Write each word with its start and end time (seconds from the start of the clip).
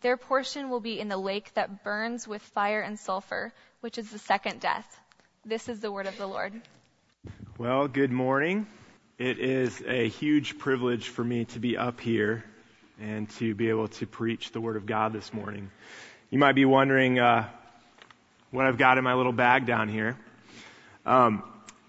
their 0.00 0.16
portion 0.16 0.70
will 0.70 0.80
be 0.80 1.00
in 1.00 1.08
the 1.08 1.16
lake 1.16 1.52
that 1.54 1.82
burns 1.82 2.28
with 2.28 2.42
fire 2.42 2.80
and 2.80 2.98
sulfur, 2.98 3.52
which 3.80 3.98
is 3.98 4.10
the 4.10 4.18
second 4.18 4.60
death. 4.60 4.98
This 5.44 5.68
is 5.68 5.80
the 5.80 5.90
word 5.90 6.06
of 6.06 6.16
the 6.16 6.26
Lord. 6.26 6.52
Well, 7.58 7.88
good 7.88 8.12
morning. 8.12 8.66
It 9.18 9.40
is 9.40 9.82
a 9.84 10.08
huge 10.08 10.58
privilege 10.58 11.08
for 11.08 11.24
me 11.24 11.46
to 11.46 11.58
be 11.58 11.76
up 11.76 12.00
here 12.00 12.44
and 13.00 13.28
to 13.30 13.54
be 13.54 13.68
able 13.70 13.88
to 13.88 14.06
preach 14.06 14.52
the 14.52 14.60
word 14.60 14.76
of 14.76 14.86
God 14.86 15.12
this 15.12 15.32
morning. 15.32 15.70
You 16.30 16.38
might 16.38 16.54
be 16.54 16.64
wondering 16.64 17.18
uh, 17.18 17.48
what 18.52 18.66
I've 18.66 18.78
got 18.78 18.98
in 18.98 19.04
my 19.04 19.14
little 19.14 19.32
bag 19.32 19.66
down 19.66 19.88
here. 19.88 20.16
Um, 21.04 21.42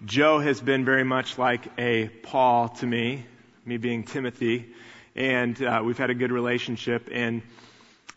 Joe 0.04 0.40
has 0.40 0.60
been 0.60 0.84
very 0.84 1.04
much 1.04 1.38
like 1.38 1.66
a 1.78 2.08
Paul 2.08 2.70
to 2.70 2.86
me, 2.86 3.24
me 3.64 3.76
being 3.76 4.02
Timothy, 4.02 4.70
and 5.14 5.60
uh, 5.62 5.82
we've 5.84 5.98
had 5.98 6.10
a 6.10 6.14
good 6.14 6.32
relationship. 6.32 7.08
And 7.12 7.42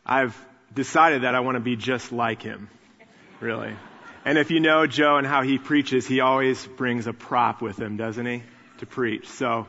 I've 0.05 0.37
decided 0.73 1.21
that 1.21 1.33
I 1.33 1.39
want 1.39 1.55
to 1.55 1.61
be 1.61 1.75
just 1.75 2.11
like 2.11 2.41
him, 2.41 2.69
really. 3.39 3.73
And 4.25 4.37
if 4.37 4.51
you 4.51 4.59
know 4.59 4.85
Joe 4.87 5.17
and 5.17 5.25
how 5.25 5.43
he 5.43 5.57
preaches, 5.57 6.07
he 6.07 6.19
always 6.19 6.65
brings 6.65 7.07
a 7.07 7.13
prop 7.13 7.61
with 7.61 7.77
him, 7.77 7.97
doesn't 7.97 8.25
he, 8.25 8.43
to 8.79 8.85
preach. 8.85 9.27
So 9.27 9.67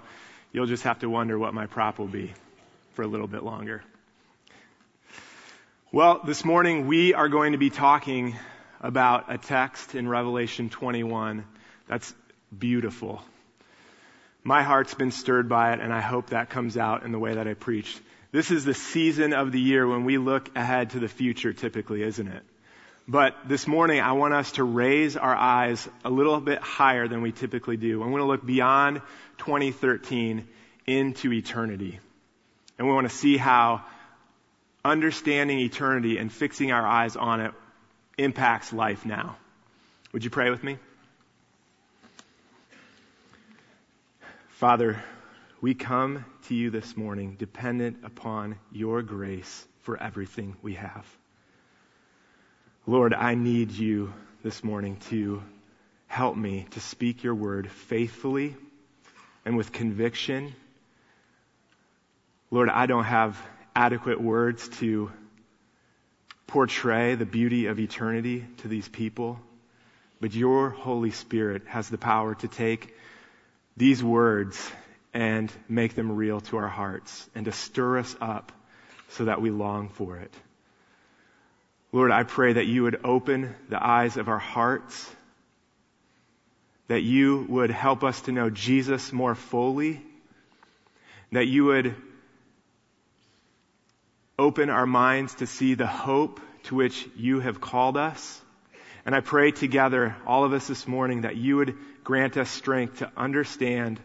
you'll 0.53 0.67
just 0.67 0.85
have 0.85 1.01
to 1.01 1.11
wonder 1.11 1.39
what 1.39 1.55
my 1.55 1.67
prop 1.67 1.99
will 1.99 2.09
be 2.09 2.33
for 2.95 3.03
a 3.03 3.07
little 3.07 3.27
bit 3.27 3.43
longer. 3.43 3.83
Well, 5.93 6.21
this 6.25 6.45
morning 6.45 6.89
we 6.89 7.15
are 7.15 7.29
going 7.29 7.53
to 7.53 7.59
be 7.59 7.71
talking 7.71 8.37
about 8.81 9.33
a 9.33 9.39
text 9.39 9.95
in 9.95 10.09
Revelation 10.09 10.69
21 10.69 11.45
that's 11.87 12.13
beautiful. 12.57 13.23
My 14.43 14.63
heart's 14.63 14.95
been 14.95 15.13
stirred 15.13 15.49
by 15.49 15.73
it, 15.73 15.81
and 15.81 15.93
I 15.93 16.01
hope 16.01 16.31
that 16.31 16.51
comes 16.51 16.77
out 16.77 17.05
in 17.05 17.13
the 17.13 17.19
way 17.19 17.35
that 17.35 17.47
I 17.47 17.55
preached. 17.55 18.01
This 18.35 18.51
is 18.51 18.65
the 18.65 18.75
season 18.75 19.33
of 19.33 19.53
the 19.53 19.61
year 19.61 19.87
when 19.87 20.05
we 20.05 20.19
look 20.19 20.51
ahead 20.57 20.91
to 20.91 20.99
the 20.99 21.07
future 21.07 21.53
typically, 21.53 22.03
isn't 22.03 22.27
it? 22.27 22.43
But 23.07 23.37
this 23.47 23.69
morning, 23.69 24.01
I 24.01 24.11
want 24.11 24.35
us 24.35 24.51
to 24.53 24.65
raise 24.65 25.17
our 25.17 25.37
eyes 25.37 25.89
a 26.05 26.11
little 26.11 26.41
bit 26.41 26.59
higher 26.59 27.07
than 27.07 27.23
we 27.23 27.31
typically 27.31 27.77
do. 27.77 28.03
I 28.03 28.09
want 28.09 28.23
to 28.23 28.27
look 28.27 28.45
beyond 28.45 29.03
2013 29.39 30.49
into 30.85 31.33
eternity. 31.33 32.01
And 32.77 32.89
we 32.89 32.93
want 32.93 33.09
to 33.09 33.17
see 33.17 33.37
how 33.37 33.85
understanding 34.85 35.61
eternity 35.61 36.19
and 36.19 36.33
fixing 36.33 36.73
our 36.73 36.85
eyes 36.85 37.15
on 37.15 37.41
it 37.41 37.53
impacts 38.19 38.73
life 38.73 39.07
now. 39.07 39.37
Would 40.13 40.25
you 40.25 40.31
pray 40.31 40.51
with 40.51 40.65
me? 40.65 40.79
Father, 44.49 45.01
we 45.65 45.73
come 45.73 46.27
to 46.47 46.55
you 46.55 46.69
this 46.69 46.95
morning 46.95 47.37
dependent 47.39 47.97
upon 48.05 48.59
your 48.71 49.01
grace 49.01 49.67
for 49.81 49.97
everything 49.97 50.55
we 50.61 50.75
have. 50.75 51.07
Lord, 52.87 53.15
I 53.15 53.35
need 53.35 53.71
you 53.71 54.13
this 54.43 54.63
morning 54.63 54.99
to 55.09 55.43
help 56.07 56.37
me 56.37 56.67
to 56.73 56.81
speak 56.81 57.25
your 57.25 57.35
word 57.35 57.71
faithfully 57.71 58.55
and 59.47 59.57
with 59.57 59.73
conviction. 59.73 60.55
Lord, 62.51 62.69
I 62.69 62.85
don't 62.85 63.05
have 63.05 63.41
adequate 63.75 64.21
words 64.21 64.69
to 64.81 65.11
portray 66.47 67.15
the 67.15 67.25
beauty 67.25 67.69
of 67.69 67.81
eternity 67.81 68.45
to 68.59 68.69
these 68.69 68.87
people, 68.87 69.41
but 70.21 70.35
your 70.35 70.69
Holy 70.69 71.11
Spirit 71.11 71.63
has 71.69 71.89
the 71.89 71.97
power 71.97 72.35
to 72.35 72.49
take 72.49 72.95
these 73.79 74.05
words 74.05 74.71
and 75.15 75.51
make 75.69 75.95
them 75.95 76.13
real 76.13 76.41
to 76.41 76.57
our 76.57 76.69
hearts 76.69 77.31
and 77.37 77.45
to 77.45 77.53
stir 77.53 77.99
us 77.99 78.17
up 78.21 78.51
so 79.11 79.27
that 79.27 79.41
we 79.41 79.51
long 79.51 79.89
for 79.89 80.17
it. 80.19 80.35
Lord, 81.93 82.11
I 82.11 82.25
pray 82.25 82.55
that 82.55 82.67
you 82.67 82.83
would 82.83 83.01
open 83.05 83.55
the 83.69 83.83
eyes 83.83 84.17
of 84.17 84.29
our 84.29 84.41
hearts, 84.41 85.09
that 86.89 87.03
you 87.03 87.47
would 87.49 87.71
help 87.71 88.03
us 88.03 88.23
to 88.23 88.33
know 88.33 88.51
Jesus 88.51 89.13
more 89.13 89.37
fully, 89.37 90.03
that 91.31 91.47
you 91.47 91.67
would 91.67 91.95
open 94.37 94.69
our 94.69 94.87
minds 94.87 95.37
to 95.37 95.47
see 95.47 95.75
the 95.75 95.87
hope 95.87 96.41
to 96.65 96.75
which 96.75 97.07
you 97.15 97.39
have 97.39 97.61
called 97.61 97.97
us. 97.97 98.41
And 99.07 99.15
I 99.15 99.21
pray 99.21 99.53
together, 99.53 100.17
all 100.27 100.43
of 100.43 100.53
us 100.53 100.67
this 100.67 100.89
morning, 100.89 101.21
that 101.21 101.37
you 101.37 101.57
would 101.57 101.77
grant 102.03 102.37
us 102.37 102.51
strength 102.51 102.99
to 102.99 103.13
understand 103.17 104.01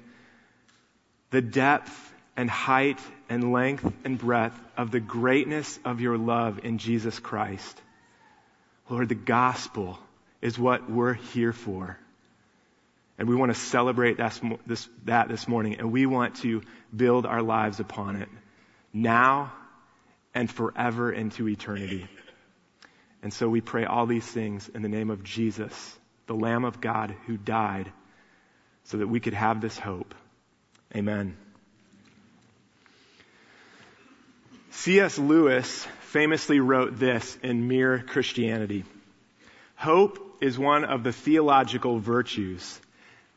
the 1.31 1.41
depth 1.41 2.13
and 2.35 2.49
height 2.49 2.99
and 3.29 3.51
length 3.51 3.91
and 4.03 4.17
breadth 4.17 4.59
of 4.77 4.91
the 4.91 4.99
greatness 4.99 5.79
of 5.85 6.01
your 6.01 6.17
love 6.17 6.61
in 6.63 6.77
Jesus 6.77 7.19
Christ. 7.19 7.81
Lord, 8.89 9.09
the 9.09 9.15
gospel 9.15 9.99
is 10.41 10.57
what 10.57 10.89
we're 10.89 11.13
here 11.13 11.53
for. 11.53 11.97
And 13.17 13.27
we 13.27 13.35
want 13.35 13.53
to 13.53 13.59
celebrate 13.59 14.17
that 14.17 14.39
this, 14.65 14.87
that 15.03 15.27
this 15.27 15.47
morning, 15.47 15.75
and 15.79 15.91
we 15.91 16.05
want 16.05 16.37
to 16.37 16.61
build 16.95 17.25
our 17.25 17.41
lives 17.41 17.79
upon 17.79 18.15
it 18.15 18.29
now 18.93 19.51
and 20.33 20.49
forever 20.49 21.11
into 21.11 21.47
eternity. 21.47 22.07
And 23.21 23.33
so 23.33 23.49
we 23.49 23.59
pray 23.59 23.83
all 23.83 24.05
these 24.05 24.25
things 24.25 24.69
in 24.69 24.81
the 24.81 24.89
name 24.89 25.09
of 25.09 25.23
Jesus, 25.23 25.99
the 26.27 26.33
Lamb 26.33 26.63
of 26.63 26.79
God 26.79 27.13
who 27.27 27.35
died 27.35 27.91
so 28.85 28.97
that 28.97 29.07
we 29.07 29.19
could 29.19 29.33
have 29.33 29.59
this 29.59 29.77
hope. 29.77 30.15
Amen. 30.95 31.37
C.S. 34.71 35.19
Lewis 35.19 35.85
famously 36.01 36.59
wrote 36.59 36.97
this 36.97 37.37
in 37.43 37.67
Mere 37.67 37.99
Christianity. 37.99 38.85
Hope 39.75 40.37
is 40.41 40.57
one 40.57 40.85
of 40.85 41.03
the 41.03 41.11
theological 41.11 41.99
virtues. 41.99 42.79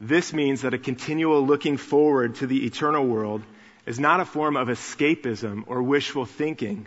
This 0.00 0.32
means 0.32 0.62
that 0.62 0.74
a 0.74 0.78
continual 0.78 1.46
looking 1.46 1.76
forward 1.76 2.36
to 2.36 2.46
the 2.46 2.64
eternal 2.64 3.06
world 3.06 3.42
is 3.86 4.00
not 4.00 4.20
a 4.20 4.24
form 4.24 4.56
of 4.56 4.68
escapism 4.68 5.64
or 5.66 5.82
wishful 5.82 6.24
thinking, 6.24 6.86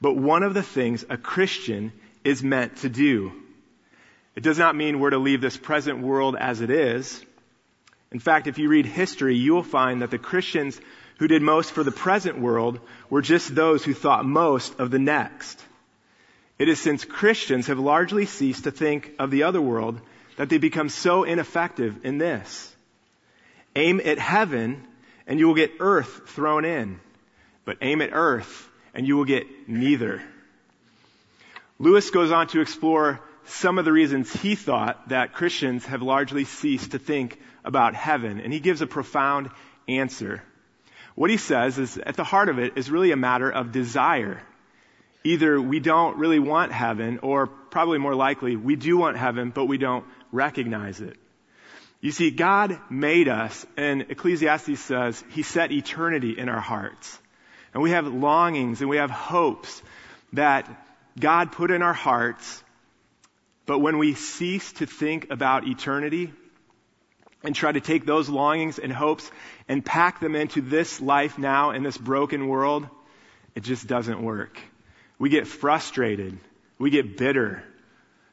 but 0.00 0.16
one 0.16 0.42
of 0.42 0.54
the 0.54 0.62
things 0.62 1.04
a 1.08 1.16
Christian 1.16 1.92
is 2.24 2.42
meant 2.42 2.76
to 2.78 2.88
do. 2.88 3.32
It 4.36 4.42
does 4.42 4.58
not 4.58 4.76
mean 4.76 5.00
we're 5.00 5.10
to 5.10 5.18
leave 5.18 5.40
this 5.40 5.56
present 5.56 6.00
world 6.00 6.36
as 6.38 6.60
it 6.60 6.70
is. 6.70 7.24
In 8.14 8.20
fact, 8.20 8.46
if 8.46 8.58
you 8.58 8.68
read 8.68 8.86
history, 8.86 9.34
you 9.34 9.54
will 9.54 9.64
find 9.64 10.00
that 10.00 10.12
the 10.12 10.18
Christians 10.18 10.80
who 11.18 11.26
did 11.26 11.42
most 11.42 11.72
for 11.72 11.82
the 11.82 11.90
present 11.90 12.38
world 12.38 12.78
were 13.10 13.22
just 13.22 13.52
those 13.52 13.84
who 13.84 13.92
thought 13.92 14.24
most 14.24 14.78
of 14.78 14.92
the 14.92 15.00
next. 15.00 15.60
It 16.56 16.68
is 16.68 16.80
since 16.80 17.04
Christians 17.04 17.66
have 17.66 17.80
largely 17.80 18.26
ceased 18.26 18.64
to 18.64 18.70
think 18.70 19.10
of 19.18 19.32
the 19.32 19.42
other 19.42 19.60
world 19.60 20.00
that 20.36 20.48
they 20.48 20.58
become 20.58 20.90
so 20.90 21.24
ineffective 21.24 22.04
in 22.04 22.18
this. 22.18 22.72
Aim 23.74 24.00
at 24.04 24.20
heaven 24.20 24.86
and 25.26 25.40
you 25.40 25.48
will 25.48 25.56
get 25.56 25.72
earth 25.80 26.28
thrown 26.28 26.64
in. 26.64 27.00
But 27.64 27.78
aim 27.82 28.00
at 28.00 28.10
earth 28.12 28.70
and 28.94 29.08
you 29.08 29.16
will 29.16 29.24
get 29.24 29.68
neither. 29.68 30.22
Lewis 31.80 32.10
goes 32.10 32.30
on 32.30 32.46
to 32.48 32.60
explore 32.60 33.18
some 33.46 33.78
of 33.78 33.84
the 33.84 33.92
reasons 33.92 34.32
he 34.32 34.54
thought 34.54 35.08
that 35.08 35.32
Christians 35.32 35.84
have 35.86 36.00
largely 36.00 36.44
ceased 36.44 36.92
to 36.92 37.00
think 37.00 37.40
about 37.64 37.94
heaven, 37.94 38.40
and 38.40 38.52
he 38.52 38.60
gives 38.60 38.82
a 38.82 38.86
profound 38.86 39.50
answer. 39.88 40.42
What 41.14 41.30
he 41.30 41.36
says 41.36 41.78
is 41.78 41.96
at 41.98 42.16
the 42.16 42.24
heart 42.24 42.48
of 42.48 42.58
it 42.58 42.76
is 42.76 42.90
really 42.90 43.12
a 43.12 43.16
matter 43.16 43.50
of 43.50 43.72
desire. 43.72 44.42
Either 45.22 45.60
we 45.60 45.80
don't 45.80 46.18
really 46.18 46.38
want 46.38 46.72
heaven, 46.72 47.20
or 47.22 47.46
probably 47.46 47.98
more 47.98 48.14
likely, 48.14 48.56
we 48.56 48.76
do 48.76 48.96
want 48.96 49.16
heaven, 49.16 49.50
but 49.50 49.66
we 49.66 49.78
don't 49.78 50.04
recognize 50.32 51.00
it. 51.00 51.16
You 52.00 52.12
see, 52.12 52.30
God 52.30 52.78
made 52.90 53.28
us, 53.28 53.64
and 53.78 54.02
Ecclesiastes 54.10 54.78
says 54.80 55.24
He 55.30 55.42
set 55.42 55.72
eternity 55.72 56.38
in 56.38 56.50
our 56.50 56.60
hearts. 56.60 57.18
And 57.72 57.82
we 57.82 57.90
have 57.90 58.06
longings 58.06 58.80
and 58.80 58.90
we 58.90 58.98
have 58.98 59.10
hopes 59.10 59.82
that 60.34 60.68
God 61.18 61.52
put 61.52 61.70
in 61.70 61.82
our 61.82 61.92
hearts, 61.92 62.62
but 63.66 63.78
when 63.78 63.98
we 63.98 64.14
cease 64.14 64.72
to 64.74 64.86
think 64.86 65.28
about 65.30 65.66
eternity 65.66 66.32
and 67.44 67.54
try 67.54 67.70
to 67.70 67.80
take 67.80 68.06
those 68.06 68.28
longings 68.28 68.78
and 68.78 68.92
hopes 68.92 69.30
and 69.68 69.84
pack 69.84 70.18
them 70.18 70.34
into 70.34 70.60
this 70.60 71.00
life 71.00 71.38
now 71.38 71.70
in 71.70 71.82
this 71.82 71.98
broken 71.98 72.48
world, 72.48 72.88
it 73.54 73.62
just 73.62 73.86
doesn't 73.86 74.22
work. 74.22 74.58
We 75.18 75.28
get 75.28 75.46
frustrated. 75.46 76.38
We 76.78 76.90
get 76.90 77.16
bitter. 77.16 77.62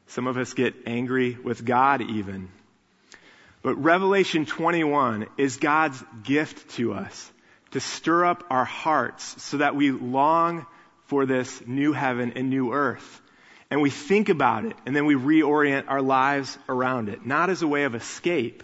Some 0.08 0.26
of 0.26 0.36
us 0.36 0.54
get 0.54 0.74
angry 0.86 1.36
with 1.42 1.64
God 1.64 2.00
even. 2.02 2.48
But 3.62 3.76
Revelation 3.76 4.46
21 4.46 5.26
is 5.38 5.58
God's 5.58 6.02
gift 6.24 6.70
to 6.76 6.94
us 6.94 7.30
to 7.70 7.80
stir 7.80 8.24
up 8.24 8.44
our 8.50 8.64
hearts 8.64 9.42
so 9.42 9.58
that 9.58 9.76
we 9.76 9.90
long 9.90 10.66
for 11.06 11.26
this 11.26 11.62
new 11.66 11.92
heaven 11.92 12.32
and 12.36 12.50
new 12.50 12.72
earth. 12.72 13.20
And 13.70 13.80
we 13.80 13.90
think 13.90 14.28
about 14.28 14.64
it 14.64 14.76
and 14.84 14.94
then 14.94 15.06
we 15.06 15.14
reorient 15.14 15.84
our 15.88 16.02
lives 16.02 16.58
around 16.68 17.08
it, 17.08 17.24
not 17.24 17.48
as 17.50 17.62
a 17.62 17.68
way 17.68 17.84
of 17.84 17.94
escape, 17.94 18.62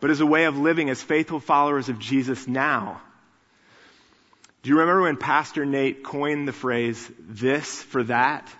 but 0.00 0.10
as 0.10 0.20
a 0.20 0.26
way 0.26 0.44
of 0.44 0.58
living 0.58 0.90
as 0.90 1.02
faithful 1.02 1.40
followers 1.40 1.88
of 1.88 1.98
Jesus 1.98 2.48
now. 2.48 3.00
Do 4.62 4.70
you 4.70 4.78
remember 4.78 5.02
when 5.02 5.16
Pastor 5.16 5.64
Nate 5.64 6.02
coined 6.02 6.48
the 6.48 6.52
phrase, 6.52 7.10
this 7.18 7.82
for 7.82 8.02
that? 8.04 8.50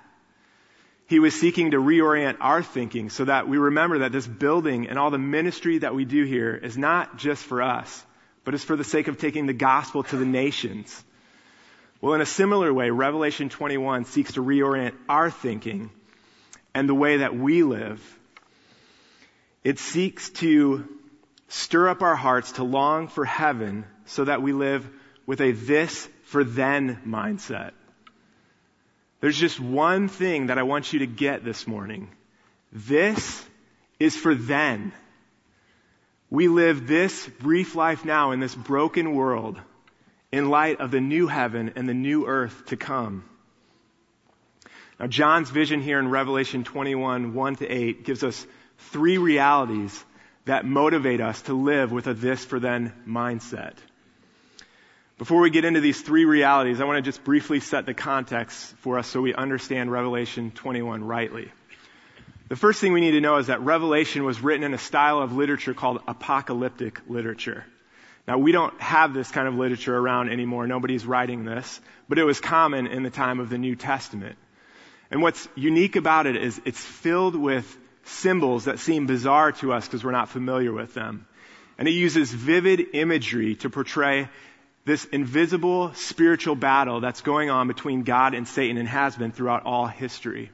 He 1.07 1.19
was 1.19 1.39
seeking 1.39 1.73
to 1.73 1.79
reorient 1.79 2.37
our 2.41 2.63
thinking 2.63 3.11
so 3.11 3.25
that 3.25 3.49
we 3.49 3.59
remember 3.59 3.99
that 3.99 4.13
this 4.13 4.27
building 4.27 4.89
and 4.89 4.99
all 4.99 5.11
the 5.11 5.19
ministry 5.19 5.79
that 5.79 5.95
we 5.95 6.05
do 6.05 6.25
here 6.25 6.55
is 6.55 6.79
not 6.79 7.17
just 7.17 7.43
for 7.45 7.61
us, 7.63 8.07
but 8.45 8.55
is 8.55 8.63
for 8.63 8.77
the 8.77 8.85
sake 8.85 9.09
of 9.09 9.19
taking 9.19 9.47
the 9.47 9.53
gospel 9.53 10.05
to 10.05 10.17
the 10.17 10.25
nations. 10.25 11.05
Well, 12.01 12.15
in 12.15 12.21
a 12.21 12.27
similar 12.27 12.73
way, 12.73 12.91
Revelation 12.91 13.49
21 13.49 14.05
seeks 14.07 14.35
to 14.35 14.43
reorient 14.43 14.95
our 15.09 15.31
thinking 15.31 15.91
and 16.75 16.89
the 16.89 16.95
way 16.95 17.19
that 17.19 17.37
we 17.37 17.63
live. 17.63 18.01
It 19.65 19.79
seeks 19.79 20.31
to 20.31 20.89
stir 21.51 21.89
up 21.89 22.01
our 22.03 22.15
hearts 22.15 22.53
to 22.53 22.65
long 22.65 23.09
for 23.09 23.25
heaven 23.25 23.85
so 24.07 24.25
that 24.25 24.41
we 24.41 24.53
live 24.53 24.89
with 25.27 25.41
a 25.41 25.53
this 25.53 26.09
for 26.25 26.45
then 26.45 27.03
mindset. 27.07 27.73
There's 29.21 29.37
just 29.37 29.59
one 29.61 30.09
thing 30.09 30.47
that 30.47 30.59
I 30.59 30.63
want 30.63 30.93
you 30.93 31.01
to 31.01 31.07
get 31.07 31.45
this 31.45 31.67
morning. 31.67 32.09
This 32.73 33.45
is 33.99 34.17
for 34.17 34.35
then. 34.35 34.93
We 36.31 36.47
live 36.47 36.87
this 36.87 37.29
brief 37.41 37.75
life 37.75 38.05
now 38.05 38.31
in 38.31 38.39
this 38.39 38.55
broken 38.55 39.15
world 39.15 39.59
in 40.31 40.49
light 40.49 40.81
of 40.81 40.93
the 40.93 41.01
new 41.01 41.27
heaven 41.27 41.73
and 41.75 41.89
the 41.89 41.95
new 41.95 42.27
earth 42.27 42.67
to 42.67 42.77
come. 42.77 43.25
Now, 45.01 45.09
John's 45.09 45.51
vision 45.51 45.83
here 45.83 45.99
in 45.99 46.09
Revelation 46.09 46.63
21, 46.63 47.35
1 47.35 47.57
to 47.57 47.67
8 47.67 48.05
gives 48.05 48.23
us 48.23 48.47
three 48.93 49.19
realities 49.19 50.05
that 50.51 50.65
motivate 50.65 51.21
us 51.21 51.43
to 51.43 51.55
live 51.55 51.93
with 51.93 52.09
a 52.09 52.13
this 52.13 52.45
for 52.45 52.59
then 52.59 52.93
mindset. 53.07 53.75
Before 55.17 55.41
we 55.41 55.49
get 55.49 55.65
into 55.65 55.81
these 55.81 56.01
three 56.01 56.25
realities, 56.25 56.81
I 56.81 56.87
want 56.87 56.97
to 56.97 57.09
just 57.09 57.23
briefly 57.23 57.61
set 57.61 57.87
the 57.87 57.95
context 57.95 58.75
for 58.79 58.99
us 58.99 59.07
so 59.07 59.21
we 59.21 59.33
understand 59.33 59.93
Revelation 59.93 60.51
21 60.51 61.05
rightly. 61.05 61.53
The 62.49 62.57
first 62.57 62.81
thing 62.81 62.93
we 62.93 63.01
need 63.01 63.13
to 63.13 63.21
know 63.21 63.37
is 63.37 63.47
that 63.47 63.61
Revelation 63.61 64.25
was 64.25 64.41
written 64.41 64.65
in 64.65 64.75
a 64.75 64.79
style 64.79 65.23
of 65.23 65.33
literature 65.33 65.73
called 65.73 66.03
apocalyptic 66.09 67.01
literature. 67.07 67.65
Now, 68.27 68.39
we 68.39 68.51
don't 68.51 68.75
have 68.81 69.15
this 69.15 69.31
kind 69.31 69.47
of 69.47 69.55
literature 69.55 69.97
around 69.97 70.31
anymore. 70.31 70.67
Nobody's 70.67 71.07
writing 71.07 71.45
this, 71.45 71.81
but 72.09 72.19
it 72.19 72.25
was 72.25 72.41
common 72.41 72.89
in 72.89 73.05
the 73.05 73.11
time 73.11 73.39
of 73.39 73.51
the 73.51 73.59
New 73.59 73.77
Testament. 73.77 74.37
And 75.13 75.23
what's 75.23 75.47
unique 75.55 75.95
about 75.95 76.27
it 76.27 76.35
is 76.35 76.61
it's 76.65 76.85
filled 76.85 77.37
with 77.37 77.77
symbols 78.05 78.65
that 78.65 78.79
seem 78.79 79.07
bizarre 79.07 79.53
to 79.53 79.73
us 79.73 79.87
because 79.87 80.05
we're 80.05 80.11
not 80.11 80.29
familiar 80.29 80.73
with 80.73 80.95
them. 80.95 81.27
And 81.79 81.89
it 81.89 81.93
uses 81.93 82.33
vivid 82.33 82.89
imagery 82.93 83.55
to 83.57 83.71
portray 83.71 84.29
this 84.85 85.05
invisible 85.07 85.93
spiritual 85.95 86.55
battle 86.55 87.01
that's 87.01 87.21
going 87.21 87.51
on 87.51 87.69
between 87.69 88.03
God 88.03 88.35
and 88.35 88.47
Satan 88.47 88.77
and 88.77 88.89
has 88.89 89.17
been 89.17 89.33
throughout 89.33 89.65
all 89.65 89.87
history. 89.87 90.51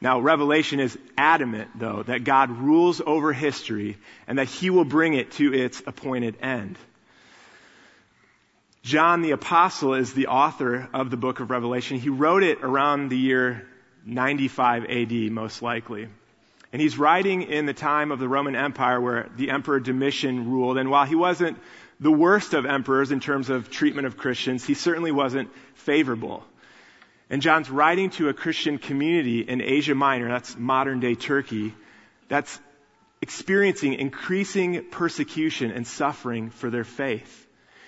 Now, 0.00 0.20
Revelation 0.20 0.80
is 0.80 0.98
adamant, 1.16 1.70
though, 1.78 2.02
that 2.02 2.24
God 2.24 2.50
rules 2.50 3.00
over 3.00 3.32
history 3.32 3.96
and 4.26 4.38
that 4.38 4.48
he 4.48 4.68
will 4.68 4.84
bring 4.84 5.14
it 5.14 5.32
to 5.32 5.54
its 5.54 5.82
appointed 5.86 6.36
end. 6.42 6.76
John 8.82 9.22
the 9.22 9.32
Apostle 9.32 9.94
is 9.94 10.12
the 10.12 10.28
author 10.28 10.88
of 10.92 11.10
the 11.10 11.16
book 11.16 11.40
of 11.40 11.50
Revelation. 11.50 11.98
He 11.98 12.08
wrote 12.08 12.42
it 12.42 12.58
around 12.62 13.08
the 13.08 13.18
year 13.18 13.66
95 14.04 14.84
AD, 14.84 15.12
most 15.32 15.62
likely. 15.62 16.08
And 16.76 16.80
he's 16.82 16.98
writing 16.98 17.40
in 17.40 17.64
the 17.64 17.72
time 17.72 18.12
of 18.12 18.18
the 18.18 18.28
Roman 18.28 18.54
Empire 18.54 19.00
where 19.00 19.30
the 19.34 19.48
Emperor 19.48 19.80
Domitian 19.80 20.50
ruled. 20.50 20.76
And 20.76 20.90
while 20.90 21.06
he 21.06 21.14
wasn't 21.14 21.56
the 22.00 22.12
worst 22.12 22.52
of 22.52 22.66
emperors 22.66 23.12
in 23.12 23.18
terms 23.18 23.48
of 23.48 23.70
treatment 23.70 24.06
of 24.06 24.18
Christians, 24.18 24.62
he 24.62 24.74
certainly 24.74 25.10
wasn't 25.10 25.48
favorable. 25.72 26.44
And 27.30 27.40
John's 27.40 27.70
writing 27.70 28.10
to 28.10 28.28
a 28.28 28.34
Christian 28.34 28.76
community 28.76 29.40
in 29.40 29.62
Asia 29.62 29.94
Minor, 29.94 30.28
that's 30.28 30.54
modern 30.58 31.00
day 31.00 31.14
Turkey, 31.14 31.72
that's 32.28 32.60
experiencing 33.22 33.94
increasing 33.94 34.84
persecution 34.90 35.70
and 35.70 35.86
suffering 35.86 36.50
for 36.50 36.68
their 36.68 36.84
faith. 36.84 37.46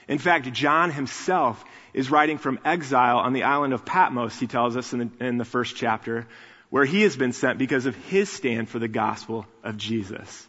In 0.09 0.16
fact, 0.16 0.50
John 0.54 0.92
himself 0.92 1.62
is 1.92 2.11
writing 2.11 2.38
from 2.38 2.59
exile 2.64 3.18
on 3.18 3.35
the 3.35 3.42
island 3.42 3.75
of 3.75 3.85
Patmos, 3.85 4.40
he 4.40 4.47
tells 4.47 4.78
us 4.78 4.95
in 4.95 4.99
the, 5.18 5.26
in 5.26 5.37
the 5.37 5.45
first 5.45 5.76
chapter, 5.76 6.26
where 6.70 6.84
he 6.84 7.02
has 7.02 7.16
been 7.16 7.32
sent 7.32 7.58
because 7.58 7.87
of 7.87 7.94
his 7.94 8.28
stand 8.28 8.68
for 8.68 8.78
the 8.78 8.88
gospel 8.88 9.46
of 9.64 9.76
Jesus. 9.76 10.48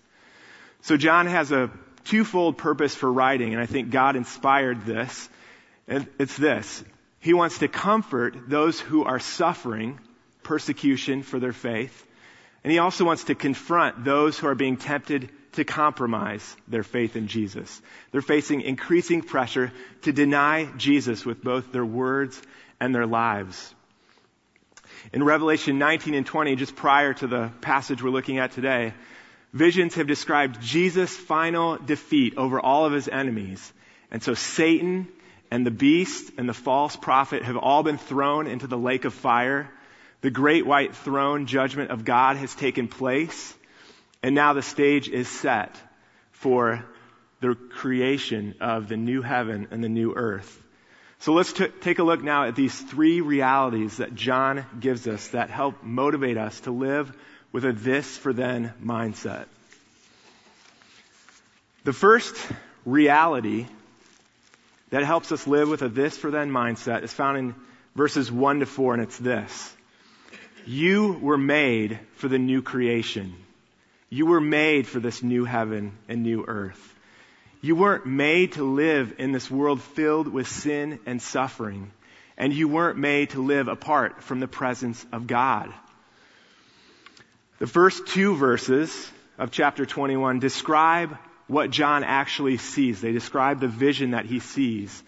So 0.81 0.97
John 0.97 1.27
has 1.27 1.51
a 1.51 1.71
twofold 2.05 2.57
purpose 2.57 2.95
for 2.95 3.11
writing, 3.11 3.53
and 3.53 3.61
I 3.61 3.65
think 3.65 3.89
God 3.89 4.15
inspired 4.15 4.85
this. 4.85 5.29
And 5.87 6.07
it's 6.19 6.37
this. 6.37 6.83
He 7.19 7.33
wants 7.33 7.59
to 7.59 7.67
comfort 7.67 8.49
those 8.49 8.79
who 8.79 9.03
are 9.03 9.19
suffering 9.19 9.99
persecution 10.43 11.23
for 11.23 11.39
their 11.39 11.53
faith. 11.53 12.05
And 12.63 12.71
he 12.71 12.79
also 12.79 13.05
wants 13.05 13.25
to 13.25 13.35
confront 13.35 14.03
those 14.03 14.37
who 14.37 14.47
are 14.47 14.55
being 14.55 14.77
tempted 14.77 15.29
to 15.53 15.63
compromise 15.63 16.55
their 16.67 16.83
faith 16.83 17.15
in 17.15 17.27
Jesus. 17.27 17.81
They're 18.11 18.21
facing 18.21 18.61
increasing 18.61 19.21
pressure 19.21 19.71
to 20.03 20.11
deny 20.11 20.65
Jesus 20.77 21.25
with 21.25 21.43
both 21.43 21.71
their 21.71 21.85
words 21.85 22.41
and 22.79 22.93
their 22.93 23.07
lives. 23.07 23.73
In 25.11 25.23
Revelation 25.23 25.79
19 25.79 26.13
and 26.13 26.25
20, 26.25 26.55
just 26.55 26.75
prior 26.75 27.15
to 27.15 27.25
the 27.25 27.51
passage 27.61 28.03
we're 28.03 28.11
looking 28.11 28.37
at 28.37 28.51
today, 28.51 28.93
visions 29.53 29.95
have 29.95 30.05
described 30.05 30.61
Jesus' 30.61 31.15
final 31.15 31.77
defeat 31.77 32.37
over 32.37 32.59
all 32.59 32.85
of 32.85 32.93
his 32.93 33.07
enemies. 33.07 33.73
And 34.11 34.21
so 34.21 34.35
Satan 34.35 35.07
and 35.49 35.65
the 35.65 35.71
beast 35.71 36.31
and 36.37 36.47
the 36.47 36.53
false 36.53 36.95
prophet 36.95 37.41
have 37.43 37.57
all 37.57 37.81
been 37.81 37.97
thrown 37.97 38.45
into 38.45 38.67
the 38.67 38.77
lake 38.77 39.03
of 39.05 39.15
fire. 39.15 39.71
The 40.21 40.29
great 40.29 40.67
white 40.67 40.95
throne 40.95 41.47
judgment 41.47 41.89
of 41.89 42.05
God 42.05 42.37
has 42.37 42.53
taken 42.53 42.87
place. 42.87 43.55
And 44.21 44.35
now 44.35 44.53
the 44.53 44.61
stage 44.61 45.09
is 45.09 45.27
set 45.27 45.75
for 46.33 46.85
the 47.39 47.55
creation 47.55 48.55
of 48.61 48.87
the 48.87 48.97
new 48.97 49.23
heaven 49.23 49.69
and 49.71 49.83
the 49.83 49.89
new 49.89 50.13
earth. 50.13 50.63
So 51.19 51.33
let's 51.33 51.51
t- 51.51 51.67
take 51.81 51.99
a 51.99 52.03
look 52.03 52.23
now 52.23 52.45
at 52.45 52.55
these 52.55 52.79
three 52.79 53.19
realities 53.19 53.97
that 53.97 54.15
John 54.15 54.65
gives 54.79 55.05
us 55.05 55.29
that 55.29 55.49
help 55.49 55.83
motivate 55.83 56.37
us 56.37 56.61
to 56.61 56.71
live 56.71 57.11
with 57.51 57.65
a 57.65 57.73
this 57.73 58.17
for 58.17 58.31
then 58.31 58.73
mindset. 58.81 59.45
The 61.83 61.91
first 61.93 62.35
reality 62.85 63.67
that 64.91 65.03
helps 65.03 65.31
us 65.33 65.45
live 65.45 65.67
with 65.67 65.81
a 65.81 65.89
this 65.89 66.17
for 66.17 66.31
then 66.31 66.51
mindset 66.51 67.03
is 67.03 67.11
found 67.11 67.37
in 67.37 67.55
verses 67.95 68.31
1 68.31 68.61
to 68.61 68.65
4, 68.65 68.93
and 68.93 69.03
it's 69.03 69.17
this. 69.17 69.75
you 70.65 71.13
were 71.21 71.37
made 71.37 71.99
for 72.15 72.27
the 72.27 72.39
new 72.39 72.61
creation. 72.61 73.35
You 74.09 74.25
were 74.25 74.41
made 74.41 74.87
for 74.87 74.99
this 74.99 75.21
new 75.21 75.43
heaven 75.45 75.97
and 76.07 76.23
new 76.23 76.45
earth. 76.47 76.95
You 77.61 77.75
weren't 77.75 78.05
made 78.05 78.53
to 78.53 78.63
live 78.63 79.15
in 79.17 79.31
this 79.31 79.51
world 79.51 79.81
filled 79.81 80.27
with 80.27 80.47
sin 80.47 80.99
and 81.05 81.21
suffering. 81.21 81.91
And 82.37 82.53
you 82.53 82.69
weren't 82.69 82.97
made 82.97 83.31
to 83.31 83.43
live 83.43 83.67
apart 83.67 84.23
from 84.23 84.39
the 84.39 84.47
presence 84.47 85.05
of 85.11 85.27
God. 85.27 85.73
The 87.59 87.67
first 87.67 88.07
two 88.07 88.35
verses 88.35 89.11
of 89.37 89.51
chapter 89.51 89.85
21 89.85 90.39
describe 90.39 91.17
what 91.47 91.69
John 91.69 92.05
actually 92.05 92.57
sees. 92.57 93.01
They 93.01 93.11
describe 93.11 93.59
the 93.59 93.67
vision 93.67 94.11
that 94.11 94.25
he 94.25 94.39
sees. 94.39 95.03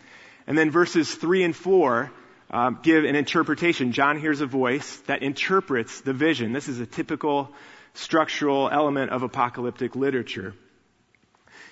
And 0.46 0.58
then 0.58 0.72
verses 0.72 1.14
3 1.14 1.44
and 1.44 1.56
4 1.56 2.12
uh, 2.50 2.72
give 2.72 3.06
an 3.06 3.16
interpretation. 3.16 3.94
John 3.94 4.20
hears 4.20 4.42
a 4.42 4.46
voice 4.46 4.98
that 5.08 5.24
interprets 5.24 6.02
the 6.02 6.12
vision. 6.12 6.52
This 6.52 6.68
is 6.68 6.82
a 6.82 6.86
typical 6.86 7.50
structural 7.94 8.70
element 8.70 9.12
of 9.12 9.24
apocalyptic 9.24 9.96
literature. 9.96 10.54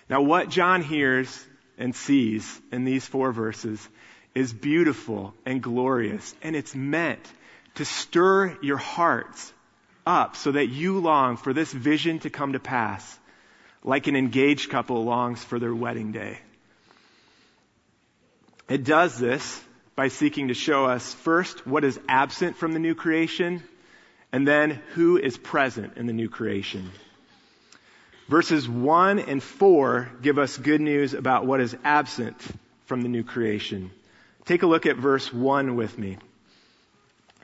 Now, 0.10 0.22
what 0.22 0.50
John 0.50 0.82
hears 0.82 1.46
and 1.78 1.96
sees 1.96 2.60
in 2.72 2.84
these 2.84 3.06
four 3.06 3.32
verses 3.32 3.88
is 4.34 4.52
beautiful 4.52 5.34
and 5.46 5.62
glorious, 5.62 6.36
and 6.42 6.56
it's 6.56 6.74
meant 6.74 7.22
to 7.76 7.86
stir 7.86 8.58
your 8.62 8.78
hearts 8.78 9.54
up 10.06 10.36
so 10.36 10.52
that 10.52 10.68
you 10.68 11.00
long 11.00 11.38
for 11.38 11.54
this 11.54 11.72
vision 11.72 12.20
to 12.20 12.30
come 12.32 12.54
to 12.54 12.60
pass, 12.60 13.20
like 13.84 14.08
an 14.08 14.16
engaged 14.16 14.72
couple 14.72 15.04
longs 15.04 15.44
for 15.44 15.60
their 15.60 15.74
wedding 15.74 16.12
day. 16.12 16.40
It 18.68 18.84
does 18.84 19.18
this 19.18 19.64
by 19.96 20.08
seeking 20.08 20.48
to 20.48 20.54
show 20.54 20.86
us 20.86 21.14
first 21.14 21.68
what 21.68 21.84
is 21.84 22.00
absent 22.08 22.58
from 22.58 22.72
the 22.72 22.80
new 22.80 22.96
creation, 22.96 23.64
and 24.32 24.48
then 24.48 24.82
who 24.94 25.18
is 25.18 25.38
present 25.38 25.98
in 25.98 26.08
the 26.08 26.14
new 26.14 26.30
creation. 26.30 26.90
Verses 28.30 28.70
1 28.70 29.18
and 29.18 29.42
4 29.42 30.12
give 30.22 30.38
us 30.38 30.56
good 30.56 30.82
news 30.82 31.16
about 31.16 31.48
what 31.48 31.62
is 31.62 31.76
absent 31.84 32.40
from 32.86 33.02
the 33.02 33.10
new 33.10 33.24
creation. 33.24 33.90
Take 34.46 34.62
a 34.62 34.68
look 34.68 34.86
at 34.86 34.98
verse 34.98 35.34
1 35.34 35.76
with 35.76 35.98
me. 35.98 36.20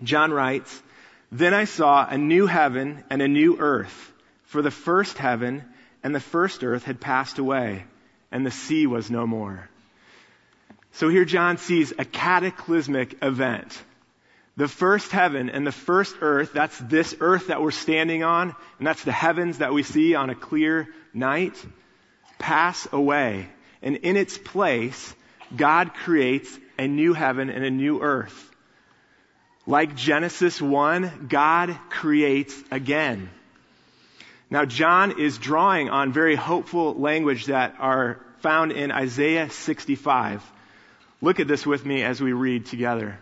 John 0.03 0.31
writes, 0.31 0.79
Then 1.31 1.55
I 1.55 1.65
saw 1.65 2.07
a 2.07 2.19
new 2.19 2.45
heaven 2.45 3.03
and 3.09 3.23
a 3.23 3.27
new 3.27 3.57
earth, 3.57 4.13
for 4.43 4.61
the 4.61 4.69
first 4.69 5.17
heaven 5.17 5.63
and 6.03 6.13
the 6.13 6.19
first 6.19 6.63
earth 6.63 6.83
had 6.83 7.01
passed 7.01 7.39
away, 7.39 7.83
and 8.31 8.45
the 8.45 8.51
sea 8.51 8.85
was 8.85 9.09
no 9.09 9.25
more. 9.25 9.67
So 10.91 11.09
here 11.09 11.25
John 11.25 11.57
sees 11.57 11.93
a 11.97 12.05
cataclysmic 12.05 13.23
event 13.23 13.81
the 14.57 14.67
first 14.67 15.12
heaven 15.12 15.50
and 15.50 15.67
the 15.67 15.71
first 15.71 16.15
earth, 16.21 16.53
that's 16.53 16.77
this 16.79 17.15
earth 17.19 17.47
that 17.47 17.62
we're 17.62 17.71
standing 17.71 18.24
on, 18.24 18.55
and 18.77 18.88
that's 18.88 19.03
the 19.03 19.12
heavens 19.12 19.57
that 19.57 19.74
we 19.74 19.83
see 19.83 20.15
on 20.15 20.29
a 20.29 20.35
clear 20.35 20.88
night, 21.13 21.53
pass 22.39 22.88
away. 22.91 23.50
And 23.81 23.97
in 23.97 24.15
its 24.15 24.38
place, 24.38 25.13
God 25.55 25.93
creates 25.93 26.57
a 26.79 26.88
new 26.88 27.13
heaven 27.13 27.50
and 27.50 27.65
a 27.65 27.69
new 27.69 28.01
earth. 28.01 28.51
Like 29.67 29.95
Genesis 29.95 30.62
1, 30.62 31.27
God 31.27 31.77
creates 31.89 32.55
again. 32.71 33.29
Now, 34.50 34.63
John 34.63 35.19
is 35.19 35.38
drawing 35.38 35.89
on 35.89 36.13
very 36.13 36.35
hopeful 36.35 36.93
language 36.93 37.47
that 37.47 37.75
are 37.79 38.19
found 38.39 38.71
in 38.71 38.91
Isaiah 38.91 39.50
65. 39.50 40.43
Look 41.21 41.39
at 41.39 41.47
this 41.47 41.65
with 41.65 41.83
me 41.85 42.03
as 42.03 42.21
we 42.21 42.31
read 42.31 42.67
together. 42.67 43.19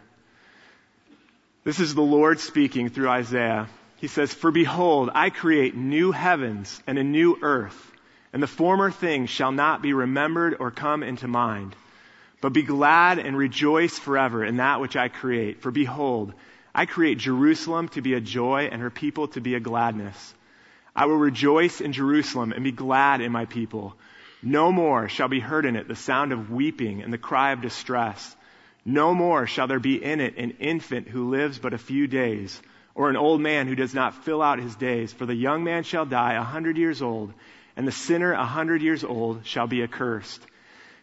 This 1.63 1.79
is 1.79 1.95
the 1.95 2.01
Lord 2.01 2.41
speaking 2.41 2.89
through 2.89 3.07
Isaiah. 3.07 3.69
He 3.95 4.07
says, 4.07 4.33
For 4.33 4.51
behold, 4.51 5.09
I 5.15 5.29
create 5.29 5.75
new 5.75 6.11
heavens 6.11 6.83
and 6.85 6.97
a 6.97 7.05
new 7.05 7.37
earth, 7.41 7.91
and 8.33 8.43
the 8.43 8.47
former 8.47 8.91
things 8.91 9.29
shall 9.29 9.53
not 9.53 9.81
be 9.81 9.93
remembered 9.93 10.57
or 10.59 10.71
come 10.71 11.03
into 11.03 11.29
mind. 11.29 11.73
But 12.41 12.51
be 12.51 12.63
glad 12.63 13.17
and 13.17 13.37
rejoice 13.37 13.97
forever 13.97 14.43
in 14.43 14.57
that 14.57 14.81
which 14.81 14.97
I 14.97 15.07
create. 15.07 15.61
For 15.61 15.71
behold, 15.71 16.33
I 16.75 16.85
create 16.85 17.17
Jerusalem 17.17 17.87
to 17.89 18.01
be 18.01 18.13
a 18.13 18.19
joy 18.19 18.67
and 18.69 18.81
her 18.81 18.89
people 18.89 19.29
to 19.29 19.39
be 19.39 19.55
a 19.55 19.61
gladness. 19.61 20.33
I 20.93 21.05
will 21.05 21.15
rejoice 21.15 21.79
in 21.79 21.93
Jerusalem 21.93 22.51
and 22.51 22.65
be 22.65 22.73
glad 22.73 23.21
in 23.21 23.31
my 23.31 23.45
people. 23.45 23.95
No 24.41 24.73
more 24.73 25.07
shall 25.07 25.29
be 25.29 25.39
heard 25.39 25.65
in 25.65 25.77
it 25.77 25.87
the 25.87 25.95
sound 25.95 26.33
of 26.33 26.51
weeping 26.51 27.01
and 27.01 27.13
the 27.13 27.17
cry 27.17 27.53
of 27.53 27.61
distress. 27.61 28.35
No 28.85 29.13
more 29.13 29.47
shall 29.47 29.67
there 29.67 29.79
be 29.79 30.03
in 30.03 30.19
it 30.19 30.37
an 30.37 30.51
infant 30.59 31.07
who 31.07 31.29
lives 31.29 31.59
but 31.59 31.73
a 31.73 31.77
few 31.77 32.07
days, 32.07 32.61
or 32.95 33.09
an 33.09 33.15
old 33.15 33.39
man 33.41 33.67
who 33.67 33.75
does 33.75 33.93
not 33.93 34.23
fill 34.25 34.41
out 34.41 34.59
his 34.59 34.75
days. 34.75 35.13
For 35.13 35.25
the 35.25 35.35
young 35.35 35.63
man 35.63 35.83
shall 35.83 36.05
die 36.05 36.33
a 36.33 36.43
hundred 36.43 36.77
years 36.77 37.01
old, 37.01 37.33
and 37.77 37.87
the 37.87 37.91
sinner 37.91 38.33
a 38.33 38.45
hundred 38.45 38.81
years 38.81 39.03
old 39.03 39.45
shall 39.45 39.67
be 39.67 39.83
accursed. 39.83 40.45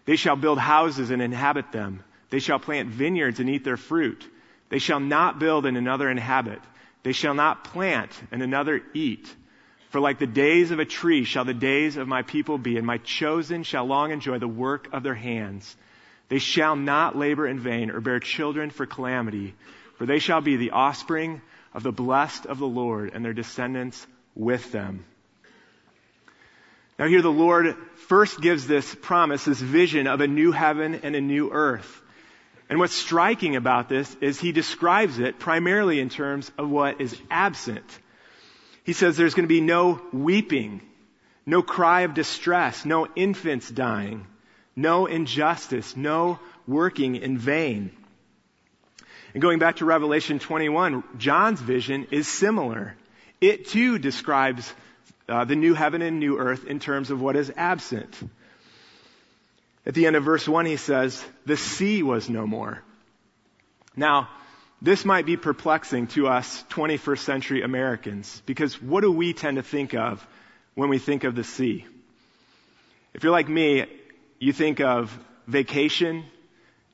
They 0.05 0.17
shall 0.17 0.37
build 0.37 0.59
houses 0.59 1.11
and 1.11 1.23
inhabit 1.23 1.73
them. 1.73 2.05
They 2.31 2.39
shall 2.39 2.59
plant 2.59 2.91
vineyards 2.91 3.41
and 3.41 3.49
eat 3.49 3.65
their 3.65 3.77
fruit. 3.77 4.29
They 4.69 4.79
shall 4.79 5.01
not 5.01 5.39
build 5.39 5.67
and 5.67 5.77
another 5.77 6.09
inhabit. 6.09 6.61
They 7.03 7.13
shall 7.13 7.35
not 7.35 7.65
plant 7.65 8.11
and 8.31 8.43
another 8.43 8.83
eat. 8.95 9.35
For 9.89 10.01
like 10.01 10.19
the 10.19 10.27
days 10.27 10.71
of 10.71 10.79
a 10.79 10.85
tree 10.85 11.25
shall 11.25 11.45
the 11.45 11.55
days 11.55 11.97
of 11.97 12.07
my 12.07 12.23
people 12.23 12.59
be, 12.59 12.77
and 12.77 12.87
my 12.87 12.99
chosen 12.99 13.65
shall 13.65 13.87
long 13.87 14.13
enjoy 14.13 14.39
the 14.39 14.47
work 14.47 14.89
of 14.93 15.03
their 15.03 15.15
hands. 15.15 15.77
They 16.31 16.39
shall 16.39 16.77
not 16.77 17.19
labor 17.19 17.47
in 17.47 17.59
vain 17.59 17.91
or 17.91 18.01
bear 18.01 18.21
children 18.21 18.71
for 18.71 18.87
calamity, 18.87 19.55
for 19.97 20.07
they 20.07 20.21
shall 20.21 20.41
be 20.41 20.57
the 20.57 20.71
offspring 20.71 21.43
of 21.75 21.83
the 21.83 21.93
blessed 21.93 22.47
of 22.47 22.59
the 22.59 22.69
Lord 22.69 23.11
and 23.13 23.25
their 23.25 23.33
descendants 23.33 24.07
with 24.37 24.71
them. 24.71 25.05
Now 27.01 27.09
here 27.09 27.21
the 27.21 27.33
Lord 27.33 27.75
first 27.97 28.41
gives 28.41 28.67
this 28.67 28.95
promise, 28.95 29.45
this 29.45 29.61
vision 29.61 30.07
of 30.07 30.21
a 30.21 30.29
new 30.29 30.53
heaven 30.53 31.01
and 31.03 31.17
a 31.17 31.21
new 31.21 31.51
earth. 31.51 32.01
And 32.69 32.79
what's 32.79 32.95
striking 32.95 33.57
about 33.57 33.89
this 33.89 34.15
is 34.21 34.39
he 34.39 34.53
describes 34.53 35.19
it 35.19 35.41
primarily 35.41 35.99
in 35.99 36.11
terms 36.11 36.53
of 36.57 36.71
what 36.71 37.01
is 37.01 37.21
absent. 37.29 37.99
He 38.85 38.93
says 38.93 39.17
there's 39.17 39.35
going 39.35 39.49
to 39.49 39.53
be 39.53 39.61
no 39.61 40.01
weeping, 40.13 40.81
no 41.45 41.61
cry 41.63 42.03
of 42.03 42.15
distress, 42.15 42.85
no 42.85 43.09
infants 43.17 43.69
dying 43.69 44.27
no 44.81 45.07
injustice, 45.07 45.97
no 45.97 46.39
working 46.67 47.17
in 47.17 47.39
vain. 47.39 47.91
And 49.33 49.43
going 49.43 49.59
back 49.59 49.77
to 49.77 49.85
Revelation 49.85 50.39
21, 50.39 51.05
John's 51.19 51.61
vision 51.61 52.09
is 52.11 52.27
similar. 52.27 52.97
It 53.41 53.69
too 53.69 53.99
describes 53.99 54.73
uh, 55.29 55.45
the 55.45 55.55
new 55.55 55.75
heaven 55.75 56.03
and 56.03 56.19
new 56.19 56.39
earth 56.39 56.67
in 56.67 56.81
terms 56.81 57.11
of 57.11 57.21
what 57.21 57.37
is 57.37 57.53
absent. 57.57 58.17
At 59.87 59.95
the 59.95 60.07
end 60.07 60.17
of 60.17 60.25
verse 60.25 60.49
1, 60.49 60.67
he 60.67 60.77
says, 60.77 61.25
The 61.47 61.57
sea 61.57 62.03
was 62.03 62.29
no 62.29 62.47
more. 62.47 62.83
Now, 63.97 64.29
this 64.83 65.05
might 65.05 65.27
be 65.27 65.37
perplexing 65.37 66.09
to 66.09 66.29
us 66.29 66.65
21st 66.71 67.19
century 67.19 67.63
Americans 67.63 68.43
because 68.47 68.81
what 68.81 69.03
do 69.03 69.13
we 69.13 69.33
tend 69.33 69.57
to 69.57 69.63
think 69.63 69.95
of 69.95 70.27
when 70.75 70.89
we 70.89 70.99
think 70.99 71.25
of 71.25 71.35
the 71.35 71.45
sea? 71.45 71.85
If 73.13 73.23
you're 73.23 73.33
like 73.33 73.49
me, 73.49 73.87
you 74.41 74.55
think 74.55 74.81
of 74.81 75.17
vacation, 75.47 76.25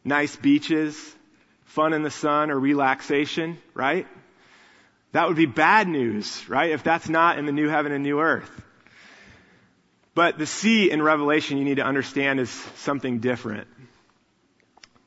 nice 0.05 0.35
beaches, 0.35 1.15
fun 1.65 1.93
in 1.93 2.03
the 2.03 2.11
sun, 2.11 2.51
or 2.51 2.59
relaxation, 2.59 3.59
right? 3.73 4.07
That 5.13 5.29
would 5.29 5.37
be 5.37 5.47
bad 5.47 5.87
news, 5.87 6.47
right? 6.49 6.73
If 6.73 6.83
that's 6.83 7.09
not 7.09 7.39
in 7.39 7.47
the 7.47 7.53
new 7.53 7.69
heaven 7.69 7.93
and 7.93 8.03
new 8.03 8.21
earth. 8.21 8.51
But 10.15 10.39
the 10.39 10.47
sea 10.47 10.91
in 10.91 11.01
Revelation, 11.01 11.59
you 11.59 11.65
need 11.65 11.77
to 11.77 11.85
understand, 11.85 12.41
is 12.41 12.51
something 12.77 13.21
different. 13.21 13.69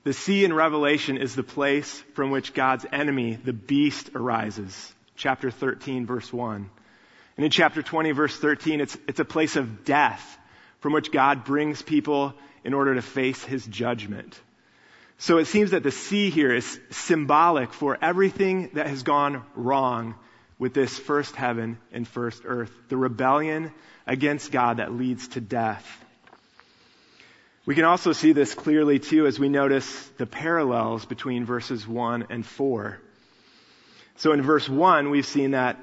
The 0.05 0.13
sea 0.13 0.45
in 0.45 0.53
Revelation 0.53 1.17
is 1.17 1.35
the 1.35 1.43
place 1.43 2.01
from 2.13 2.31
which 2.31 2.53
God's 2.53 2.85
enemy, 2.89 3.35
the 3.35 3.53
beast, 3.53 4.11
arises. 4.15 4.93
Chapter 5.17 5.51
13, 5.51 6.05
verse 6.05 6.31
1. 6.31 6.69
And 7.35 7.45
in 7.45 7.51
chapter 7.51 7.81
20, 7.81 8.11
verse 8.11 8.37
13, 8.37 8.79
it's, 8.79 8.97
it's 9.09 9.19
a 9.19 9.25
place 9.25 9.57
of 9.57 9.83
death 9.83 10.38
from 10.79 10.93
which 10.93 11.11
God 11.11 11.45
brings 11.45 11.81
people 11.81 12.33
in 12.63 12.73
order 12.73 12.95
to 12.95 13.01
face 13.01 13.43
his 13.43 13.65
judgment. 13.65 14.39
So 15.17 15.37
it 15.37 15.45
seems 15.45 15.71
that 15.71 15.83
the 15.83 15.91
sea 15.91 16.29
here 16.29 16.53
is 16.53 16.79
symbolic 16.91 17.73
for 17.73 17.97
everything 18.01 18.69
that 18.73 18.87
has 18.87 19.03
gone 19.03 19.43
wrong 19.53 20.15
with 20.57 20.73
this 20.73 20.97
first 20.97 21.35
heaven 21.35 21.77
and 21.91 22.07
first 22.07 22.43
earth. 22.45 22.71
The 22.87 22.97
rebellion 22.97 23.71
against 24.07 24.51
God 24.51 24.77
that 24.77 24.93
leads 24.93 25.27
to 25.29 25.41
death. 25.41 25.85
We 27.65 27.75
can 27.75 27.83
also 27.83 28.13
see 28.13 28.31
this 28.31 28.53
clearly 28.53 28.99
too 28.99 29.27
as 29.27 29.37
we 29.37 29.49
notice 29.49 30.07
the 30.17 30.25
parallels 30.25 31.05
between 31.05 31.45
verses 31.45 31.87
1 31.87 32.27
and 32.29 32.45
4. 32.45 32.99
So 34.15 34.31
in 34.31 34.41
verse 34.41 34.67
1, 34.67 35.09
we've 35.09 35.25
seen 35.25 35.51
that 35.51 35.77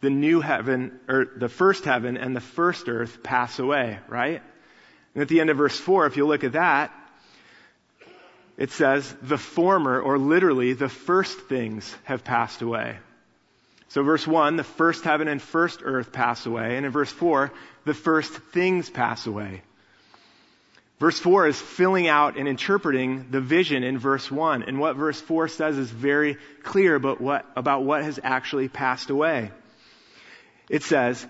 the 0.00 0.10
new 0.10 0.40
heaven, 0.40 0.98
or 1.08 1.26
the 1.36 1.48
first 1.48 1.84
heaven 1.84 2.16
and 2.16 2.36
the 2.36 2.40
first 2.40 2.88
earth 2.88 3.22
pass 3.22 3.58
away, 3.58 3.98
right? 4.08 4.42
And 5.14 5.22
at 5.22 5.28
the 5.28 5.40
end 5.40 5.50
of 5.50 5.56
verse 5.56 5.78
4, 5.78 6.06
if 6.06 6.16
you 6.16 6.26
look 6.26 6.44
at 6.44 6.52
that, 6.52 6.92
it 8.56 8.70
says, 8.70 9.14
the 9.22 9.38
former, 9.38 10.00
or 10.00 10.18
literally, 10.18 10.72
the 10.72 10.88
first 10.88 11.38
things 11.40 11.94
have 12.04 12.24
passed 12.24 12.62
away. 12.62 12.96
So 13.88 14.02
verse 14.02 14.26
1, 14.26 14.56
the 14.56 14.64
first 14.64 15.04
heaven 15.04 15.28
and 15.28 15.40
first 15.40 15.80
earth 15.82 16.12
pass 16.12 16.46
away. 16.46 16.76
And 16.76 16.84
in 16.84 16.92
verse 16.92 17.10
4, 17.10 17.52
the 17.84 17.94
first 17.94 18.32
things 18.32 18.90
pass 18.90 19.26
away. 19.26 19.62
Verse 20.98 21.18
4 21.18 21.48
is 21.48 21.60
filling 21.60 22.08
out 22.08 22.38
and 22.38 22.48
interpreting 22.48 23.26
the 23.30 23.40
vision 23.40 23.84
in 23.84 23.98
verse 23.98 24.30
1. 24.30 24.62
And 24.62 24.78
what 24.80 24.96
verse 24.96 25.20
4 25.20 25.48
says 25.48 25.76
is 25.76 25.90
very 25.90 26.38
clear 26.62 26.94
about 26.94 27.20
what, 27.20 27.44
about 27.54 27.84
what 27.84 28.02
has 28.02 28.18
actually 28.22 28.68
passed 28.68 29.10
away. 29.10 29.50
It 30.68 30.82
says, 30.82 31.24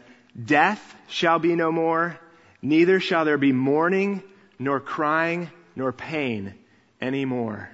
Death 0.44 0.94
shall 1.08 1.38
be 1.38 1.54
no 1.54 1.70
more, 1.72 2.18
neither 2.62 3.00
shall 3.00 3.24
there 3.24 3.38
be 3.38 3.52
mourning, 3.52 4.22
nor 4.58 4.80
crying, 4.80 5.50
nor 5.74 5.92
pain 5.92 6.54
anymore. 7.00 7.70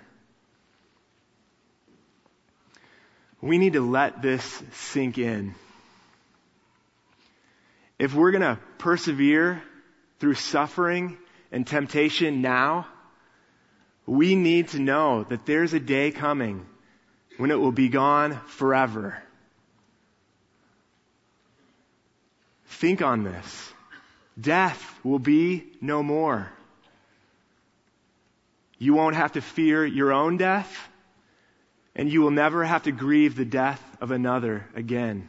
We 3.41 3.59
need 3.59 3.73
to 3.73 3.81
let 3.81 4.23
this 4.23 4.63
sink 4.73 5.19
in. 5.19 5.55
If 7.99 8.15
we're 8.15 8.31
going 8.31 8.43
to 8.43 8.59
persevere 8.79 9.63
through 10.21 10.35
suffering 10.35 11.19
and 11.51 11.67
temptation 11.67 12.43
now, 12.43 12.87
we 14.07 14.35
need 14.35 14.69
to 14.69 14.81
know 14.81 15.25
that 15.25 15.47
there's 15.47 15.73
a 15.73 15.81
day 15.81 16.11
coming 16.11 16.67
when 17.37 17.51
it 17.51 17.59
will 17.59 17.73
be 17.73 17.89
gone 17.89 18.41
forever. 18.47 19.23
Think 22.79 23.03
on 23.03 23.23
this. 23.23 23.73
Death 24.41 24.99
will 25.05 25.19
be 25.19 25.65
no 25.81 26.03
more. 26.03 26.51
You 28.79 28.95
won't 28.95 29.15
have 29.15 29.33
to 29.33 29.41
fear 29.41 29.85
your 29.87 30.13
own 30.13 30.37
death, 30.37 30.89
and 31.95 32.11
you 32.11 32.23
will 32.23 32.31
never 32.31 32.65
have 32.65 32.85
to 32.85 32.93
grieve 32.93 33.37
the 33.37 33.45
death 33.45 33.81
of 34.01 34.11
another 34.11 34.67
again. 34.75 35.29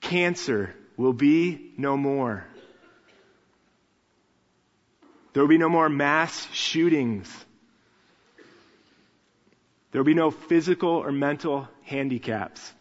Cancer 0.00 0.74
will 0.96 1.12
be 1.12 1.72
no 1.76 1.96
more. 1.96 2.44
There 5.32 5.42
will 5.42 5.48
be 5.48 5.58
no 5.58 5.68
more 5.68 5.88
mass 5.88 6.48
shootings. 6.52 7.28
There 9.92 10.00
will 10.00 10.06
be 10.06 10.14
no 10.14 10.30
physical 10.30 10.90
or 10.90 11.12
mental 11.12 11.68
handicaps. 11.84 12.72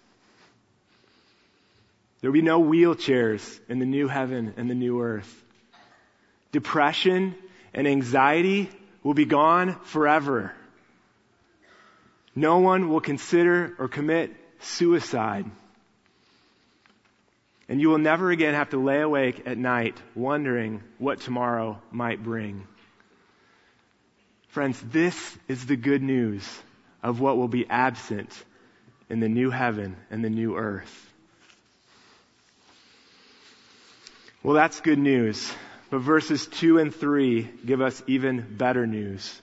There 2.26 2.32
will 2.32 2.40
be 2.40 2.42
no 2.42 2.60
wheelchairs 2.60 3.60
in 3.70 3.78
the 3.78 3.86
new 3.86 4.08
heaven 4.08 4.56
and 4.58 4.68
the 4.68 4.74
new 4.74 5.00
earth. 5.00 5.44
Depression 6.52 7.36
and 7.72 7.88
anxiety 7.88 8.68
will 9.04 9.14
be 9.14 9.26
gone 9.26 9.76
forever. 9.84 10.52
No 12.36 12.58
one 12.58 12.90
will 12.90 13.00
consider 13.00 13.76
or 13.78 13.88
commit 13.88 14.36
suicide. 14.60 15.46
And 17.70 17.80
you 17.80 17.90
will 17.90 18.00
never 18.00 18.32
again 18.32 18.56
have 18.56 18.72
to 18.72 18.84
lay 18.84 19.02
awake 19.02 19.44
at 19.46 19.60
night 19.60 19.96
wondering 20.16 20.82
what 20.98 21.22
tomorrow 21.22 21.80
might 21.92 22.24
bring. 22.24 22.68
Friends, 24.48 24.82
this 24.82 25.38
is 25.48 25.68
the 25.68 25.76
good 25.76 26.02
news 26.02 26.44
of 27.04 27.20
what 27.20 27.38
will 27.38 27.48
be 27.48 27.70
absent 27.70 28.32
in 29.12 29.20
the 29.20 29.30
new 29.30 29.52
heaven 29.52 29.96
and 30.10 30.26
the 30.26 30.32
new 30.32 30.58
earth. 30.58 31.12
Well, 34.46 34.54
that's 34.54 34.80
good 34.80 35.00
news. 35.00 35.52
But 35.90 36.02
verses 36.02 36.46
2 36.46 36.78
and 36.78 36.94
3 36.94 37.50
give 37.66 37.82
us 37.82 38.04
even 38.06 38.46
better 38.58 38.86
news 38.86 39.42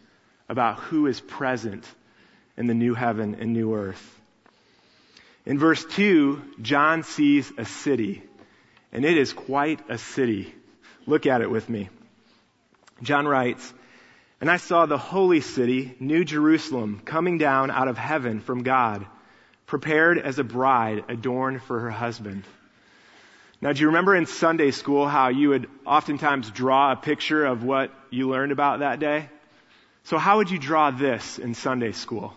about 0.49 0.79
who 0.79 1.09
is 1.09 1.21
present 1.21 1.85
in 2.57 2.69
the 2.69 2.75
new 2.75 2.95
heaven 2.95 3.35
and 3.41 3.53
new 3.53 3.75
earth. 3.75 4.21
In 5.45 5.59
verse 5.59 5.85
2, 5.85 6.41
John 6.63 7.03
sees 7.03 7.51
a 7.59 7.65
city, 7.65 8.23
and 8.93 9.05
it 9.05 9.19
is 9.19 9.33
quite 9.33 9.81
a 9.91 9.99
city. 9.99 10.55
Look 11.05 11.27
at 11.27 11.41
it 11.41 11.51
with 11.51 11.69
me. 11.69 11.89
John 13.03 13.27
writes, 13.27 13.75
And 14.41 14.49
I 14.49 14.59
saw 14.59 14.87
the 14.87 14.99
holy 14.99 15.41
city, 15.41 15.97
New 15.99 16.25
Jerusalem, 16.25 17.03
coming 17.05 17.39
down 17.39 17.73
out 17.73 17.89
of 17.89 17.99
heaven 17.99 18.39
from 18.39 18.63
God, 18.63 19.05
prepared 19.67 20.21
as 20.21 20.39
a 20.39 20.45
bride 20.45 21.07
adorned 21.09 21.61
for 21.61 21.81
her 21.81 21.91
husband. 21.91 22.45
Now, 23.63 23.73
do 23.73 23.81
you 23.81 23.87
remember 23.87 24.15
in 24.15 24.27
Sunday 24.27 24.73
school 24.73 25.09
how 25.09 25.29
you 25.29 25.51
would 25.51 25.71
oftentimes 25.87 26.51
draw 26.51 26.93
a 26.93 26.97
picture 26.97 27.47
of 27.47 27.65
what 27.65 27.91
you 28.11 28.29
learned 28.29 28.53
about 28.53 28.81
that 28.81 28.99
day? 28.99 29.31
So 30.05 30.19
how 30.19 30.39
would 30.39 30.51
you 30.51 30.59
draw 30.59 30.91
this 30.91 31.39
in 31.39 31.55
Sunday 31.55 31.93
school? 31.93 32.37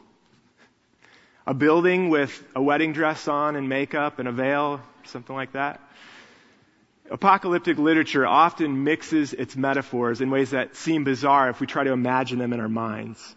a 1.48 1.54
building 1.54 2.10
with 2.10 2.44
a 2.56 2.62
wedding 2.62 2.94
dress 2.94 3.28
on 3.28 3.56
and 3.56 3.70
makeup 3.70 4.20
and 4.20 4.28
a 4.28 4.32
veil, 4.32 4.82
something 5.06 5.36
like 5.36 5.54
that. 5.54 5.80
Apocalyptic 7.12 7.78
literature 7.78 8.26
often 8.26 8.84
mixes 8.84 9.34
its 9.34 9.56
metaphors 9.56 10.22
in 10.22 10.32
ways 10.32 10.52
that 10.52 10.76
seem 10.76 11.04
bizarre 11.04 11.50
if 11.50 11.60
we 11.60 11.68
try 11.68 11.84
to 11.84 11.92
imagine 11.92 12.40
them 12.40 12.52
in 12.52 12.60
our 12.60 12.70
minds. 12.70 13.36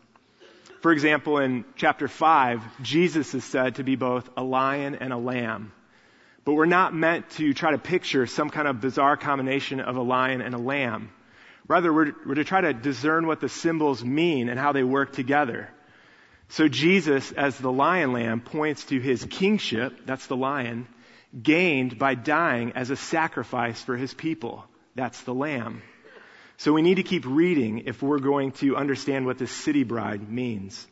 For 0.80 0.92
example, 0.92 1.38
in 1.38 1.66
chapter 1.76 2.08
5, 2.08 2.82
Jesus 2.82 3.34
is 3.34 3.44
said 3.44 3.74
to 3.74 3.84
be 3.84 3.96
both 3.96 4.28
a 4.38 4.42
lion 4.42 4.94
and 4.94 5.12
a 5.12 5.18
lamb. 5.18 5.72
But 6.44 6.54
we're 6.54 6.66
not 6.66 6.94
meant 6.94 7.30
to 7.30 7.52
try 7.52 7.72
to 7.72 7.78
picture 7.78 8.26
some 8.26 8.50
kind 8.50 8.66
of 8.68 8.80
bizarre 8.80 9.16
combination 9.16 9.80
of 9.80 9.96
a 9.96 10.02
lion 10.02 10.40
and 10.40 10.54
a 10.54 10.58
lamb. 10.58 11.10
Rather, 11.66 11.92
we're, 11.92 12.12
we're 12.26 12.34
to 12.36 12.44
try 12.44 12.62
to 12.62 12.72
discern 12.72 13.26
what 13.26 13.40
the 13.40 13.48
symbols 13.48 14.02
mean 14.02 14.48
and 14.48 14.58
how 14.58 14.72
they 14.72 14.82
work 14.82 15.12
together. 15.12 15.68
So 16.48 16.66
Jesus, 16.66 17.30
as 17.32 17.58
the 17.58 17.70
lion 17.70 18.12
lamb, 18.12 18.40
points 18.40 18.84
to 18.84 18.98
his 18.98 19.24
kingship, 19.24 20.06
that's 20.06 20.26
the 20.26 20.36
lion, 20.36 20.88
gained 21.40 21.98
by 21.98 22.14
dying 22.14 22.72
as 22.74 22.88
a 22.88 22.96
sacrifice 22.96 23.82
for 23.82 23.96
his 23.96 24.14
people. 24.14 24.64
That's 24.94 25.20
the 25.22 25.34
lamb. 25.34 25.82
So 26.56 26.72
we 26.72 26.82
need 26.82 26.96
to 26.96 27.02
keep 27.02 27.24
reading 27.26 27.84
if 27.86 28.02
we're 28.02 28.18
going 28.18 28.52
to 28.52 28.76
understand 28.76 29.26
what 29.26 29.38
this 29.38 29.52
city 29.52 29.84
bride 29.84 30.28
means. 30.28 30.86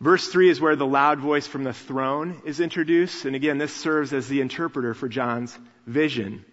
Verse 0.00 0.26
3 0.28 0.48
is 0.48 0.60
where 0.60 0.76
the 0.76 0.86
loud 0.86 1.18
voice 1.18 1.46
from 1.46 1.62
the 1.62 1.74
throne 1.74 2.40
is 2.46 2.58
introduced. 2.58 3.26
And 3.26 3.36
again, 3.36 3.58
this 3.58 3.74
serves 3.74 4.12
as 4.14 4.28
the 4.28 4.40
interpreter 4.40 4.94
for 4.94 5.08
John's 5.08 5.56
vision. 5.86 6.44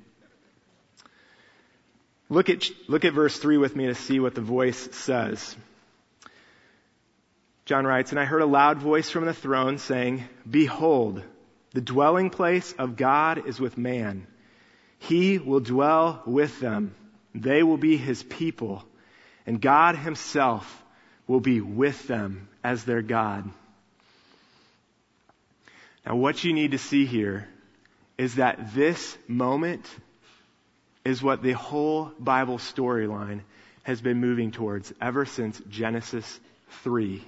Look 2.30 2.50
at, 2.50 2.70
look 2.90 3.06
at 3.06 3.14
verse 3.14 3.38
3 3.38 3.58
with 3.58 3.74
me 3.74 3.88
to 3.88 3.96
see 3.96 4.20
what 4.20 4.36
the 4.36 4.42
voice 4.42 4.90
says. 4.92 5.56
John 7.64 7.86
writes, 7.86 8.12
And 8.12 8.20
I 8.20 8.26
heard 8.26 8.42
a 8.42 8.46
loud 8.46 8.80
voice 8.80 9.10
from 9.10 9.26
the 9.26 9.34
throne 9.34 9.78
saying, 9.78 10.26
Behold, 10.50 11.24
the 11.72 11.82
dwelling 11.82 12.30
place 12.30 12.74
of 12.74 12.98
God 12.98 13.48
is 13.48 13.62
with 13.62 13.78
man. 13.78 14.28
He 15.00 15.38
will 15.38 15.62
dwell 15.62 16.22
with 16.26 16.60
them. 16.60 16.96
They 17.34 17.64
will 17.64 17.78
be 17.78 17.96
his 17.96 18.24
people. 18.24 18.84
And 19.46 19.62
God 19.62 19.96
himself 19.96 20.84
will 21.28 21.40
be 21.40 21.62
with 21.62 22.08
them 22.08 22.50
as 22.68 22.84
their 22.84 23.02
God. 23.02 23.50
Now, 26.06 26.18
what 26.18 26.44
you 26.44 26.52
need 26.52 26.72
to 26.72 26.78
see 26.78 27.06
here 27.06 27.48
is 28.18 28.36
that 28.36 28.76
this 28.76 29.18
moment 29.26 29.86
is 31.06 31.24
what 31.24 31.42
the 31.42 31.54
whole 31.54 32.12
Bible 32.20 32.58
storyline 32.58 33.40
has 33.84 34.02
been 34.02 34.20
moving 34.20 34.52
towards 34.52 34.94
ever 35.00 35.26
since 35.26 35.62
Genesis 35.70 36.40
3 36.84 37.24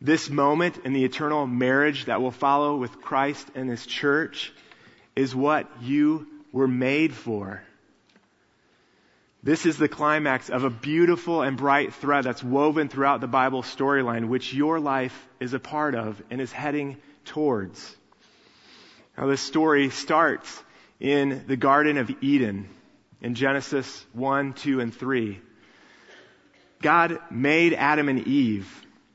this 0.00 0.28
moment 0.28 0.76
in 0.84 0.92
the 0.92 1.04
eternal 1.04 1.46
marriage 1.46 2.06
that 2.06 2.20
will 2.20 2.30
follow 2.30 2.76
with 2.76 3.00
Christ 3.00 3.48
and 3.54 3.70
His 3.70 3.86
church 3.86 4.52
is 5.16 5.34
what 5.34 5.70
you 5.80 6.26
were 6.52 6.68
made 6.68 7.14
for. 7.14 7.62
This 9.44 9.66
is 9.66 9.76
the 9.76 9.88
climax 9.88 10.48
of 10.48 10.64
a 10.64 10.70
beautiful 10.70 11.42
and 11.42 11.54
bright 11.54 11.92
thread 11.92 12.24
that's 12.24 12.42
woven 12.42 12.88
throughout 12.88 13.20
the 13.20 13.26
Bible 13.26 13.62
storyline, 13.62 14.28
which 14.28 14.54
your 14.54 14.80
life 14.80 15.28
is 15.38 15.52
a 15.52 15.58
part 15.58 15.94
of 15.94 16.22
and 16.30 16.40
is 16.40 16.50
heading 16.50 16.96
towards. 17.26 17.94
Now, 19.18 19.26
this 19.26 19.42
story 19.42 19.90
starts 19.90 20.62
in 20.98 21.44
the 21.46 21.58
Garden 21.58 21.98
of 21.98 22.10
Eden 22.22 22.70
in 23.20 23.34
Genesis 23.34 24.06
1, 24.14 24.54
2, 24.54 24.80
and 24.80 24.94
3. 24.94 25.38
God 26.80 27.18
made 27.30 27.74
Adam 27.74 28.08
and 28.08 28.26
Eve 28.26 28.66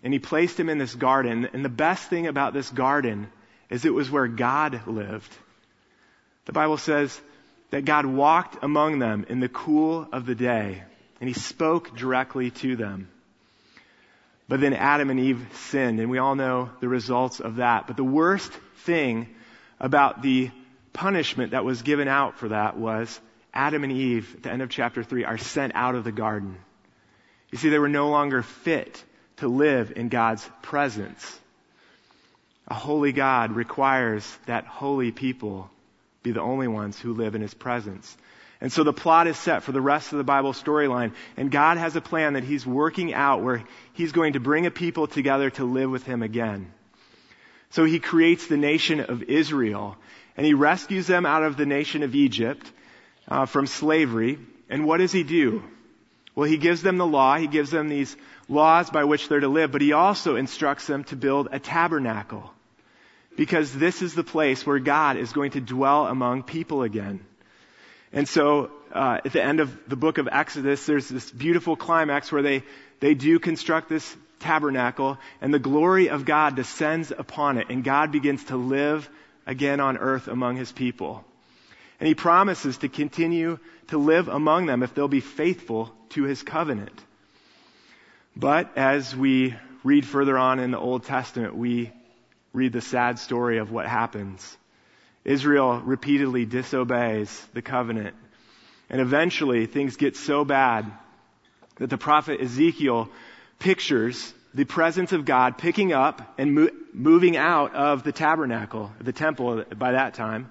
and 0.03 0.13
he 0.13 0.19
placed 0.19 0.59
him 0.59 0.69
in 0.69 0.77
this 0.77 0.93
garden. 0.93 1.49
And 1.53 1.65
the 1.65 1.69
best 1.69 2.07
thing 2.07 2.27
about 2.27 2.53
this 2.53 2.69
garden 2.69 3.29
is 3.71 3.83
it 3.83 3.93
was 3.95 4.11
where 4.11 4.27
God 4.27 4.85
lived. 4.85 5.35
The 6.45 6.53
Bible 6.53 6.77
says 6.77 7.19
that 7.71 7.85
God 7.85 8.05
walked 8.05 8.63
among 8.63 8.99
them 8.99 9.25
in 9.29 9.39
the 9.39 9.49
cool 9.49 10.07
of 10.11 10.25
the 10.25 10.35
day, 10.35 10.83
and 11.19 11.27
he 11.27 11.33
spoke 11.33 11.95
directly 11.95 12.51
to 12.51 12.75
them. 12.75 13.09
But 14.47 14.61
then 14.61 14.73
Adam 14.73 15.11
and 15.11 15.19
Eve 15.19 15.45
sinned, 15.53 15.99
and 15.99 16.09
we 16.09 16.17
all 16.17 16.35
know 16.35 16.71
the 16.79 16.87
results 16.87 17.39
of 17.39 17.57
that. 17.57 17.85
But 17.85 17.97
the 17.97 18.03
worst 18.03 18.51
thing 18.77 19.27
about 19.79 20.23
the 20.23 20.49
punishment 20.93 21.51
that 21.51 21.63
was 21.63 21.83
given 21.83 22.07
out 22.07 22.37
for 22.37 22.49
that 22.49 22.75
was 22.75 23.19
Adam 23.53 23.83
and 23.83 23.93
Eve, 23.93 24.33
at 24.35 24.43
the 24.43 24.51
end 24.51 24.63
of 24.63 24.69
chapter 24.69 25.03
3, 25.03 25.23
are 25.23 25.37
sent 25.37 25.75
out 25.75 25.93
of 25.93 26.03
the 26.03 26.11
garden. 26.11 26.57
You 27.51 27.59
see, 27.59 27.69
they 27.69 27.79
were 27.79 27.89
no 27.89 28.09
longer 28.09 28.41
fit 28.41 29.03
to 29.37 29.47
live 29.47 29.93
in 29.95 30.09
God's 30.09 30.47
presence. 30.63 31.39
A 32.67 32.73
holy 32.73 33.11
God 33.11 33.51
requires 33.51 34.37
that 34.45 34.65
holy 34.65 35.11
people 35.11 35.69
be 36.23 36.31
the 36.31 36.41
only 36.41 36.67
ones 36.67 36.99
who 36.99 37.13
live 37.13 37.35
in 37.35 37.41
his 37.41 37.53
presence. 37.53 38.17
And 38.61 38.71
so 38.71 38.83
the 38.83 38.93
plot 38.93 39.27
is 39.27 39.37
set 39.37 39.63
for 39.63 39.71
the 39.71 39.81
rest 39.81 40.11
of 40.11 40.17
the 40.17 40.23
Bible 40.23 40.51
storyline. 40.51 41.13
And 41.37 41.49
God 41.49 41.77
has 41.77 41.95
a 41.95 42.01
plan 42.01 42.33
that 42.33 42.43
he's 42.43 42.65
working 42.65 43.13
out 43.13 43.41
where 43.41 43.63
he's 43.93 44.11
going 44.11 44.33
to 44.33 44.39
bring 44.39 44.65
a 44.65 44.71
people 44.71 45.07
together 45.07 45.49
to 45.51 45.63
live 45.63 45.89
with 45.89 46.03
him 46.03 46.21
again. 46.21 46.71
So 47.69 47.85
he 47.85 47.99
creates 47.99 48.47
the 48.47 48.57
nation 48.57 48.99
of 48.99 49.23
Israel 49.23 49.95
and 50.35 50.45
he 50.45 50.53
rescues 50.53 51.07
them 51.07 51.25
out 51.25 51.43
of 51.43 51.55
the 51.55 51.65
nation 51.65 52.03
of 52.03 52.15
Egypt 52.15 52.69
uh, 53.27 53.45
from 53.45 53.67
slavery. 53.67 54.39
And 54.69 54.85
what 54.85 54.97
does 54.97 55.11
he 55.11 55.23
do? 55.23 55.63
Well, 56.35 56.49
he 56.49 56.57
gives 56.57 56.81
them 56.81 56.97
the 56.97 57.05
law. 57.05 57.37
He 57.37 57.47
gives 57.47 57.71
them 57.71 57.89
these 57.89 58.15
laws 58.47 58.89
by 58.89 59.03
which 59.03 59.29
they're 59.29 59.39
to 59.39 59.47
live, 59.47 59.71
but 59.71 59.81
he 59.81 59.93
also 59.93 60.35
instructs 60.35 60.87
them 60.87 61.03
to 61.05 61.15
build 61.15 61.49
a 61.51 61.59
tabernacle. 61.59 62.51
Because 63.39 63.73
this 63.73 64.01
is 64.01 64.15
the 64.15 64.23
place 64.25 64.65
where 64.65 64.79
God 64.79 65.15
is 65.15 65.31
going 65.31 65.51
to 65.51 65.61
dwell 65.61 66.07
among 66.07 66.43
people 66.43 66.83
again. 66.83 67.21
And 68.11 68.27
so, 68.27 68.69
uh, 68.93 69.21
at 69.23 69.31
the 69.31 69.41
end 69.41 69.61
of 69.61 69.87
the 69.87 69.95
book 69.95 70.17
of 70.17 70.27
Exodus, 70.29 70.85
there's 70.85 71.07
this 71.07 71.31
beautiful 71.31 71.77
climax 71.77 72.33
where 72.33 72.41
they, 72.41 72.63
they 72.99 73.13
do 73.13 73.39
construct 73.39 73.87
this 73.87 74.17
tabernacle 74.41 75.17
and 75.39 75.53
the 75.53 75.59
glory 75.59 76.09
of 76.09 76.25
God 76.25 76.57
descends 76.57 77.11
upon 77.11 77.57
it 77.57 77.69
and 77.69 77.81
God 77.81 78.11
begins 78.11 78.43
to 78.45 78.57
live 78.57 79.09
again 79.47 79.79
on 79.79 79.95
earth 79.97 80.27
among 80.27 80.57
his 80.57 80.73
people. 80.73 81.23
And 82.01 82.09
he 82.09 82.15
promises 82.15 82.79
to 82.79 82.89
continue 82.89 83.57
to 83.87 83.97
live 83.97 84.27
among 84.27 84.65
them 84.65 84.83
if 84.83 84.93
they'll 84.93 85.07
be 85.07 85.21
faithful 85.21 85.93
to 86.09 86.23
his 86.23 86.43
covenant. 86.43 87.01
But 88.35 88.77
as 88.77 89.15
we 89.15 89.55
read 89.85 90.05
further 90.05 90.37
on 90.37 90.59
in 90.59 90.71
the 90.71 90.77
Old 90.77 91.05
Testament, 91.05 91.55
we 91.55 91.93
read 92.53 92.73
the 92.73 92.81
sad 92.81 93.19
story 93.19 93.57
of 93.59 93.71
what 93.71 93.87
happens. 93.87 94.57
Israel 95.25 95.79
repeatedly 95.79 96.45
disobeys 96.45 97.45
the 97.53 97.61
covenant. 97.61 98.15
And 98.89 99.01
eventually 99.01 99.65
things 99.65 99.97
get 99.97 100.15
so 100.15 100.43
bad 100.43 100.91
that 101.75 101.89
the 101.89 101.97
prophet 101.97 102.41
Ezekiel 102.41 103.09
pictures 103.59 104.33
the 104.53 104.65
presence 104.65 105.11
of 105.11 105.25
God 105.25 105.57
picking 105.57 105.93
up 105.93 106.33
and 106.39 106.55
mo- 106.55 106.69
moving 106.93 107.37
out 107.37 107.75
of 107.75 108.03
the 108.03 108.11
tabernacle, 108.11 108.91
the 108.99 109.13
temple 109.13 109.63
by 109.75 109.91
that 109.91 110.15
time, 110.15 110.49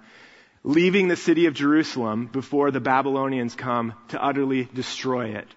leaving 0.63 1.09
the 1.09 1.17
city 1.17 1.47
of 1.47 1.55
Jerusalem 1.55 2.27
before 2.27 2.71
the 2.71 2.81
Babylonians 2.81 3.55
come 3.55 3.95
to 4.09 4.23
utterly 4.23 4.69
destroy 4.73 5.31
it. 5.31 5.49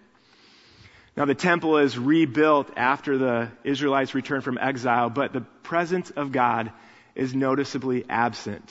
Now 1.16 1.26
the 1.26 1.36
temple 1.36 1.78
is 1.78 1.98
rebuilt 1.98 2.72
after 2.78 3.18
the 3.18 3.52
Israelites 3.64 4.16
return 4.16 4.42
from 4.42 4.58
exile, 4.58 5.10
but 5.10 5.34
the 5.34 5.42
presence 5.42 6.10
of 6.12 6.32
God 6.32 6.72
is 7.16 7.36
noticeably 7.36 8.06
absent. 8.10 8.64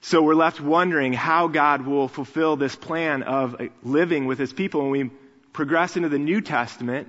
So 0.00 0.22
we're 0.22 0.34
left 0.34 0.60
wondering 0.60 1.12
how 1.12 1.48
God 1.48 1.86
will 1.86 2.08
fulfill 2.08 2.56
this 2.56 2.74
plan 2.74 3.22
of 3.22 3.60
living 3.82 4.26
with 4.26 4.38
his 4.38 4.52
people. 4.52 4.82
When 4.82 4.90
we 4.90 5.10
progress 5.52 5.96
into 5.96 6.08
the 6.08 6.18
New 6.18 6.40
Testament, 6.40 7.08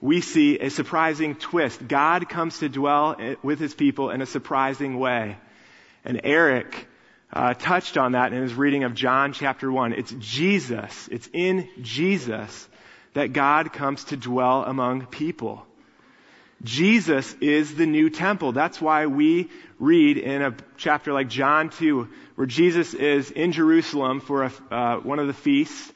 we 0.00 0.20
see 0.20 0.58
a 0.58 0.68
surprising 0.70 1.36
twist. 1.36 1.86
God 1.86 2.28
comes 2.28 2.58
to 2.58 2.68
dwell 2.68 3.16
with 3.42 3.58
his 3.58 3.74
people 3.74 4.10
in 4.10 4.20
a 4.20 4.26
surprising 4.26 4.98
way. 4.98 5.38
And 6.04 6.20
Eric 6.24 6.86
uh, 7.32 7.54
touched 7.54 7.96
on 7.96 8.12
that 8.12 8.32
in 8.32 8.42
his 8.42 8.54
reading 8.54 8.84
of 8.84 8.94
John 8.94 9.32
chapter 9.32 9.72
1. 9.72 9.94
It's 9.94 10.14
Jesus, 10.18 11.08
it's 11.10 11.28
in 11.32 11.68
Jesus 11.80 12.68
that 13.14 13.32
God 13.32 13.72
comes 13.72 14.04
to 14.04 14.16
dwell 14.16 14.64
among 14.64 15.06
people. 15.06 15.64
Jesus 16.62 17.34
is 17.40 17.74
the 17.74 17.86
new 17.86 18.10
temple. 18.10 18.52
That's 18.52 18.80
why 18.80 19.06
we 19.06 19.50
read 19.78 20.18
in 20.18 20.42
a 20.42 20.54
chapter 20.76 21.12
like 21.12 21.28
John 21.28 21.70
2, 21.70 22.08
where 22.36 22.46
Jesus 22.46 22.94
is 22.94 23.30
in 23.30 23.52
Jerusalem 23.52 24.20
for 24.20 24.44
a, 24.44 24.52
uh, 24.70 24.96
one 24.98 25.18
of 25.18 25.26
the 25.26 25.34
feasts, 25.34 25.92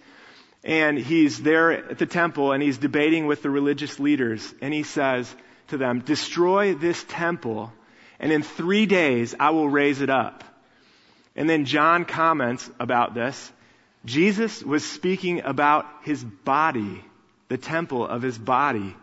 and 0.65 0.99
he's 0.99 1.41
there 1.41 1.73
at 1.73 1.99
the 1.99 2.07
temple 2.07 2.53
and 2.53 2.63
he's 2.63 2.79
debating 2.79 3.27
with 3.27 3.43
the 3.43 3.51
religious 3.51 3.99
leaders, 3.99 4.55
and 4.61 4.75
he 4.75 4.83
says 4.83 5.35
to 5.69 5.79
them, 5.79 6.01
destroy 6.01 6.75
this 6.75 7.03
temple, 7.09 7.73
and 8.19 8.33
in 8.33 8.43
three 8.43 8.87
days 8.87 9.35
I 9.39 9.51
will 9.51 9.69
raise 9.69 10.01
it 10.01 10.11
up. 10.11 10.45
And 11.37 11.49
then 11.49 11.65
John 11.65 12.05
comments 12.05 12.69
about 12.81 13.15
this. 13.15 13.53
Jesus 14.05 14.63
was 14.63 14.85
speaking 14.85 15.43
about 15.45 15.87
his 16.03 16.23
body, 16.23 17.05
the 17.49 17.59
temple 17.59 18.07
of 18.07 18.23
his 18.23 18.39
body. 18.39 18.95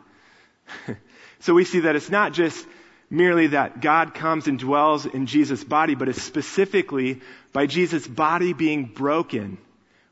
so 1.40 1.54
we 1.54 1.66
see 1.66 1.82
that 1.82 1.96
it's 1.96 2.10
not 2.10 2.34
just 2.34 2.66
merely 3.10 3.48
that 3.48 3.82
God 3.82 4.14
comes 4.14 4.48
and 4.48 4.58
dwells 4.58 5.06
in 5.06 5.26
Jesus' 5.26 5.64
body, 5.64 5.96
but 5.96 6.10
it's 6.10 6.22
specifically 6.22 7.22
by 7.54 7.66
Jesus' 7.68 8.08
body 8.08 8.54
being 8.54 8.86
broken 8.86 9.58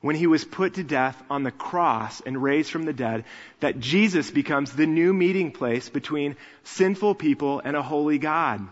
when 0.01 0.15
he 0.17 0.27
was 0.27 0.43
put 0.43 0.73
to 0.73 0.83
death 0.83 1.21
on 1.29 1.43
the 1.43 1.51
cross 1.51 2.21
and 2.25 2.43
raised 2.43 2.69
from 2.69 2.83
the 2.83 2.91
dead, 2.91 3.23
that 3.61 3.79
Jesus 3.79 4.29
becomes 4.29 4.73
the 4.73 4.85
new 4.85 5.13
meeting 5.13 5.51
place 5.51 5.87
between 5.87 6.35
sinful 6.63 7.15
people 7.15 7.61
and 7.63 7.77
a 7.77 7.81
holy 7.81 8.17
God. 8.17 8.67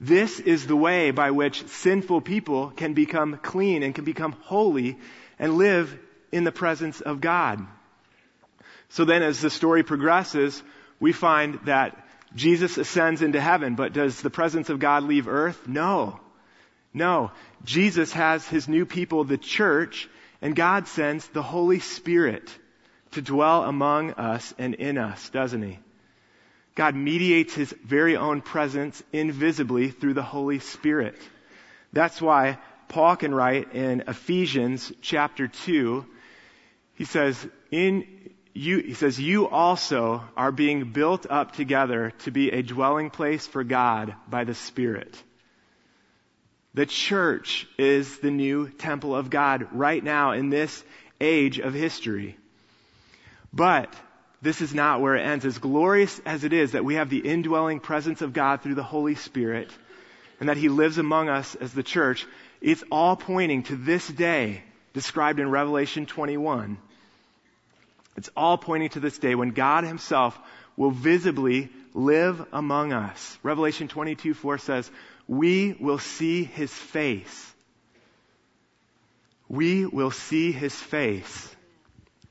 This 0.00 0.40
is 0.40 0.66
the 0.66 0.76
way 0.76 1.12
by 1.12 1.30
which 1.30 1.66
sinful 1.68 2.20
people 2.20 2.70
can 2.70 2.92
become 2.92 3.38
clean 3.38 3.82
and 3.82 3.94
can 3.94 4.04
become 4.04 4.32
holy 4.42 4.98
and 5.38 5.56
live 5.56 5.98
in 6.30 6.44
the 6.44 6.52
presence 6.52 7.00
of 7.00 7.22
God. 7.22 7.66
So 8.94 9.04
then 9.04 9.24
as 9.24 9.40
the 9.40 9.50
story 9.50 9.82
progresses, 9.82 10.62
we 11.00 11.10
find 11.10 11.58
that 11.64 12.06
Jesus 12.36 12.78
ascends 12.78 13.22
into 13.22 13.40
heaven, 13.40 13.74
but 13.74 13.92
does 13.92 14.22
the 14.22 14.30
presence 14.30 14.70
of 14.70 14.78
God 14.78 15.02
leave 15.02 15.26
earth? 15.26 15.66
No. 15.66 16.20
No. 16.92 17.32
Jesus 17.64 18.12
has 18.12 18.46
his 18.46 18.68
new 18.68 18.86
people, 18.86 19.24
the 19.24 19.36
church, 19.36 20.08
and 20.40 20.54
God 20.54 20.86
sends 20.86 21.26
the 21.26 21.42
Holy 21.42 21.80
Spirit 21.80 22.56
to 23.10 23.20
dwell 23.20 23.64
among 23.64 24.12
us 24.12 24.54
and 24.58 24.76
in 24.76 24.96
us, 24.96 25.28
doesn't 25.30 25.62
he? 25.62 25.80
God 26.76 26.94
mediates 26.94 27.52
his 27.52 27.74
very 27.84 28.16
own 28.16 28.42
presence 28.42 29.02
invisibly 29.12 29.90
through 29.90 30.14
the 30.14 30.22
Holy 30.22 30.60
Spirit. 30.60 31.18
That's 31.92 32.22
why 32.22 32.58
Paul 32.86 33.16
can 33.16 33.34
write 33.34 33.74
in 33.74 34.04
Ephesians 34.06 34.92
chapter 35.02 35.48
2, 35.48 36.06
he 36.94 37.04
says, 37.04 37.44
in 37.72 38.13
you, 38.54 38.78
he 38.78 38.94
says, 38.94 39.18
you 39.18 39.48
also 39.48 40.22
are 40.36 40.52
being 40.52 40.92
built 40.92 41.26
up 41.28 41.52
together 41.52 42.12
to 42.20 42.30
be 42.30 42.50
a 42.50 42.62
dwelling 42.62 43.10
place 43.10 43.46
for 43.46 43.64
God 43.64 44.14
by 44.28 44.44
the 44.44 44.54
Spirit. 44.54 45.20
The 46.72 46.86
church 46.86 47.66
is 47.78 48.18
the 48.18 48.30
new 48.30 48.68
temple 48.68 49.14
of 49.14 49.28
God 49.28 49.68
right 49.72 50.02
now 50.02 50.32
in 50.32 50.50
this 50.50 50.84
age 51.20 51.58
of 51.58 51.74
history. 51.74 52.36
But 53.52 53.92
this 54.40 54.60
is 54.60 54.72
not 54.72 55.00
where 55.00 55.16
it 55.16 55.22
ends. 55.22 55.44
As 55.44 55.58
glorious 55.58 56.20
as 56.24 56.44
it 56.44 56.52
is 56.52 56.72
that 56.72 56.84
we 56.84 56.94
have 56.94 57.10
the 57.10 57.26
indwelling 57.26 57.80
presence 57.80 58.22
of 58.22 58.32
God 58.32 58.62
through 58.62 58.74
the 58.76 58.82
Holy 58.84 59.16
Spirit 59.16 59.70
and 60.38 60.48
that 60.48 60.56
He 60.56 60.68
lives 60.68 60.98
among 60.98 61.28
us 61.28 61.56
as 61.56 61.72
the 61.72 61.82
church, 61.82 62.26
it's 62.60 62.84
all 62.90 63.16
pointing 63.16 63.64
to 63.64 63.76
this 63.76 64.06
day 64.06 64.62
described 64.92 65.40
in 65.40 65.50
Revelation 65.50 66.06
21 66.06 66.78
it's 68.16 68.30
all 68.36 68.56
pointing 68.58 68.90
to 68.90 69.00
this 69.00 69.18
day 69.18 69.34
when 69.34 69.50
God 69.50 69.84
himself 69.84 70.38
will 70.76 70.90
visibly 70.90 71.70
live 71.94 72.44
among 72.52 72.92
us. 72.92 73.38
Revelation 73.42 73.88
22, 73.88 74.34
4 74.34 74.58
says, 74.58 74.90
we 75.26 75.72
will 75.78 75.98
see 75.98 76.44
his 76.44 76.72
face. 76.72 77.52
We 79.48 79.86
will 79.86 80.10
see 80.10 80.52
his 80.52 80.74
face. 80.74 81.54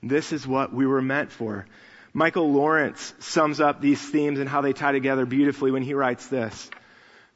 This 0.02 0.34
is 0.34 0.46
what 0.46 0.74
we 0.74 0.86
were 0.86 1.02
meant 1.02 1.32
for. 1.32 1.66
Michael 2.14 2.52
Lawrence 2.52 3.14
sums 3.20 3.60
up 3.60 3.82
these 3.82 4.02
themes 4.02 4.40
and 4.40 4.48
how 4.48 4.62
they 4.62 4.74
tie 4.74 4.92
together 4.92 5.26
beautifully 5.26 5.72
when 5.72 5.84
he 5.84 5.94
writes 5.94 6.28
this. 6.28 6.70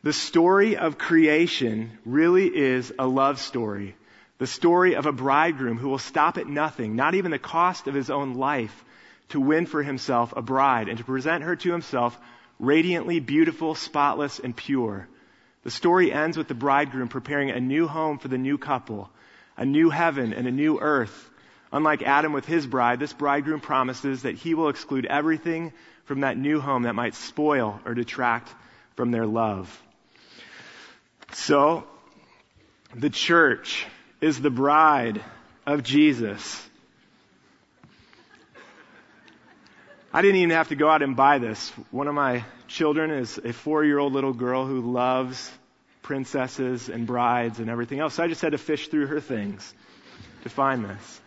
The 0.04 0.14
story 0.14 0.78
of 0.78 0.98
creation 0.98 1.98
really 2.06 2.46
is 2.48 2.94
a 3.00 3.08
love 3.08 3.40
story 3.40 3.96
the 4.38 4.48
story 4.48 4.96
of 4.96 5.06
a 5.06 5.12
bridegroom 5.12 5.78
who 5.78 5.90
will 5.90 5.98
stop 5.98 6.38
at 6.38 6.48
nothing, 6.48 6.96
not 6.96 7.16
even 7.16 7.32
the 7.32 7.40
cost 7.40 7.88
of 7.88 7.94
his 7.94 8.10
own 8.10 8.36
life, 8.36 8.86
to 9.30 9.40
win 9.40 9.66
for 9.66 9.84
himself 9.84 10.34
a 10.36 10.42
bride 10.42 10.90
and 10.90 10.98
to 10.98 11.04
present 11.04 11.44
her 11.44 11.56
to 11.56 11.72
himself 11.72 12.18
radiantly 12.60 13.20
beautiful, 13.20 13.76
spotless, 13.76 14.40
and 14.40 14.56
pure. 14.56 15.08
The 15.64 15.72
story 15.72 16.12
ends 16.12 16.38
with 16.38 16.48
the 16.48 16.54
bridegroom 16.54 17.10
preparing 17.10 17.50
a 17.50 17.60
new 17.60 17.88
home 17.88 18.20
for 18.20 18.28
the 18.28 18.38
new 18.38 18.58
couple, 18.58 19.10
a 19.58 19.66
new 19.66 19.90
heaven 19.90 20.34
and 20.34 20.48
a 20.48 20.52
new 20.52 20.80
earth. 20.80 21.30
Unlike 21.72 22.04
Adam 22.04 22.32
with 22.32 22.46
his 22.46 22.66
bride, 22.66 23.00
this 23.00 23.14
bridegroom 23.14 23.60
promises 23.60 24.22
that 24.22 24.36
he 24.36 24.54
will 24.54 24.70
exclude 24.70 25.06
everything 25.06 25.74
from 26.06 26.22
that 26.22 26.38
new 26.38 26.62
home 26.62 26.84
that 26.84 26.96
might 26.96 27.16
spoil 27.16 27.82
or 27.86 27.94
detract 27.94 28.50
from 28.96 29.12
their 29.12 29.26
love. 29.26 29.82
So, 31.34 31.84
the 32.96 33.10
church 33.10 33.86
is 34.22 34.40
the 34.40 34.50
bride 34.50 35.22
of 35.66 35.84
Jesus. 35.84 36.64
I 40.14 40.22
didn't 40.22 40.38
even 40.38 40.52
have 40.52 40.70
to 40.70 40.76
go 40.76 40.90
out 40.90 41.02
and 41.02 41.16
buy 41.16 41.38
this. 41.38 41.70
One 41.92 42.08
of 42.08 42.16
my 42.16 42.44
children 42.68 43.12
is 43.12 43.38
a 43.38 43.54
four 43.54 43.84
year 43.84 44.00
old 44.00 44.14
little 44.14 44.34
girl 44.34 44.66
who 44.66 44.82
loves 44.82 45.52
princesses 46.02 46.90
and 46.90 47.06
brides 47.06 47.60
and 47.60 47.70
everything 47.70 48.00
else. 48.00 48.16
So 48.16 48.24
I 48.24 48.28
just 48.28 48.42
had 48.42 48.54
to 48.54 48.58
fish 48.58 48.88
through 48.88 49.08
her 49.08 49.20
things 49.20 49.74
to 50.44 50.50
find 50.50 50.86
this. 50.86 51.22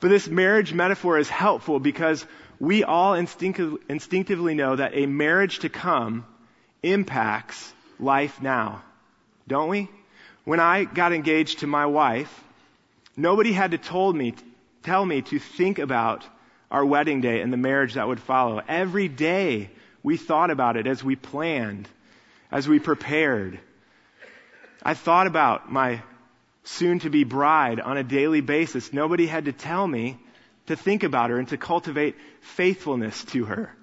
But 0.00 0.08
this 0.08 0.28
marriage 0.28 0.72
metaphor 0.72 1.18
is 1.18 1.28
helpful 1.28 1.80
because 1.80 2.24
we 2.58 2.84
all 2.84 3.14
instinctive, 3.14 3.76
instinctively 3.88 4.54
know 4.54 4.76
that 4.76 4.92
a 4.94 5.06
marriage 5.06 5.60
to 5.60 5.68
come 5.68 6.24
impacts 6.82 7.72
life 7.98 8.40
now. 8.40 8.82
Don't 9.48 9.68
we? 9.68 9.88
When 10.44 10.60
I 10.60 10.84
got 10.84 11.12
engaged 11.12 11.60
to 11.60 11.66
my 11.66 11.86
wife, 11.86 12.42
nobody 13.16 13.52
had 13.52 13.70
to 13.72 13.78
told 13.78 14.16
me, 14.16 14.34
tell 14.82 15.04
me 15.04 15.22
to 15.22 15.38
think 15.38 15.78
about 15.78 16.24
our 16.70 16.84
wedding 16.84 17.20
day 17.20 17.40
and 17.40 17.52
the 17.52 17.58
marriage 17.58 17.94
that 17.94 18.08
would 18.08 18.20
follow. 18.20 18.60
Every 18.66 19.06
day 19.08 19.70
we 20.02 20.16
thought 20.16 20.50
about 20.50 20.76
it 20.76 20.86
as 20.86 21.04
we 21.04 21.14
planned, 21.14 21.88
as 22.50 22.66
we 22.66 22.80
prepared. 22.80 23.60
I 24.82 24.94
thought 24.94 25.26
about 25.28 25.70
my 25.70 26.02
soon 26.64 26.98
to 27.00 27.10
be 27.10 27.24
bride 27.24 27.78
on 27.78 27.96
a 27.96 28.02
daily 28.02 28.40
basis. 28.40 28.92
Nobody 28.92 29.26
had 29.26 29.44
to 29.44 29.52
tell 29.52 29.86
me 29.86 30.18
to 30.66 30.76
think 30.76 31.02
about 31.02 31.30
her 31.30 31.38
and 31.38 31.48
to 31.48 31.56
cultivate 31.56 32.16
faithfulness 32.40 33.24
to 33.26 33.44
her. 33.44 33.76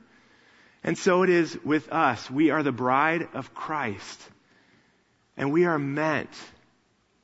And 0.84 0.98
so 0.98 1.24
it 1.24 1.30
is 1.30 1.58
with 1.63 1.91
us. 1.91 2.30
We 2.30 2.52
are 2.52 2.63
the 2.63 2.72
bride 2.72 3.28
of 3.34 3.54
Christ. 3.54 4.19
And 5.39 5.54
we 5.54 5.63
are 5.65 5.80
meant, 5.80 6.30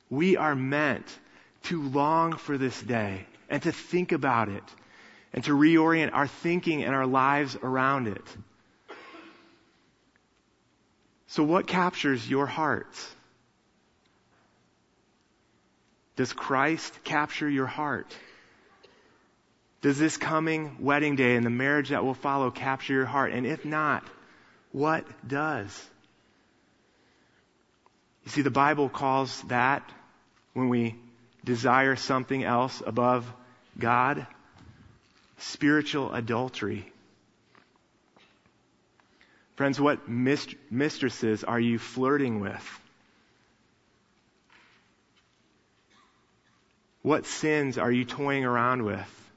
we 0.08 0.38
are 0.38 0.54
meant 0.54 1.06
to 1.64 1.82
long 1.82 2.32
for 2.38 2.56
this 2.56 2.80
day 2.80 3.26
and 3.50 3.62
to 3.62 3.72
think 3.72 4.12
about 4.12 4.48
it 4.48 4.64
and 5.34 5.44
to 5.44 5.52
reorient 5.52 6.14
our 6.14 6.26
thinking 6.26 6.82
and 6.82 6.94
our 6.94 7.06
lives 7.06 7.56
around 7.62 8.08
it. 8.08 8.24
So 11.26 11.44
what 11.44 11.66
captures 11.66 12.28
your 12.28 12.46
hearts? 12.46 13.14
Does 16.16 16.32
Christ 16.32 16.98
capture 17.04 17.48
your 17.48 17.66
heart? 17.66 18.16
Does 19.82 19.98
this 19.98 20.16
coming 20.16 20.78
wedding 20.80 21.16
day 21.16 21.36
and 21.36 21.44
the 21.44 21.50
marriage 21.50 21.90
that 21.90 22.02
will 22.02 22.14
follow 22.14 22.50
capture 22.50 22.94
your 22.94 23.04
heart? 23.04 23.32
And 23.32 23.46
if 23.46 23.66
not, 23.66 24.04
what 24.72 25.04
does? 25.28 25.90
You 28.26 28.32
see, 28.32 28.42
the 28.42 28.50
Bible 28.50 28.88
calls 28.88 29.40
that 29.42 29.88
when 30.52 30.68
we 30.68 30.96
desire 31.44 31.94
something 31.94 32.42
else 32.42 32.82
above 32.84 33.32
God, 33.78 34.26
spiritual 35.38 36.12
adultery. 36.12 36.90
Friends, 39.54 39.80
what 39.80 40.08
mistresses 40.08 41.44
are 41.44 41.60
you 41.60 41.78
flirting 41.78 42.40
with? 42.40 42.80
What 47.02 47.26
sins 47.26 47.78
are 47.78 47.92
you 47.92 48.04
toying 48.04 48.44
around 48.44 48.82
with? 48.84 49.30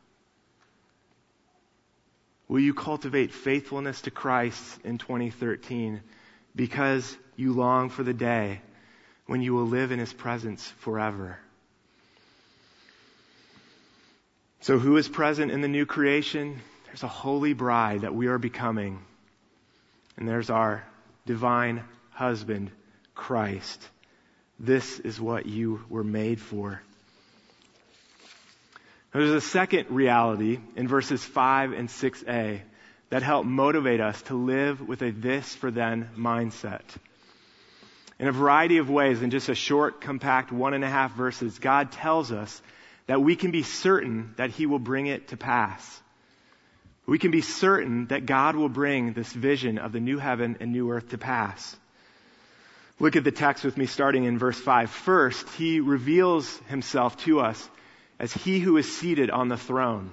Will 2.48 2.60
you 2.60 2.74
cultivate 2.74 3.32
faithfulness 3.32 4.02
to 4.02 4.12
Christ 4.12 4.80
in 4.84 4.98
2013 4.98 6.02
because 6.56 7.16
you 7.36 7.54
long 7.54 7.90
for 7.90 8.02
the 8.02 8.16
day 8.16 8.62
when 9.30 9.44
you 9.44 9.54
will 9.54 9.68
live 9.68 9.92
in 9.92 10.00
His 10.00 10.12
presence 10.12 10.66
forever? 10.80 11.38
So 14.62 14.80
who 14.80 14.98
is 14.98 15.08
present 15.08 15.52
in 15.52 15.62
the 15.62 15.68
new 15.68 15.86
creation? 15.86 16.60
There's 16.88 17.04
a 17.04 17.08
holy 17.08 17.54
bride 17.54 18.02
that 18.02 18.16
we 18.16 18.26
are 18.26 18.40
becoming. 18.40 18.98
And 20.18 20.28
there's 20.28 20.50
our 20.50 20.84
divine 21.28 21.84
husband, 22.10 22.72
Christ. 23.14 23.88
This 24.60 25.00
is 25.00 25.22
what 25.22 25.46
you 25.46 25.86
were 25.90 26.04
made 26.04 26.42
for. 26.42 26.82
There's 29.14 29.30
a 29.30 29.42
second 29.42 29.92
reality 29.92 30.58
in 30.76 30.88
verses 30.88 31.24
5 31.24 31.74
and 31.74 31.88
6a 31.88 32.62
that 33.12 33.22
help 33.22 33.46
motivate 33.46 34.02
us 34.02 34.20
to 34.24 34.34
live 34.34 34.82
with 34.82 35.04
a 35.04 35.12
this 35.12 35.54
for 35.54 35.70
then 35.70 36.10
mindset. 36.18 36.82
In 38.20 38.28
a 38.28 38.32
variety 38.32 38.78
of 38.78 38.90
ways, 38.90 39.22
in 39.22 39.30
just 39.30 39.50
a 39.50 39.56
short, 39.56 40.02
compact 40.02 40.52
one 40.52 40.74
and 40.74 40.84
a 40.84 40.90
half 40.90 41.16
verses, 41.16 41.58
God 41.60 41.92
tells 41.92 42.32
us 42.32 42.62
that 43.08 43.22
we 43.22 43.36
can 43.36 43.52
be 43.52 43.64
certain 43.64 44.34
that 44.38 44.50
He 44.50 44.66
will 44.66 44.80
bring 44.80 45.08
it 45.08 45.30
to 45.30 45.38
pass. 45.38 46.02
We 47.06 47.18
can 47.18 47.32
be 47.32 47.42
certain 47.42 48.08
that 48.08 48.26
God 48.26 48.56
will 48.56 48.70
bring 48.70 49.14
this 49.14 49.32
vision 49.32 49.78
of 49.78 49.94
the 49.94 50.00
new 50.00 50.20
heaven 50.20 50.58
and 50.60 50.72
new 50.72 50.92
earth 50.92 51.10
to 51.10 51.18
pass. 51.18 51.76
Look 53.00 53.16
at 53.16 53.24
the 53.24 53.32
text 53.32 53.64
with 53.64 53.78
me 53.78 53.86
starting 53.86 54.26
in 54.26 54.38
verse 54.38 54.60
5. 54.60 54.92
First, 54.92 55.48
He 55.52 55.80
reveals 55.80 56.56
Himself 56.68 57.18
to 57.24 57.40
us 57.40 57.70
as 58.20 58.34
he 58.34 58.60
who 58.60 58.78
is 58.78 58.98
seated 58.98 59.30
on 59.30 59.48
the 59.48 59.58
throne. 59.58 60.12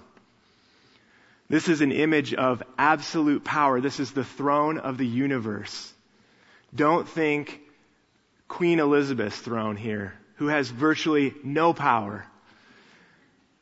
This 1.49 1.69
is 1.69 1.81
an 1.81 1.93
image 1.93 2.33
of 2.35 2.63
absolute 2.79 3.45
power. 3.45 3.81
This 3.81 4.01
is 4.01 4.13
the 4.13 4.25
throne 4.25 4.79
of 4.79 4.97
the 4.97 5.07
universe. 5.07 5.93
Don't 6.75 7.09
think 7.09 7.61
Queen 8.49 8.79
Elizabeth's 8.79 9.39
throne 9.39 9.77
here, 9.77 10.15
who 10.37 10.47
has 10.47 10.69
virtually 10.69 11.35
no 11.43 11.73
power. 11.73 12.27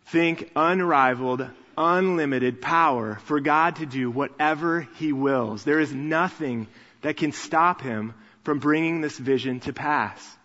Think 0.06 0.50
unrivaled, 0.54 1.48
unlimited 1.76 2.60
power 2.60 3.18
for 3.24 3.40
God 3.40 3.76
to 3.76 3.86
do 3.86 4.10
whatever 4.10 4.86
He 4.96 5.12
wills. 5.12 5.64
There 5.64 5.80
is 5.80 5.92
nothing 5.92 6.66
that 7.02 7.16
can 7.16 7.32
stop 7.32 7.80
Him 7.80 8.14
from 8.42 8.58
bringing 8.58 9.00
this 9.00 9.18
vision 9.18 9.60
to 9.60 9.72
pass. 9.72 10.36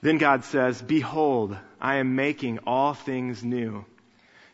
Then 0.00 0.18
God 0.18 0.44
says, 0.44 0.82
Behold, 0.82 1.56
I 1.80 1.96
am 1.96 2.16
making 2.16 2.60
all 2.66 2.94
things 2.94 3.42
new. 3.42 3.84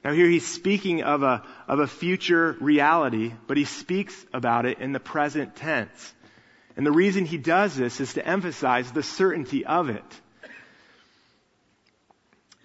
Now 0.04 0.12
here 0.12 0.28
he's 0.28 0.46
speaking 0.46 1.02
of 1.02 1.22
a, 1.22 1.42
of 1.68 1.80
a 1.80 1.86
future 1.86 2.56
reality, 2.60 3.32
but 3.46 3.56
he 3.56 3.64
speaks 3.64 4.14
about 4.32 4.64
it 4.64 4.78
in 4.78 4.92
the 4.92 5.00
present 5.00 5.56
tense. 5.56 6.14
And 6.80 6.86
the 6.86 6.92
reason 6.92 7.26
he 7.26 7.36
does 7.36 7.76
this 7.76 8.00
is 8.00 8.14
to 8.14 8.26
emphasize 8.26 8.90
the 8.90 9.02
certainty 9.02 9.66
of 9.66 9.90
it. 9.90 10.20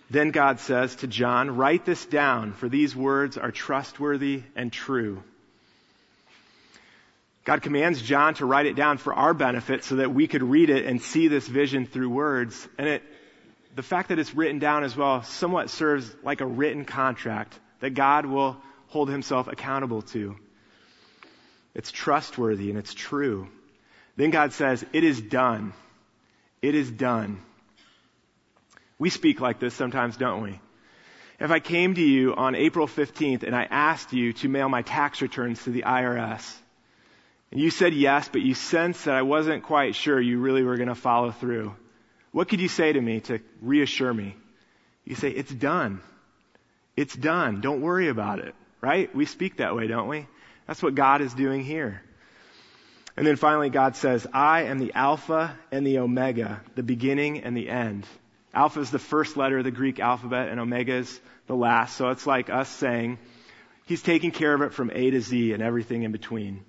Then 0.09 0.31
God 0.31 0.61
says 0.61 0.95
to 0.95 1.07
John, 1.07 1.57
write 1.57 1.83
this 1.83 2.05
down, 2.05 2.53
for 2.53 2.69
these 2.69 2.95
words 2.95 3.37
are 3.37 3.51
trustworthy 3.51 4.43
and 4.55 4.71
true. 4.71 5.21
God 7.43 7.61
commands 7.61 8.01
John 8.01 8.35
to 8.35 8.45
write 8.45 8.67
it 8.67 8.77
down 8.77 8.99
for 8.99 9.13
our 9.13 9.33
benefit 9.33 9.83
so 9.83 9.97
that 9.97 10.13
we 10.13 10.27
could 10.27 10.43
read 10.43 10.69
it 10.69 10.85
and 10.85 11.01
see 11.01 11.27
this 11.27 11.45
vision 11.45 11.85
through 11.85 12.09
words. 12.09 12.69
And 12.77 12.87
it, 12.87 13.03
the 13.75 13.83
fact 13.83 14.07
that 14.07 14.17
it's 14.17 14.33
written 14.33 14.59
down 14.59 14.85
as 14.85 14.95
well 14.95 15.23
somewhat 15.23 15.69
serves 15.69 16.09
like 16.23 16.39
a 16.39 16.45
written 16.45 16.85
contract 16.85 17.59
that 17.81 17.95
God 17.95 18.25
will 18.25 18.55
hold 18.87 19.09
himself 19.09 19.49
accountable 19.49 20.03
to. 20.03 20.37
It's 21.73 21.91
trustworthy 21.91 22.69
and 22.69 22.79
it's 22.79 22.93
true. 22.93 23.49
Then 24.15 24.29
God 24.29 24.53
says, 24.53 24.85
it 24.93 25.03
is 25.03 25.21
done. 25.21 25.73
It 26.61 26.75
is 26.75 26.89
done. 26.89 27.41
We 28.97 29.09
speak 29.09 29.41
like 29.41 29.59
this 29.59 29.73
sometimes, 29.73 30.15
don't 30.17 30.41
we? 30.41 30.59
If 31.39 31.51
I 31.51 31.59
came 31.59 31.95
to 31.95 32.01
you 32.01 32.33
on 32.33 32.55
April 32.55 32.87
15th 32.87 33.43
and 33.43 33.53
I 33.53 33.63
asked 33.63 34.13
you 34.13 34.31
to 34.33 34.47
mail 34.47 34.69
my 34.69 34.83
tax 34.83 35.21
returns 35.21 35.61
to 35.63 35.69
the 35.69 35.81
IRS, 35.81 36.55
and 37.51 37.59
you 37.59 37.69
said 37.69 37.93
yes, 37.93 38.29
but 38.29 38.41
you 38.41 38.53
sensed 38.53 39.05
that 39.05 39.15
I 39.15 39.21
wasn't 39.21 39.63
quite 39.63 39.95
sure 39.95 40.19
you 40.19 40.39
really 40.39 40.63
were 40.63 40.77
going 40.77 40.89
to 40.89 40.95
follow 40.95 41.31
through. 41.31 41.75
What 42.31 42.47
could 42.47 42.61
you 42.61 42.67
say 42.67 42.91
to 42.93 43.01
me 43.01 43.19
to 43.21 43.39
reassure 43.61 44.13
me? 44.13 44.35
You 45.03 45.15
say, 45.15 45.29
it's 45.29 45.53
done. 45.53 46.01
It's 46.97 47.15
done. 47.15 47.61
Don't 47.61 47.81
worry 47.81 48.07
about 48.07 48.39
it. 48.39 48.55
Right? 48.81 49.13
We 49.15 49.25
speak 49.25 49.57
that 49.57 49.75
way, 49.75 49.87
don't 49.87 50.07
we? 50.07 50.27
That's 50.67 50.81
what 50.81 50.95
God 50.95 51.21
is 51.21 51.33
doing 51.33 51.63
here. 51.63 52.01
And 53.17 53.25
then 53.25 53.37
finally, 53.37 53.69
God 53.69 53.95
says, 53.95 54.27
I 54.33 54.63
am 54.63 54.77
the 54.77 54.93
Alpha 54.93 55.57
and 55.71 55.87
the 55.87 55.99
Omega, 55.99 56.61
the 56.75 56.83
beginning 56.83 57.43
and 57.43 57.55
the 57.55 57.69
end. 57.69 58.05
Alpha 58.53 58.81
is 58.81 58.91
the 58.91 58.99
first 58.99 59.37
letter 59.37 59.59
of 59.59 59.63
the 59.63 59.71
Greek 59.71 59.99
alphabet, 59.99 60.49
and 60.49 60.59
Omega 60.59 60.93
is 60.93 61.19
the 61.47 61.55
last. 61.55 61.95
So 61.95 62.09
it's 62.09 62.27
like 62.27 62.49
us 62.49 62.69
saying, 62.69 63.19
He's 63.85 64.01
taking 64.01 64.31
care 64.31 64.53
of 64.53 64.61
it 64.63 64.73
from 64.73 64.91
A 64.93 65.11
to 65.11 65.21
Z 65.21 65.53
and 65.53 65.61
everything 65.61 66.03
in 66.03 66.11
between. 66.11 66.65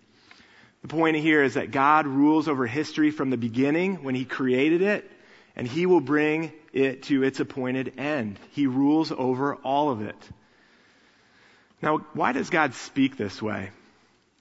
The 0.83 0.89
point 0.89 1.17
here 1.17 1.43
is 1.43 1.55
that 1.55 1.71
God 1.71 2.07
rules 2.07 2.47
over 2.47 2.67
history 2.67 3.11
from 3.11 3.31
the 3.31 3.37
beginning 3.37 4.05
when 4.05 4.15
He 4.15 4.25
created 4.25 4.83
it, 4.83 5.11
and 5.57 5.67
He 5.67 5.87
will 5.87 6.03
bring 6.03 6.53
it 6.73 7.05
to 7.05 7.23
its 7.23 7.41
appointed 7.41 7.95
end. 7.99 8.39
He 8.51 8.67
rules 8.67 9.11
over 9.11 9.55
all 9.57 9.91
of 9.91 10.03
it. 10.03 10.17
Now, 11.81 11.99
why 12.13 12.33
does 12.33 12.51
God 12.51 12.75
speak 12.75 13.17
this 13.17 13.41
way? 13.41 13.71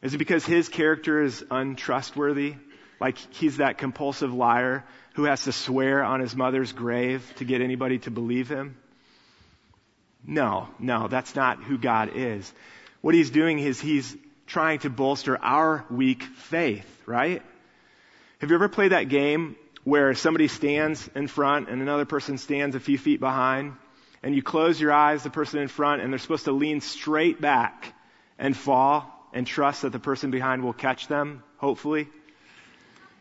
Is 0.06 0.14
it 0.14 0.20
because 0.20 0.46
His 0.46 0.70
character 0.70 1.24
is 1.24 1.44
untrustworthy? 1.50 2.54
Like 3.02 3.18
He's 3.18 3.58
that 3.58 3.80
compulsive 3.80 4.32
liar 4.32 4.86
who 5.16 5.24
has 5.24 5.46
to 5.46 5.52
swear 5.52 6.04
on 6.04 6.20
his 6.20 6.36
mother's 6.36 6.74
grave 6.74 7.34
to 7.38 7.46
get 7.46 7.62
anybody 7.62 7.98
to 8.00 8.12
believe 8.12 8.48
Him? 8.48 8.78
No, 10.28 10.68
no, 10.78 11.08
that's 11.08 11.36
not 11.36 11.64
who 11.64 11.80
God 11.80 12.12
is. 12.14 12.52
what 13.02 13.16
he's 13.16 13.32
doing 13.32 13.60
is 13.60 13.82
he's 13.82 14.16
trying 14.46 14.80
to 14.80 14.90
bolster 14.92 15.38
our 15.42 15.86
weak 15.90 16.22
faith, 16.24 17.02
right? 17.08 17.42
Have 18.40 18.50
you 18.50 18.56
ever 18.56 18.70
played 18.70 18.92
that 18.92 19.10
game 19.10 19.56
where 19.84 20.14
somebody 20.14 20.48
stands 20.48 21.10
in 21.16 21.28
front 21.28 21.70
and 21.70 21.82
another 21.82 22.06
person 22.06 22.38
stands 22.38 22.76
a 22.76 22.80
few 22.80 22.98
feet 22.98 23.20
behind? 23.20 23.74
And 24.22 24.36
you 24.36 24.44
close 24.44 24.80
your 24.80 24.92
eyes, 24.92 25.24
the 25.24 25.30
person 25.32 25.60
in 25.62 25.68
front, 25.68 26.02
and 26.02 26.12
they're 26.12 26.20
supposed 26.20 26.46
to 26.46 26.52
lean 26.52 26.82
straight 26.82 27.42
back 27.42 27.94
and 28.38 28.56
fall 28.56 29.15
and 29.36 29.46
trust 29.46 29.84
that 29.84 29.92
the 29.92 30.00
person 30.00 30.32
behind 30.32 30.64
will 30.64 30.74
catch 30.74 31.08
them, 31.08 31.44
hopefully. 31.58 32.08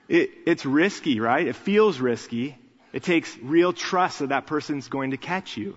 It, 0.09 0.31
it's 0.47 0.65
risky, 0.65 1.19
right? 1.19 1.47
It 1.47 1.57
feels 1.57 1.99
risky. 1.99 2.57
It 2.93 3.03
takes 3.03 3.37
real 3.39 3.73
trust 3.73 4.21
that 4.21 4.29
that 4.29 4.47
person's 4.47 4.89
going 4.89 5.11
to 5.11 5.17
catch 5.17 5.57
you. 5.57 5.77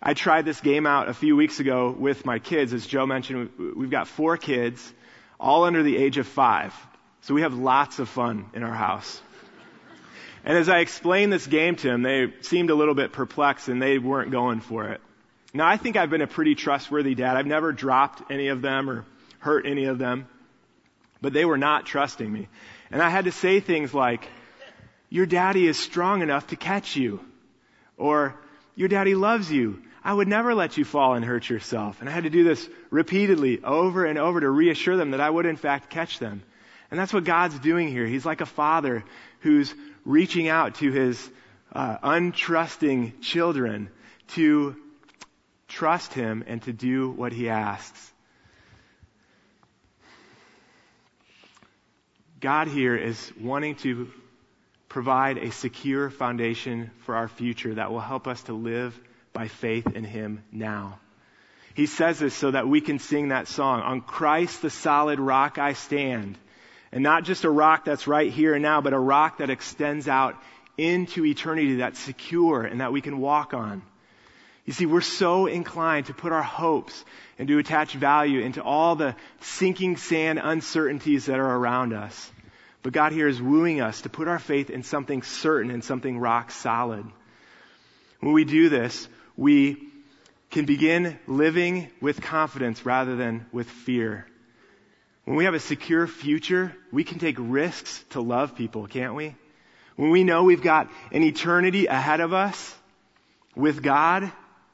I 0.00 0.14
tried 0.14 0.46
this 0.46 0.60
game 0.60 0.86
out 0.86 1.08
a 1.08 1.14
few 1.14 1.36
weeks 1.36 1.60
ago 1.60 1.94
with 1.96 2.24
my 2.24 2.38
kids. 2.38 2.72
As 2.72 2.86
Joe 2.86 3.04
mentioned, 3.04 3.50
we've 3.76 3.90
got 3.90 4.08
four 4.08 4.38
kids, 4.38 4.92
all 5.38 5.64
under 5.64 5.82
the 5.82 5.98
age 5.98 6.16
of 6.16 6.26
five. 6.26 6.74
So 7.20 7.34
we 7.34 7.42
have 7.42 7.52
lots 7.52 7.98
of 7.98 8.08
fun 8.08 8.46
in 8.54 8.62
our 8.62 8.74
house. 8.74 9.20
And 10.44 10.56
as 10.56 10.70
I 10.70 10.78
explained 10.78 11.32
this 11.32 11.46
game 11.46 11.76
to 11.76 11.88
them, 11.88 12.02
they 12.02 12.32
seemed 12.40 12.70
a 12.70 12.74
little 12.74 12.94
bit 12.94 13.12
perplexed 13.12 13.68
and 13.68 13.82
they 13.82 13.98
weren't 13.98 14.30
going 14.30 14.60
for 14.60 14.88
it. 14.88 15.02
Now 15.52 15.66
I 15.66 15.76
think 15.76 15.96
I've 15.96 16.08
been 16.08 16.22
a 16.22 16.26
pretty 16.26 16.54
trustworthy 16.54 17.14
dad. 17.14 17.36
I've 17.36 17.46
never 17.46 17.72
dropped 17.72 18.30
any 18.30 18.48
of 18.48 18.62
them 18.62 18.88
or 18.88 19.04
hurt 19.48 19.66
any 19.66 19.86
of 19.86 19.98
them. 19.98 20.28
But 21.20 21.32
they 21.32 21.44
were 21.44 21.58
not 21.58 21.86
trusting 21.86 22.30
me. 22.30 22.48
And 22.90 23.02
I 23.02 23.08
had 23.08 23.24
to 23.24 23.32
say 23.32 23.60
things 23.60 23.92
like, 23.94 24.28
your 25.08 25.26
daddy 25.26 25.66
is 25.66 25.78
strong 25.78 26.22
enough 26.22 26.48
to 26.48 26.56
catch 26.56 26.96
you. 26.96 27.20
Or, 27.96 28.38
your 28.76 28.88
daddy 28.88 29.14
loves 29.14 29.50
you. 29.50 29.82
I 30.04 30.12
would 30.12 30.28
never 30.28 30.54
let 30.54 30.76
you 30.76 30.84
fall 30.84 31.14
and 31.14 31.24
hurt 31.24 31.48
yourself. 31.48 32.00
And 32.00 32.08
I 32.08 32.12
had 32.12 32.24
to 32.24 32.30
do 32.30 32.44
this 32.44 32.68
repeatedly 32.90 33.64
over 33.64 34.04
and 34.04 34.18
over 34.18 34.40
to 34.40 34.50
reassure 34.50 34.96
them 34.96 35.10
that 35.12 35.20
I 35.20 35.28
would 35.28 35.46
in 35.46 35.56
fact 35.56 35.90
catch 35.90 36.18
them. 36.18 36.42
And 36.90 37.00
that's 37.00 37.12
what 37.12 37.24
God's 37.24 37.58
doing 37.58 37.88
here. 37.88 38.06
He's 38.06 38.24
like 38.24 38.40
a 38.40 38.46
father 38.46 39.04
who's 39.40 39.74
reaching 40.04 40.48
out 40.48 40.76
to 40.76 40.92
his 40.92 41.30
uh, 41.72 41.98
untrusting 41.98 43.20
children 43.22 43.90
to 44.28 44.76
trust 45.66 46.14
him 46.14 46.44
and 46.46 46.62
to 46.62 46.72
do 46.72 47.10
what 47.10 47.32
he 47.32 47.48
asks. 47.48 48.12
God 52.40 52.68
here 52.68 52.96
is 52.96 53.32
wanting 53.40 53.74
to 53.76 54.08
provide 54.88 55.38
a 55.38 55.50
secure 55.50 56.08
foundation 56.08 56.90
for 57.04 57.16
our 57.16 57.26
future 57.26 57.74
that 57.74 57.90
will 57.90 58.00
help 58.00 58.28
us 58.28 58.42
to 58.44 58.52
live 58.52 58.98
by 59.32 59.48
faith 59.48 59.88
in 59.94 60.04
Him 60.04 60.44
now. 60.52 61.00
He 61.74 61.86
says 61.86 62.18
this 62.18 62.34
so 62.34 62.50
that 62.50 62.68
we 62.68 62.80
can 62.80 62.98
sing 62.98 63.28
that 63.28 63.48
song. 63.48 63.80
On 63.82 64.00
Christ 64.00 64.62
the 64.62 64.70
solid 64.70 65.18
rock 65.18 65.58
I 65.58 65.72
stand. 65.72 66.38
And 66.92 67.02
not 67.02 67.24
just 67.24 67.44
a 67.44 67.50
rock 67.50 67.84
that's 67.84 68.06
right 68.06 68.32
here 68.32 68.54
and 68.54 68.62
now, 68.62 68.80
but 68.80 68.92
a 68.92 68.98
rock 68.98 69.38
that 69.38 69.50
extends 69.50 70.08
out 70.08 70.36
into 70.76 71.24
eternity 71.24 71.76
that's 71.76 71.98
secure 71.98 72.62
and 72.62 72.80
that 72.80 72.92
we 72.92 73.00
can 73.00 73.18
walk 73.18 73.52
on. 73.52 73.82
You 74.68 74.74
see, 74.74 74.84
we're 74.84 75.00
so 75.00 75.46
inclined 75.46 76.08
to 76.08 76.12
put 76.12 76.30
our 76.30 76.42
hopes 76.42 77.02
and 77.38 77.48
to 77.48 77.56
attach 77.56 77.94
value 77.94 78.40
into 78.40 78.62
all 78.62 78.96
the 78.96 79.16
sinking 79.40 79.96
sand 79.96 80.38
uncertainties 80.42 81.24
that 81.24 81.38
are 81.38 81.56
around 81.56 81.94
us. 81.94 82.30
But 82.82 82.92
God 82.92 83.12
here 83.12 83.28
is 83.28 83.40
wooing 83.40 83.80
us 83.80 84.02
to 84.02 84.10
put 84.10 84.28
our 84.28 84.38
faith 84.38 84.68
in 84.68 84.82
something 84.82 85.22
certain 85.22 85.70
and 85.70 85.82
something 85.82 86.18
rock 86.18 86.50
solid. 86.50 87.06
When 88.20 88.34
we 88.34 88.44
do 88.44 88.68
this, 88.68 89.08
we 89.38 89.88
can 90.50 90.66
begin 90.66 91.18
living 91.26 91.88
with 92.02 92.20
confidence 92.20 92.84
rather 92.84 93.16
than 93.16 93.46
with 93.50 93.70
fear. 93.70 94.26
When 95.24 95.38
we 95.38 95.46
have 95.46 95.54
a 95.54 95.60
secure 95.60 96.06
future, 96.06 96.76
we 96.92 97.04
can 97.04 97.18
take 97.18 97.36
risks 97.38 98.04
to 98.10 98.20
love 98.20 98.54
people, 98.54 98.86
can't 98.86 99.14
we? 99.14 99.34
When 99.96 100.10
we 100.10 100.24
know 100.24 100.44
we've 100.44 100.60
got 100.60 100.90
an 101.10 101.22
eternity 101.22 101.86
ahead 101.86 102.20
of 102.20 102.34
us 102.34 102.74
with 103.56 103.82
God, 103.82 104.30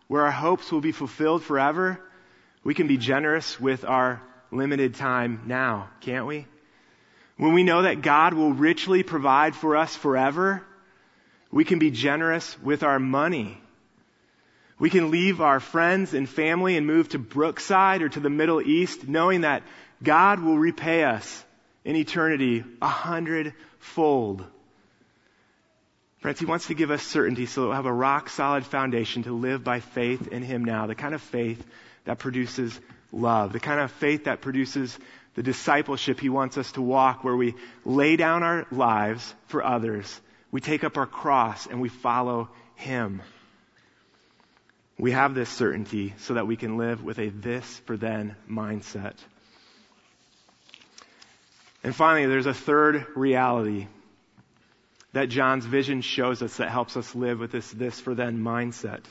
where 0.08 0.22
our 0.22 0.30
hopes 0.30 0.70
will 0.70 0.80
be 0.80 0.92
fulfilled 0.92 1.42
forever, 1.42 2.00
we 2.62 2.74
can 2.74 2.86
be 2.86 2.96
generous 2.96 3.60
with 3.60 3.84
our 3.84 4.22
limited 4.50 4.94
time 4.94 5.42
now, 5.46 5.90
can't 6.00 6.26
we? 6.26 6.46
When 7.36 7.52
we 7.52 7.64
know 7.64 7.82
that 7.82 8.02
God 8.02 8.34
will 8.34 8.52
richly 8.52 9.02
provide 9.02 9.54
for 9.54 9.76
us 9.76 9.94
forever, 9.96 10.64
we 11.50 11.64
can 11.64 11.78
be 11.78 11.90
generous 11.90 12.56
with 12.60 12.82
our 12.82 12.98
money. 12.98 13.60
We 14.78 14.90
can 14.90 15.10
leave 15.10 15.40
our 15.40 15.60
friends 15.60 16.14
and 16.14 16.28
family 16.28 16.76
and 16.76 16.86
move 16.86 17.08
to 17.10 17.18
Brookside 17.18 18.02
or 18.02 18.08
to 18.08 18.20
the 18.20 18.30
Middle 18.30 18.60
East 18.60 19.06
knowing 19.08 19.42
that 19.42 19.62
God 20.02 20.40
will 20.40 20.58
repay 20.58 21.04
us 21.04 21.44
in 21.84 21.96
eternity 21.96 22.64
a 22.82 22.88
hundredfold. 22.88 24.44
Friends, 26.24 26.40
He 26.40 26.46
wants 26.46 26.68
to 26.68 26.74
give 26.74 26.90
us 26.90 27.02
certainty 27.02 27.44
so 27.44 27.60
that 27.60 27.66
we'll 27.66 27.76
have 27.76 27.84
a 27.84 27.92
rock 27.92 28.30
solid 28.30 28.64
foundation 28.64 29.24
to 29.24 29.34
live 29.34 29.62
by 29.62 29.80
faith 29.80 30.28
in 30.28 30.42
Him 30.42 30.64
now. 30.64 30.86
The 30.86 30.94
kind 30.94 31.14
of 31.14 31.20
faith 31.20 31.62
that 32.06 32.18
produces 32.18 32.80
love. 33.12 33.52
The 33.52 33.60
kind 33.60 33.78
of 33.78 33.90
faith 33.90 34.24
that 34.24 34.40
produces 34.40 34.98
the 35.34 35.42
discipleship 35.42 36.18
He 36.18 36.30
wants 36.30 36.56
us 36.56 36.72
to 36.72 36.80
walk 36.80 37.24
where 37.24 37.36
we 37.36 37.56
lay 37.84 38.16
down 38.16 38.42
our 38.42 38.66
lives 38.72 39.34
for 39.48 39.62
others. 39.62 40.18
We 40.50 40.62
take 40.62 40.82
up 40.82 40.96
our 40.96 41.04
cross 41.04 41.66
and 41.66 41.78
we 41.82 41.90
follow 41.90 42.48
Him. 42.74 43.20
We 44.98 45.10
have 45.10 45.34
this 45.34 45.50
certainty 45.50 46.14
so 46.20 46.32
that 46.32 46.46
we 46.46 46.56
can 46.56 46.78
live 46.78 47.04
with 47.04 47.18
a 47.18 47.28
this 47.28 47.82
for 47.84 47.98
then 47.98 48.34
mindset. 48.50 49.16
And 51.82 51.94
finally, 51.94 52.24
there's 52.24 52.46
a 52.46 52.54
third 52.54 53.08
reality 53.14 53.88
that 55.14 55.28
John's 55.28 55.64
vision 55.64 56.00
shows 56.00 56.42
us 56.42 56.56
that 56.56 56.68
helps 56.68 56.96
us 56.96 57.14
live 57.14 57.38
with 57.38 57.52
this 57.52 57.70
this 57.70 58.00
for 58.00 58.14
then 58.14 58.38
mindset. 58.38 59.04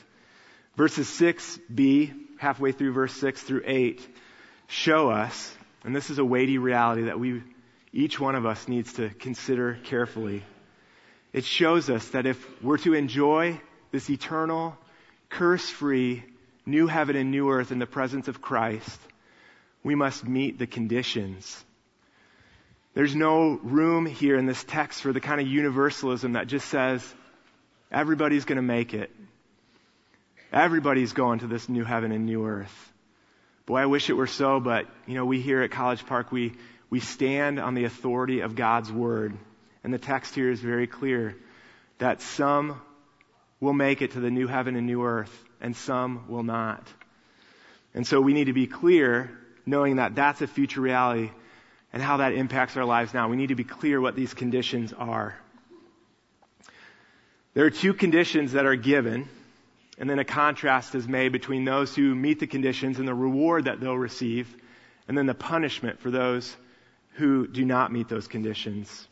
Verses 0.76 1.08
6b, 1.08 2.12
halfway 2.38 2.72
through 2.72 2.92
verse 2.92 3.14
6 3.14 3.42
through 3.42 3.62
8, 3.64 4.06
show 4.66 5.08
us, 5.08 5.54
and 5.82 5.96
this 5.96 6.10
is 6.10 6.18
a 6.18 6.24
weighty 6.24 6.58
reality 6.58 7.04
that 7.04 7.18
we, 7.18 7.42
each 7.92 8.20
one 8.20 8.34
of 8.34 8.44
us 8.44 8.68
needs 8.68 8.92
to 8.94 9.08
consider 9.08 9.78
carefully. 9.84 10.42
It 11.32 11.44
shows 11.44 11.88
us 11.88 12.06
that 12.08 12.26
if 12.26 12.62
we're 12.62 12.78
to 12.78 12.92
enjoy 12.92 13.60
this 13.90 14.10
eternal, 14.10 14.76
curse-free, 15.30 16.24
new 16.66 16.86
heaven 16.86 17.16
and 17.16 17.30
new 17.30 17.50
earth 17.50 17.72
in 17.72 17.78
the 17.78 17.86
presence 17.86 18.28
of 18.28 18.42
Christ, 18.42 19.00
we 19.82 19.94
must 19.94 20.26
meet 20.26 20.58
the 20.58 20.66
conditions 20.66 21.64
there's 22.94 23.14
no 23.14 23.58
room 23.62 24.06
here 24.06 24.36
in 24.36 24.46
this 24.46 24.62
text 24.64 25.02
for 25.02 25.12
the 25.12 25.20
kind 25.20 25.40
of 25.40 25.48
universalism 25.48 26.32
that 26.34 26.46
just 26.46 26.68
says, 26.68 27.04
everybody's 27.90 28.44
going 28.44 28.56
to 28.56 28.62
make 28.62 28.94
it. 28.94 29.10
Everybody's 30.52 31.12
going 31.12 31.40
to 31.40 31.48
this 31.48 31.68
new 31.68 31.84
heaven 31.84 32.12
and 32.12 32.24
new 32.24 32.46
earth. 32.46 32.92
Boy, 33.66 33.78
I 33.78 33.86
wish 33.86 34.10
it 34.10 34.12
were 34.12 34.28
so, 34.28 34.60
but, 34.60 34.86
you 35.06 35.14
know, 35.14 35.24
we 35.24 35.40
here 35.40 35.62
at 35.62 35.72
College 35.72 36.06
Park, 36.06 36.30
we, 36.30 36.52
we 36.88 37.00
stand 37.00 37.58
on 37.58 37.74
the 37.74 37.84
authority 37.84 38.40
of 38.40 38.54
God's 38.54 38.92
Word. 38.92 39.36
And 39.82 39.92
the 39.92 39.98
text 39.98 40.34
here 40.34 40.50
is 40.50 40.60
very 40.60 40.86
clear 40.86 41.36
that 41.98 42.22
some 42.22 42.80
will 43.58 43.72
make 43.72 44.02
it 44.02 44.12
to 44.12 44.20
the 44.20 44.30
new 44.30 44.46
heaven 44.46 44.76
and 44.76 44.86
new 44.86 45.02
earth, 45.02 45.44
and 45.60 45.74
some 45.74 46.28
will 46.28 46.42
not. 46.44 46.86
And 47.92 48.06
so 48.06 48.20
we 48.20 48.34
need 48.34 48.44
to 48.44 48.52
be 48.52 48.66
clear, 48.66 49.36
knowing 49.66 49.96
that 49.96 50.14
that's 50.14 50.42
a 50.42 50.46
future 50.46 50.80
reality 50.80 51.30
and 51.94 52.02
how 52.02 52.16
that 52.16 52.32
impacts 52.32 52.76
our 52.76 52.84
lives 52.84 53.14
now. 53.14 53.28
We 53.28 53.36
need 53.36 53.50
to 53.50 53.54
be 53.54 53.62
clear 53.62 54.00
what 54.00 54.16
these 54.16 54.34
conditions 54.34 54.92
are. 54.92 55.38
There 57.54 57.64
are 57.66 57.70
two 57.70 57.94
conditions 57.94 58.52
that 58.52 58.66
are 58.66 58.74
given, 58.74 59.28
and 59.96 60.10
then 60.10 60.18
a 60.18 60.24
contrast 60.24 60.96
is 60.96 61.06
made 61.06 61.30
between 61.30 61.64
those 61.64 61.94
who 61.94 62.12
meet 62.12 62.40
the 62.40 62.48
conditions 62.48 62.98
and 62.98 63.06
the 63.06 63.14
reward 63.14 63.66
that 63.66 63.78
they'll 63.78 63.96
receive, 63.96 64.52
and 65.06 65.16
then 65.16 65.26
the 65.26 65.34
punishment 65.34 66.00
for 66.00 66.10
those 66.10 66.56
who 67.12 67.46
do 67.46 67.64
not 67.64 67.92
meet 67.92 68.08
those 68.08 68.26
conditions. 68.26 69.06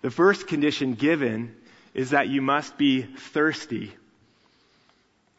The 0.00 0.10
first 0.10 0.48
condition 0.48 0.94
given 0.94 1.54
is 1.94 2.10
that 2.10 2.26
you 2.26 2.42
must 2.42 2.76
be 2.76 3.02
thirsty. 3.02 3.92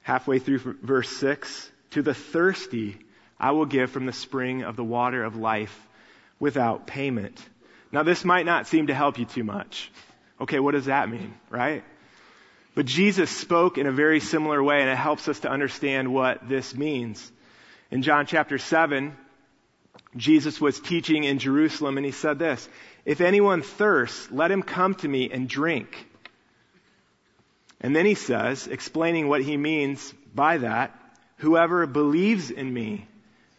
Halfway 0.02 0.40
through 0.40 0.78
verse 0.82 1.10
6, 1.10 1.70
to 1.92 2.02
the 2.02 2.14
thirsty 2.14 3.00
I 3.38 3.52
will 3.52 3.66
give 3.66 3.92
from 3.92 4.06
the 4.06 4.14
spring 4.14 4.64
of 4.64 4.78
the 4.78 4.84
water 4.86 5.26
of 5.26 5.36
life 5.36 5.78
without 6.44 6.86
payment. 6.86 7.42
Now, 7.94 8.04
this 8.04 8.26
might 8.26 8.46
not 8.46 8.68
seem 8.68 8.88
to 8.88 8.94
help 8.94 9.18
you 9.18 9.24
too 9.24 9.46
much. 9.46 9.90
Okay, 10.42 10.60
what 10.60 10.74
does 10.74 10.88
that 10.88 11.10
mean, 11.10 11.34
right? 11.50 11.86
But 12.76 12.86
Jesus 12.86 13.32
spoke 13.32 13.78
in 13.78 13.88
a 13.88 13.94
very 13.94 14.20
similar 14.20 14.62
way, 14.62 14.82
and 14.82 14.90
it 14.90 14.98
helps 14.98 15.30
us 15.30 15.40
to 15.40 15.50
understand 15.50 16.14
what 16.14 16.50
this 16.50 16.76
means. 16.76 17.32
In 17.92 18.02
John 18.02 18.26
chapter 18.26 18.58
7, 18.58 19.16
Jesus 20.18 20.60
was 20.60 20.82
teaching 20.82 21.24
in 21.24 21.40
Jerusalem, 21.40 21.96
and 21.96 22.06
he 22.06 22.12
said 22.12 22.40
this 22.40 22.68
If 23.06 23.22
anyone 23.22 23.62
thirsts, 23.62 24.30
let 24.30 24.52
him 24.52 24.64
come 24.64 24.96
to 24.96 25.08
me 25.08 25.32
and 25.32 25.48
drink. 25.48 26.10
And 27.80 27.96
then 27.96 28.06
he 28.06 28.16
says, 28.16 28.68
explaining 28.68 29.30
what 29.30 29.42
he 29.42 29.56
means 29.56 30.14
by 30.36 30.58
that, 30.58 30.94
whoever 31.38 31.88
believes 31.88 32.52
in 32.52 32.74
me, 32.74 33.08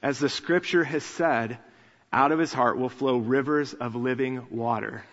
As 0.03 0.19
the 0.19 0.29
scripture 0.29 0.85
has 0.85 1.03
said, 1.03 1.59
out 2.15 2.33
of 2.33 2.39
his 2.39 2.53
heart 2.53 2.79
will 2.79 2.89
flow 2.89 3.19
rivers 3.19 3.75
of 3.75 3.97
living 3.97 4.47
water. 4.51 5.05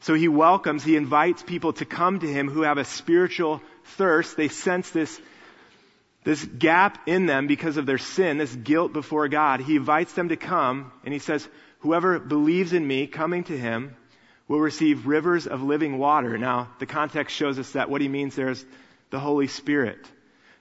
So 0.00 0.14
he 0.14 0.28
welcomes, 0.28 0.84
he 0.84 0.96
invites 0.96 1.42
people 1.42 1.72
to 1.74 1.84
come 1.84 2.20
to 2.20 2.26
him 2.26 2.48
who 2.48 2.62
have 2.62 2.78
a 2.78 2.84
spiritual 2.84 3.60
thirst. 3.96 4.36
They 4.36 4.48
sense 4.48 4.90
this, 4.90 5.20
this 6.22 6.44
gap 6.44 7.08
in 7.08 7.26
them 7.26 7.48
because 7.48 7.76
of 7.76 7.86
their 7.86 7.98
sin, 7.98 8.38
this 8.38 8.54
guilt 8.54 8.92
before 8.92 9.26
God. 9.26 9.60
He 9.60 9.76
invites 9.76 10.12
them 10.12 10.28
to 10.28 10.36
come 10.36 10.92
and 11.04 11.12
he 11.12 11.18
says, 11.18 11.46
whoever 11.80 12.20
believes 12.20 12.72
in 12.72 12.86
me, 12.86 13.08
coming 13.08 13.44
to 13.44 13.58
him, 13.58 13.96
will 14.46 14.60
receive 14.60 15.06
rivers 15.06 15.46
of 15.46 15.62
living 15.62 15.98
water. 15.98 16.38
Now, 16.38 16.70
the 16.78 16.86
context 16.86 17.36
shows 17.36 17.58
us 17.58 17.72
that 17.72 17.90
what 17.90 18.00
he 18.00 18.08
means 18.08 18.36
there 18.36 18.50
is 18.50 18.64
the 19.10 19.18
Holy 19.18 19.48
Spirit. 19.48 19.98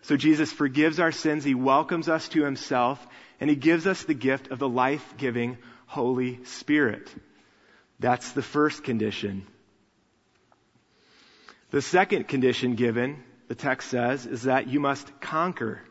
So 0.01 0.15
Jesus 0.15 0.51
forgives 0.51 0.99
our 0.99 1.11
sins, 1.11 1.43
he 1.43 1.55
welcomes 1.55 2.07
us 2.07 2.29
to 2.29 2.43
himself, 2.43 3.05
and 3.39 3.49
he 3.49 3.55
gives 3.55 3.85
us 3.85 4.03
the 4.03 4.13
gift 4.13 4.51
of 4.51 4.59
the 4.59 4.69
life-giving 4.69 5.57
Holy 5.85 6.43
Spirit. 6.45 7.09
That's 7.99 8.31
the 8.31 8.41
first 8.41 8.83
condition. 8.83 9.45
The 11.71 11.81
second 11.81 12.27
condition 12.27 12.75
given, 12.75 13.23
the 13.47 13.55
text 13.55 13.89
says, 13.89 14.25
is 14.25 14.43
that 14.43 14.67
you 14.67 14.79
must 14.79 15.19
conquer. 15.19 15.81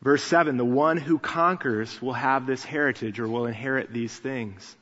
Verse 0.00 0.24
7, 0.24 0.56
the 0.56 0.64
one 0.64 0.96
who 0.96 1.18
conquers 1.18 2.02
will 2.02 2.14
have 2.14 2.46
this 2.46 2.64
heritage 2.64 3.20
or 3.20 3.28
will 3.28 3.46
inherit 3.46 3.92
these 3.92 4.16
things. 4.16 4.76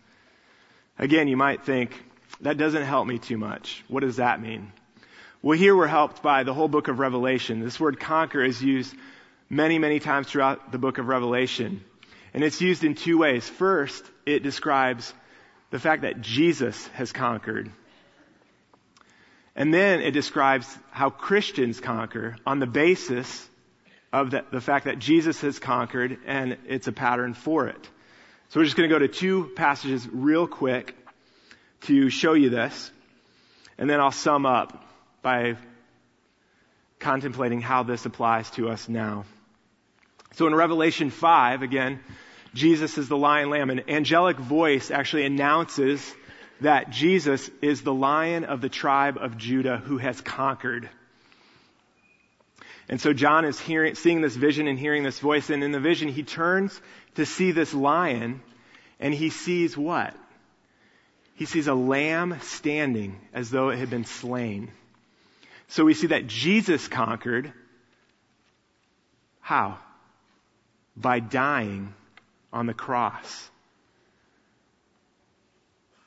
Again, 0.99 1.29
you 1.29 1.37
might 1.37 1.65
think, 1.65 2.03
that 2.41 2.57
doesn't 2.57 2.85
help 2.85 3.07
me 3.07 3.19
too 3.19 3.37
much. 3.37 3.85
What 3.89 4.01
does 4.01 4.17
that 4.17 4.41
mean? 4.41 4.73
Well, 5.43 5.57
here 5.57 5.75
we're 5.75 5.87
helped 5.87 6.23
by 6.23 6.43
the 6.43 6.53
whole 6.53 6.69
book 6.69 6.89
of 6.89 6.99
Revelation. 6.99 7.61
This 7.61 7.81
word 7.81 7.99
conquer 7.99 8.45
is 8.45 8.63
used 8.63 8.95
many, 9.49 9.79
many 9.79 9.99
times 9.99 10.27
throughout 10.27 10.71
the 10.71 10.77
book 10.77 10.99
of 10.99 11.09
Revelation. 11.09 11.83
And 12.35 12.45
it's 12.45 12.61
used 12.61 12.85
in 12.85 12.95
two 12.95 13.17
ways. 13.17 13.49
First, 13.49 14.05
it 14.27 14.43
describes 14.43 15.15
the 15.71 15.79
fact 15.79 16.03
that 16.03 16.21
Jesus 16.21 16.87
has 16.89 17.11
conquered. 17.11 17.71
And 19.57 19.73
then 19.73 20.03
it 20.03 20.11
describes 20.11 20.67
how 20.91 21.09
Christians 21.09 21.81
conquer 21.81 22.37
on 22.47 22.59
the 22.59 22.67
basis 22.67 23.49
of 24.13 24.33
the, 24.33 24.45
the, 24.53 24.61
fact 24.61 24.85
that 24.85 24.99
Jesus 24.99 25.41
has 25.41 25.59
conquered 25.59 26.19
and 26.27 26.59
it's 26.67 26.87
a 26.87 26.93
pattern 26.93 27.33
for 27.33 27.67
it. 27.67 27.89
So 28.51 28.61
we're 28.61 28.65
just 28.65 28.77
going 28.77 28.91
to 28.91 28.95
go 28.95 28.99
to 28.99 29.09
two 29.09 29.53
passages 29.57 30.07
real 30.07 30.47
quick 30.47 30.95
to 31.83 32.11
show 32.11 32.35
you 32.35 32.51
this. 32.51 32.91
And 33.79 33.89
then 33.89 34.01
I'll 34.01 34.13
sum 34.13 34.45
up 34.45 34.85
by 35.23 35.57
contemplating 36.99 37.61
how 37.61 37.83
this 37.83 38.07
applies 38.07 38.51
to 38.53 38.69
us 38.69 38.89
now. 38.89 39.25
So 40.35 40.47
in 40.47 40.55
Revelation 40.55 41.11
5, 41.11 41.63
again, 41.63 42.01
Jesus 42.55 42.99
is 42.99 43.09
the 43.09 43.17
lion 43.17 43.51
lamb. 43.51 43.71
An 43.71 43.89
angelic 43.89 44.37
voice 44.37 44.91
actually 44.91 45.25
announces 45.25 46.15
that 46.61 46.91
Jesus 46.91 47.51
is 47.63 47.83
the 47.83 47.95
lion 47.95 48.45
of 48.45 48.61
the 48.61 48.69
tribe 48.69 49.17
of 49.19 49.39
Judah 49.39 49.79
who 49.79 49.99
has 49.99 50.21
conquered. 50.21 50.89
And 52.89 53.01
so 53.01 53.13
John 53.13 53.45
is 53.45 53.59
hearing, 53.59 53.95
seeing 53.95 54.21
this 54.21 54.35
vision 54.35 54.67
and 54.67 54.79
hearing 54.79 55.05
this 55.05 55.21
voice, 55.21 55.49
and 55.49 55.63
in 55.63 55.73
the 55.73 55.81
vision 55.81 56.09
he 56.09 56.23
turns 56.23 56.79
to 57.15 57.25
see 57.25 57.53
this 57.53 57.73
lion, 57.73 58.43
and 58.99 59.15
he 59.15 59.31
sees 59.31 59.77
what? 59.77 60.15
He 61.35 61.47
sees 61.47 61.69
a 61.69 61.75
lamb 61.75 62.39
standing 62.43 63.19
as 63.33 63.51
though 63.51 63.71
it 63.71 63.79
had 63.79 63.91
been 63.91 64.05
slain. 64.05 64.71
So 65.71 65.85
we 65.85 65.95
see 65.95 66.09
that 66.09 66.27
Jesus 66.27 66.89
conquered. 66.89 67.53
How? 69.41 69.79
By 70.97 71.21
dying 71.21 71.95
on 72.53 72.67
the 72.67 72.75
cross. 72.75 73.51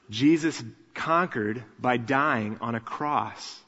Jesus 0.10 0.62
conquered 0.94 1.64
by 1.80 1.96
dying 1.96 2.58
on 2.60 2.76
a 2.76 2.82
cross. 2.82 3.60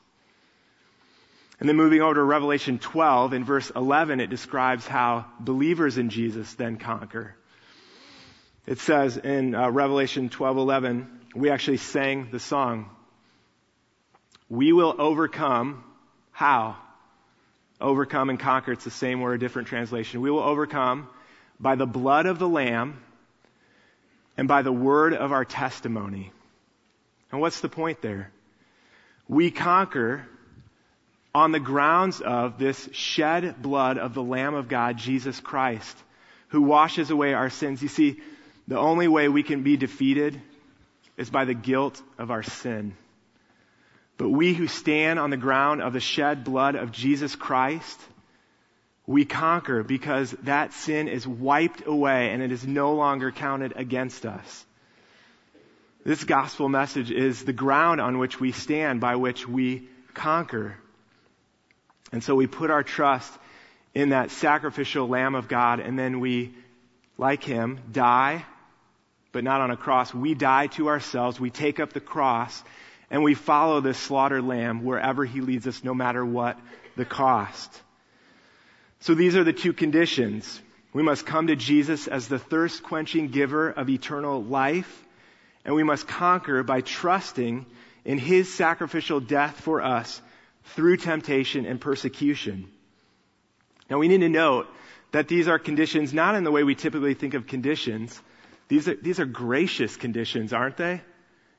And 1.61 1.69
then 1.69 1.77
moving 1.77 2.01
over 2.01 2.15
to 2.15 2.23
Revelation 2.23 2.77
12, 2.77 3.33
in 3.33 3.45
verse 3.45 3.71
11, 3.73 4.19
it 4.19 4.29
describes 4.29 4.85
how 4.85 5.25
believers 5.39 5.97
in 5.97 6.09
Jesus 6.09 6.53
then 6.55 6.75
conquer. 6.75 7.37
It 8.67 8.79
says 8.79 9.15
in 9.15 9.55
uh, 9.55 9.69
Revelation 9.69 10.29
12:11, 10.29 11.07
we 11.35 11.49
actually 11.51 11.77
sang 11.77 12.29
the 12.31 12.39
song. 12.39 12.89
We 14.49 14.73
will 14.73 14.95
overcome. 14.97 15.83
How? 16.31 16.77
Overcome 17.81 18.29
and 18.29 18.39
conquer. 18.39 18.71
It's 18.71 18.83
the 18.83 18.91
same 18.91 19.21
word, 19.21 19.39
different 19.39 19.67
translation. 19.67 20.21
We 20.21 20.31
will 20.31 20.43
overcome 20.43 21.09
by 21.59 21.75
the 21.75 21.85
blood 21.85 22.25
of 22.25 22.39
the 22.39 22.47
Lamb 22.47 23.01
and 24.37 24.47
by 24.47 24.61
the 24.61 24.71
word 24.71 25.13
of 25.13 25.31
our 25.31 25.45
testimony. 25.45 26.31
And 27.31 27.41
what's 27.41 27.61
the 27.61 27.69
point 27.69 28.01
there? 28.01 28.31
We 29.27 29.51
conquer 29.51 30.27
on 31.33 31.51
the 31.51 31.59
grounds 31.59 32.21
of 32.21 32.57
this 32.57 32.87
shed 32.93 33.61
blood 33.61 33.97
of 33.97 34.13
the 34.13 34.23
Lamb 34.23 34.53
of 34.53 34.69
God, 34.69 34.97
Jesus 34.97 35.39
Christ, 35.39 35.97
who 36.49 36.61
washes 36.61 37.09
away 37.09 37.33
our 37.33 37.49
sins. 37.49 37.81
You 37.81 37.89
see, 37.89 38.21
the 38.67 38.77
only 38.77 39.07
way 39.07 39.27
we 39.27 39.43
can 39.43 39.63
be 39.63 39.75
defeated 39.77 40.39
is 41.17 41.29
by 41.29 41.45
the 41.45 41.53
guilt 41.53 42.01
of 42.17 42.31
our 42.31 42.43
sin. 42.43 42.95
But 44.18 44.30
we 44.30 44.53
who 44.53 44.68
stand 44.68 45.20
on 45.20 45.30
the 45.30 45.38
ground 45.38 45.82
of 45.82 45.93
the 45.93 45.99
shed 45.99 46.43
blood 46.43 46.76
of 46.76 46.91
Jesus 46.91 47.36
Christ, 47.36 47.99
we 49.05 49.26
conquer 49.26 49.84
because 49.84 50.32
that 50.43 50.74
sin 50.74 51.07
is 51.07 51.28
wiped 51.28 51.86
away 51.86 52.32
and 52.32 52.41
it 52.41 52.51
is 52.51 52.66
no 52.66 52.93
longer 52.95 53.32
counted 53.32 53.74
against 53.76 54.26
us. 54.26 54.66
This 56.05 56.24
gospel 56.24 56.70
message 56.70 57.11
is 57.11 57.43
the 57.43 57.53
ground 57.53 57.99
on 57.99 58.20
which 58.20 58.39
we 58.39 58.51
stand, 58.51 59.01
by 59.01 59.16
which 59.16 59.47
we 59.47 59.88
conquer. 60.13 60.78
And 62.11 62.24
so 62.24 62.36
we 62.36 62.45
put 62.45 62.70
our 62.70 62.84
trust 62.84 63.32
in 63.95 64.09
that 64.09 64.30
sacrificial 64.30 65.07
Lamb 65.07 65.34
of 65.34 65.47
God, 65.47 65.80
and 65.80 65.97
then 65.97 66.20
we, 66.20 66.53
like 67.18 67.43
Him, 67.43 67.80
die, 67.91 68.45
but 69.32 69.43
not 69.43 69.61
on 69.61 69.72
a 69.72 69.78
cross. 69.78 70.13
We 70.13 70.36
die 70.36 70.68
to 70.68 70.89
ourselves. 70.89 71.39
We 71.39 71.49
take 71.49 71.80
up 71.80 71.91
the 71.91 71.99
cross, 71.99 72.63
and 73.10 73.24
we 73.24 73.34
follow 73.34 73.82
this 73.82 73.97
slaughtered 73.97 74.43
Lamb 74.43 74.84
wherever 74.84 75.26
He 75.26 75.41
leads 75.41 75.68
us, 75.68 75.84
no 75.84 75.93
matter 75.93 76.26
what 76.26 76.60
the 76.95 77.06
cost. 77.06 77.72
So 78.99 79.14
these 79.14 79.36
are 79.36 79.43
the 79.43 79.53
two 79.53 79.74
conditions. 79.74 80.62
We 80.93 81.03
must 81.03 81.26
come 81.26 81.47
to 81.47 81.56
Jesus 81.56 82.08
as 82.08 82.28
the 82.28 82.39
thirst 82.39 82.84
quenching 82.84 83.28
giver 83.28 83.70
of 83.70 83.89
eternal 83.89 84.41
life, 84.41 85.06
and 85.64 85.76
we 85.76 85.84
must 85.84 86.08
conquer 86.08 86.64
by 86.64 86.82
trusting 86.82 87.66
in 88.06 88.18
His 88.18 88.53
sacrificial 88.53 89.20
death 89.20 89.60
for 89.60 89.82
us 89.82 90.22
through 90.76 90.97
temptation 90.97 91.66
and 91.66 91.80
persecution. 91.80 92.70
Now 93.89 93.99
we 93.99 94.08
need 94.08 94.22
to 94.22 94.30
note 94.30 94.68
that 95.12 95.28
these 95.28 95.47
are 95.47 95.60
conditions 95.60 96.14
not 96.14 96.36
in 96.36 96.43
the 96.43 96.51
way 96.51 96.64
we 96.64 96.76
typically 96.76 97.14
think 97.14 97.34
of 97.36 97.47
conditions. 97.47 98.20
These 98.68 98.88
are, 98.88 98.95
these 98.95 99.20
are 99.20 99.26
gracious 99.26 99.95
conditions, 99.95 100.53
aren't 100.53 100.78
they? 100.78 101.01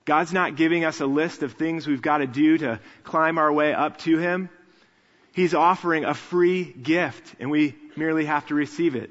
God's 0.07 0.33
not 0.33 0.57
giving 0.57 0.85
us 0.85 1.01
a 1.01 1.07
list 1.07 1.43
of 1.43 1.55
things 1.55 1.87
we've 1.87 2.01
got 2.01 2.19
to 2.19 2.29
do 2.29 2.57
to 2.59 2.81
climb 3.03 3.39
our 3.39 3.53
way 3.53 3.75
up 3.75 3.99
to 3.99 4.19
Him. 4.19 4.49
He's 5.33 5.53
offering 5.53 6.05
a 6.05 6.15
free 6.15 6.65
gift, 6.65 7.35
and 7.41 7.51
we 7.51 7.75
merely 7.97 8.25
have 8.25 8.47
to 8.47 8.55
receive 8.55 8.95
it. 8.95 9.11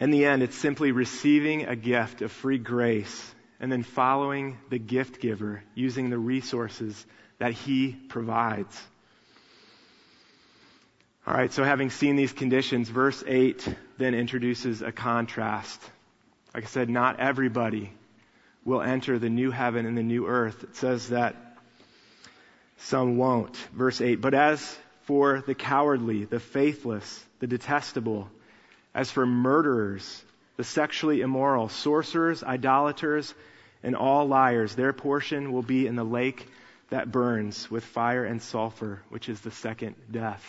In 0.00 0.10
the 0.10 0.24
end, 0.24 0.42
it's 0.42 0.56
simply 0.56 0.90
receiving 0.90 1.66
a 1.66 1.76
gift 1.76 2.22
of 2.22 2.32
free 2.32 2.58
grace 2.58 3.34
and 3.60 3.70
then 3.70 3.84
following 3.84 4.58
the 4.70 4.78
gift 4.78 5.20
giver 5.20 5.62
using 5.74 6.10
the 6.10 6.18
resources 6.18 7.06
that 7.38 7.52
he 7.52 7.92
provides. 7.92 8.82
All 11.24 11.34
right, 11.34 11.52
so 11.52 11.62
having 11.62 11.90
seen 11.90 12.16
these 12.16 12.32
conditions, 12.32 12.88
verse 12.88 13.22
8 13.24 13.68
then 13.98 14.14
introduces 14.14 14.82
a 14.82 14.90
contrast. 14.90 15.80
Like 16.54 16.64
I 16.64 16.66
said, 16.66 16.90
not 16.90 17.18
everybody 17.18 17.92
will 18.64 18.82
enter 18.82 19.18
the 19.18 19.30
new 19.30 19.50
heaven 19.50 19.86
and 19.86 19.96
the 19.96 20.02
new 20.02 20.26
earth. 20.26 20.64
It 20.64 20.76
says 20.76 21.08
that 21.08 21.34
some 22.76 23.16
won't. 23.16 23.56
Verse 23.72 24.00
8, 24.00 24.16
but 24.16 24.34
as 24.34 24.76
for 25.02 25.42
the 25.46 25.54
cowardly, 25.54 26.24
the 26.24 26.40
faithless, 26.40 27.24
the 27.38 27.46
detestable, 27.46 28.28
as 28.94 29.10
for 29.10 29.26
murderers, 29.26 30.22
the 30.56 30.64
sexually 30.64 31.22
immoral, 31.22 31.68
sorcerers, 31.68 32.44
idolaters, 32.44 33.34
and 33.82 33.96
all 33.96 34.28
liars, 34.28 34.74
their 34.74 34.92
portion 34.92 35.52
will 35.52 35.62
be 35.62 35.86
in 35.86 35.96
the 35.96 36.04
lake 36.04 36.46
that 36.90 37.10
burns 37.10 37.70
with 37.70 37.84
fire 37.84 38.24
and 38.24 38.42
sulfur, 38.42 39.00
which 39.08 39.28
is 39.28 39.40
the 39.40 39.50
second 39.50 39.96
death. 40.10 40.44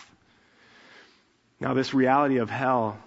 Now, 1.60 1.74
this 1.74 1.94
reality 1.94 2.38
of 2.38 2.50
hell, 2.50 2.98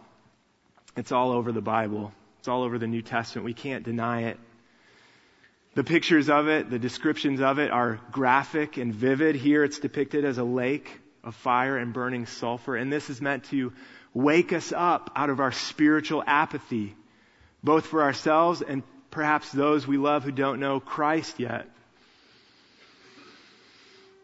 it's 0.97 1.13
all 1.13 1.33
over 1.33 1.53
the 1.53 1.61
Bible. 1.61 2.13
It's 2.47 2.49
all 2.49 2.63
over 2.63 2.79
the 2.79 2.87
New 2.87 3.03
Testament. 3.03 3.45
We 3.45 3.55
can't 3.55 3.83
deny 3.83 4.27
it. 4.27 4.39
The 5.75 5.83
pictures 5.83 6.31
of 6.31 6.47
it, 6.47 6.71
the 6.71 6.79
descriptions 6.79 7.41
of 7.41 7.59
it 7.59 7.73
are 7.73 7.99
graphic 8.13 8.77
and 8.77 8.95
vivid. 8.95 9.35
Here 9.35 9.65
it's 9.65 9.81
depicted 9.81 10.25
as 10.25 10.39
a 10.39 10.45
lake 10.45 10.89
of 11.25 11.35
fire 11.35 11.77
and 11.77 11.93
burning 11.93 12.27
sulfur. 12.27 12.77
And 12.77 12.93
this 12.93 13.11
is 13.11 13.21
meant 13.21 13.47
to 13.47 13.73
wake 14.15 14.53
us 14.53 14.73
up 14.73 15.11
out 15.17 15.29
of 15.29 15.41
our 15.41 15.51
spiritual 15.51 16.23
apathy, 16.25 16.95
both 17.65 17.87
for 17.87 18.05
ourselves 18.05 18.63
and 18.63 18.85
perhaps 19.11 19.51
those 19.51 19.85
we 19.85 19.97
love 19.97 20.23
who 20.23 20.31
don't 20.31 20.61
know 20.61 20.79
Christ 20.79 21.41
yet. 21.41 21.69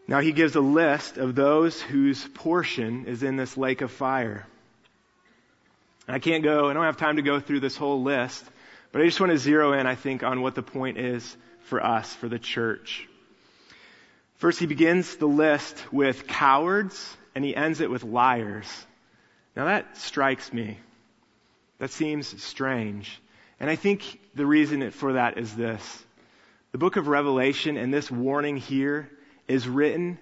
Now 0.07 0.21
he 0.21 0.31
gives 0.31 0.55
a 0.55 0.61
list 0.61 1.17
of 1.17 1.35
those 1.35 1.81
whose 1.81 2.25
portion 2.25 3.05
is 3.05 3.21
in 3.21 3.35
this 3.35 3.57
lake 3.57 3.81
of 3.81 3.91
fire. 3.91 4.47
I 6.07 6.19
can't 6.19 6.43
go, 6.43 6.69
I 6.69 6.73
don't 6.73 6.83
have 6.83 6.97
time 6.97 7.15
to 7.15 7.21
go 7.21 7.39
through 7.39 7.61
this 7.61 7.77
whole 7.77 8.03
list, 8.03 8.43
but 8.91 9.01
I 9.01 9.05
just 9.05 9.19
want 9.19 9.31
to 9.31 9.37
zero 9.37 9.73
in, 9.73 9.87
I 9.87 9.95
think, 9.95 10.23
on 10.23 10.41
what 10.41 10.55
the 10.55 10.63
point 10.63 10.97
is 10.97 11.37
for 11.61 11.83
us, 11.83 12.13
for 12.13 12.27
the 12.27 12.39
church. 12.39 13.07
First, 14.35 14.59
he 14.59 14.65
begins 14.65 15.15
the 15.15 15.27
list 15.27 15.93
with 15.93 16.27
cowards, 16.27 17.15
and 17.33 17.45
he 17.45 17.55
ends 17.55 17.79
it 17.79 17.89
with 17.89 18.03
liars. 18.03 18.67
Now 19.55 19.65
that 19.65 19.97
strikes 19.97 20.51
me. 20.51 20.77
That 21.79 21.91
seems 21.91 22.43
strange. 22.43 23.19
And 23.59 23.69
I 23.69 23.75
think 23.75 24.19
the 24.35 24.45
reason 24.45 24.91
for 24.91 25.13
that 25.13 25.37
is 25.37 25.55
this. 25.55 26.05
The 26.71 26.77
book 26.77 26.97
of 26.97 27.07
Revelation 27.07 27.77
and 27.77 27.93
this 27.93 28.09
warning 28.09 28.57
here 28.57 29.09
is 29.47 29.67
written 29.67 30.19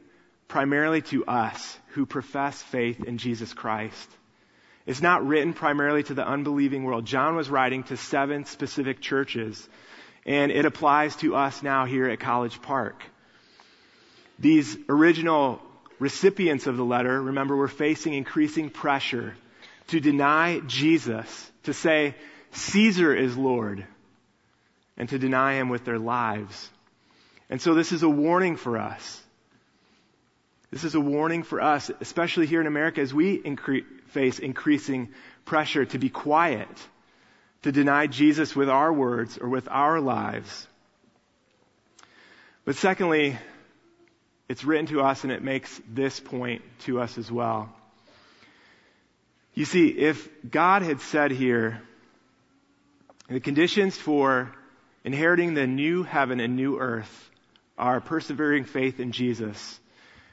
primarily 0.48 1.02
to 1.04 1.26
us 1.26 1.78
who 1.90 2.06
profess 2.06 2.62
faith 2.62 3.04
in 3.04 3.18
Jesus 3.18 3.54
Christ. 3.54 4.10
It's 4.86 5.02
not 5.02 5.26
written 5.26 5.54
primarily 5.54 6.04
to 6.04 6.14
the 6.14 6.28
unbelieving 6.28 6.84
world. 6.84 7.06
John 7.06 7.36
was 7.36 7.50
writing 7.50 7.84
to 7.84 7.98
seven 7.98 8.46
specific 8.46 9.00
churches, 9.00 9.68
and 10.26 10.52
it 10.52 10.66
applies 10.66 11.16
to 11.18 11.36
us 11.36 11.62
now 11.62 11.86
here 11.86 12.10
at 12.10 12.20
College 12.20 12.62
Park. 12.62 13.04
These 14.40 14.76
original 14.90 15.62
recipients 16.00 16.66
of 16.66 16.78
the 16.78 16.86
letter, 16.86 17.22
remember, 17.22 17.56
were 17.56 17.68
facing 17.68 18.14
increasing 18.14 18.72
pressure 18.72 19.36
to 19.88 20.00
deny 20.00 20.60
Jesus, 20.66 21.52
to 21.64 21.74
say, 21.74 22.16
Caesar 22.52 23.16
is 23.16 23.38
Lord, 23.38 23.86
and 24.98 25.08
to 25.10 25.20
deny 25.20 25.54
him 25.54 25.70
with 25.70 25.86
their 25.86 26.00
lives. 26.00 26.70
And 27.50 27.62
so 27.62 27.76
this 27.76 27.92
is 27.92 28.02
a 28.02 28.10
warning 28.10 28.56
for 28.56 28.78
us. 28.78 29.22
This 30.72 30.86
is 30.86 30.96
a 30.96 31.02
warning 31.02 31.44
for 31.44 31.62
us, 31.62 31.92
especially 32.00 32.48
here 32.48 32.62
in 32.62 32.68
America, 32.68 33.02
as 33.02 33.14
we 33.14 33.38
incre- 33.38 33.86
face 34.08 34.40
increasing 34.40 35.10
pressure 35.44 35.84
to 35.86 36.00
be 36.00 36.10
quiet, 36.10 36.70
to 37.64 37.74
deny 37.74 38.08
Jesus 38.08 38.56
with 38.56 38.70
our 38.70 38.92
words 38.92 39.38
or 39.38 39.50
with 39.50 39.68
our 39.70 40.00
lives. 40.00 40.68
But 42.64 42.78
secondly, 42.78 43.38
it's 44.48 44.64
written 44.64 44.86
to 44.88 45.02
us 45.02 45.24
and 45.24 45.34
it 45.34 45.44
makes 45.44 45.82
this 45.90 46.22
point 46.22 46.62
to 46.82 47.02
us 47.02 47.18
as 47.18 47.30
well. 47.30 47.74
You 49.54 49.66
see, 49.66 49.90
if 49.90 50.30
God 50.50 50.84
had 50.84 51.02
said 51.02 51.32
here, 51.32 51.82
the 53.28 53.42
conditions 53.42 53.98
for 53.98 54.54
inheriting 55.04 55.54
the 55.54 55.68
new 55.68 56.04
heaven 56.04 56.40
and 56.40 56.56
new 56.56 56.80
earth 56.80 57.30
are 57.78 58.00
persevering 58.00 58.64
faith 58.64 59.02
in 59.02 59.12
Jesus. 59.12 59.81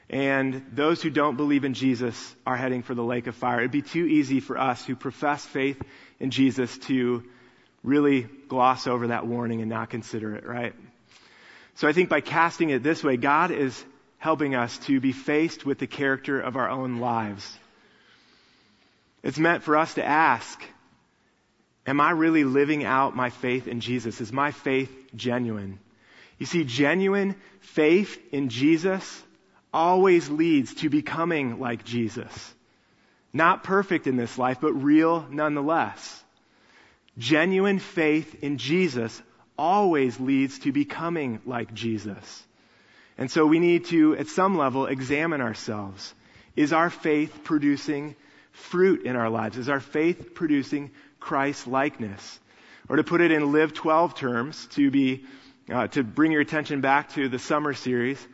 And 0.09 0.65
those 0.71 1.03
who 1.03 1.11
don't 1.11 1.37
believe 1.37 1.65
in 1.65 1.75
Jesus 1.75 2.35
are 2.45 2.57
heading 2.57 2.81
for 2.81 2.95
the 2.95 3.03
lake 3.03 3.27
of 3.27 3.35
fire. 3.35 3.59
It'd 3.59 3.71
be 3.71 3.83
too 3.83 4.05
easy 4.05 4.39
for 4.39 4.57
us 4.57 4.83
who 4.83 4.95
profess 4.95 5.45
faith 5.45 5.79
in 6.19 6.31
Jesus 6.31 6.75
to 6.79 7.23
really 7.83 8.27
gloss 8.47 8.87
over 8.87 9.07
that 9.07 9.27
warning 9.27 9.61
and 9.61 9.69
not 9.69 9.89
consider 9.89 10.35
it, 10.35 10.45
right? 10.45 10.73
So 11.75 11.87
I 11.87 11.93
think 11.93 12.09
by 12.09 12.21
casting 12.21 12.71
it 12.71 12.81
this 12.81 13.03
way, 13.03 13.17
God 13.17 13.51
is 13.51 13.85
helping 14.17 14.55
us 14.55 14.77
to 14.79 14.99
be 14.99 15.11
faced 15.11 15.65
with 15.65 15.77
the 15.77 15.87
character 15.87 16.41
of 16.41 16.57
our 16.57 16.69
own 16.69 16.97
lives. 16.97 17.57
It's 19.21 19.37
meant 19.37 19.63
for 19.63 19.77
us 19.77 19.93
to 19.93 20.03
ask, 20.03 20.61
am 21.85 22.01
I 22.01 22.11
really 22.11 22.43
living 22.43 22.83
out 22.83 23.15
my 23.15 23.29
faith 23.29 23.67
in 23.67 23.79
Jesus? 23.79 24.19
Is 24.21 24.33
my 24.33 24.51
faith 24.51 24.91
genuine? 25.15 25.79
You 26.39 26.45
see, 26.45 26.63
genuine 26.63 27.35
faith 27.59 28.19
in 28.31 28.49
Jesus 28.49 29.23
always 29.73 30.29
leads 30.29 30.73
to 30.75 30.89
becoming 30.89 31.59
like 31.59 31.83
Jesus. 31.83 32.55
Not 33.31 33.63
perfect 33.63 34.07
in 34.07 34.17
this 34.17 34.37
life, 34.37 34.59
but 34.61 34.73
real 34.73 35.25
nonetheless. 35.29 36.23
Genuine 37.17 37.79
faith 37.79 38.43
in 38.43 38.57
Jesus 38.57 39.21
always 39.57 40.19
leads 40.19 40.59
to 40.59 40.71
becoming 40.71 41.41
like 41.45 41.73
Jesus. 41.73 42.47
And 43.17 43.29
so 43.29 43.45
we 43.45 43.59
need 43.59 43.85
to, 43.85 44.15
at 44.15 44.27
some 44.27 44.57
level, 44.57 44.85
examine 44.85 45.41
ourselves. 45.41 46.13
Is 46.55 46.73
our 46.73 46.89
faith 46.89 47.43
producing 47.43 48.15
fruit 48.51 49.05
in 49.05 49.15
our 49.15 49.29
lives? 49.29 49.57
Is 49.57 49.69
our 49.69 49.81
faith 49.81 50.33
producing 50.33 50.91
Christ 51.19 51.67
likeness? 51.67 52.39
Or 52.87 52.95
to 52.95 53.03
put 53.03 53.21
it 53.21 53.31
in 53.31 53.51
Live 53.51 53.73
12 53.73 54.15
terms, 54.15 54.65
to 54.71 54.89
be 54.89 55.25
uh, 55.71 55.87
to 55.87 56.03
bring 56.03 56.31
your 56.31 56.41
attention 56.41 56.81
back 56.81 57.09
to 57.13 57.29
the 57.29 57.37
summer 57.37 57.73
series, 57.73 58.25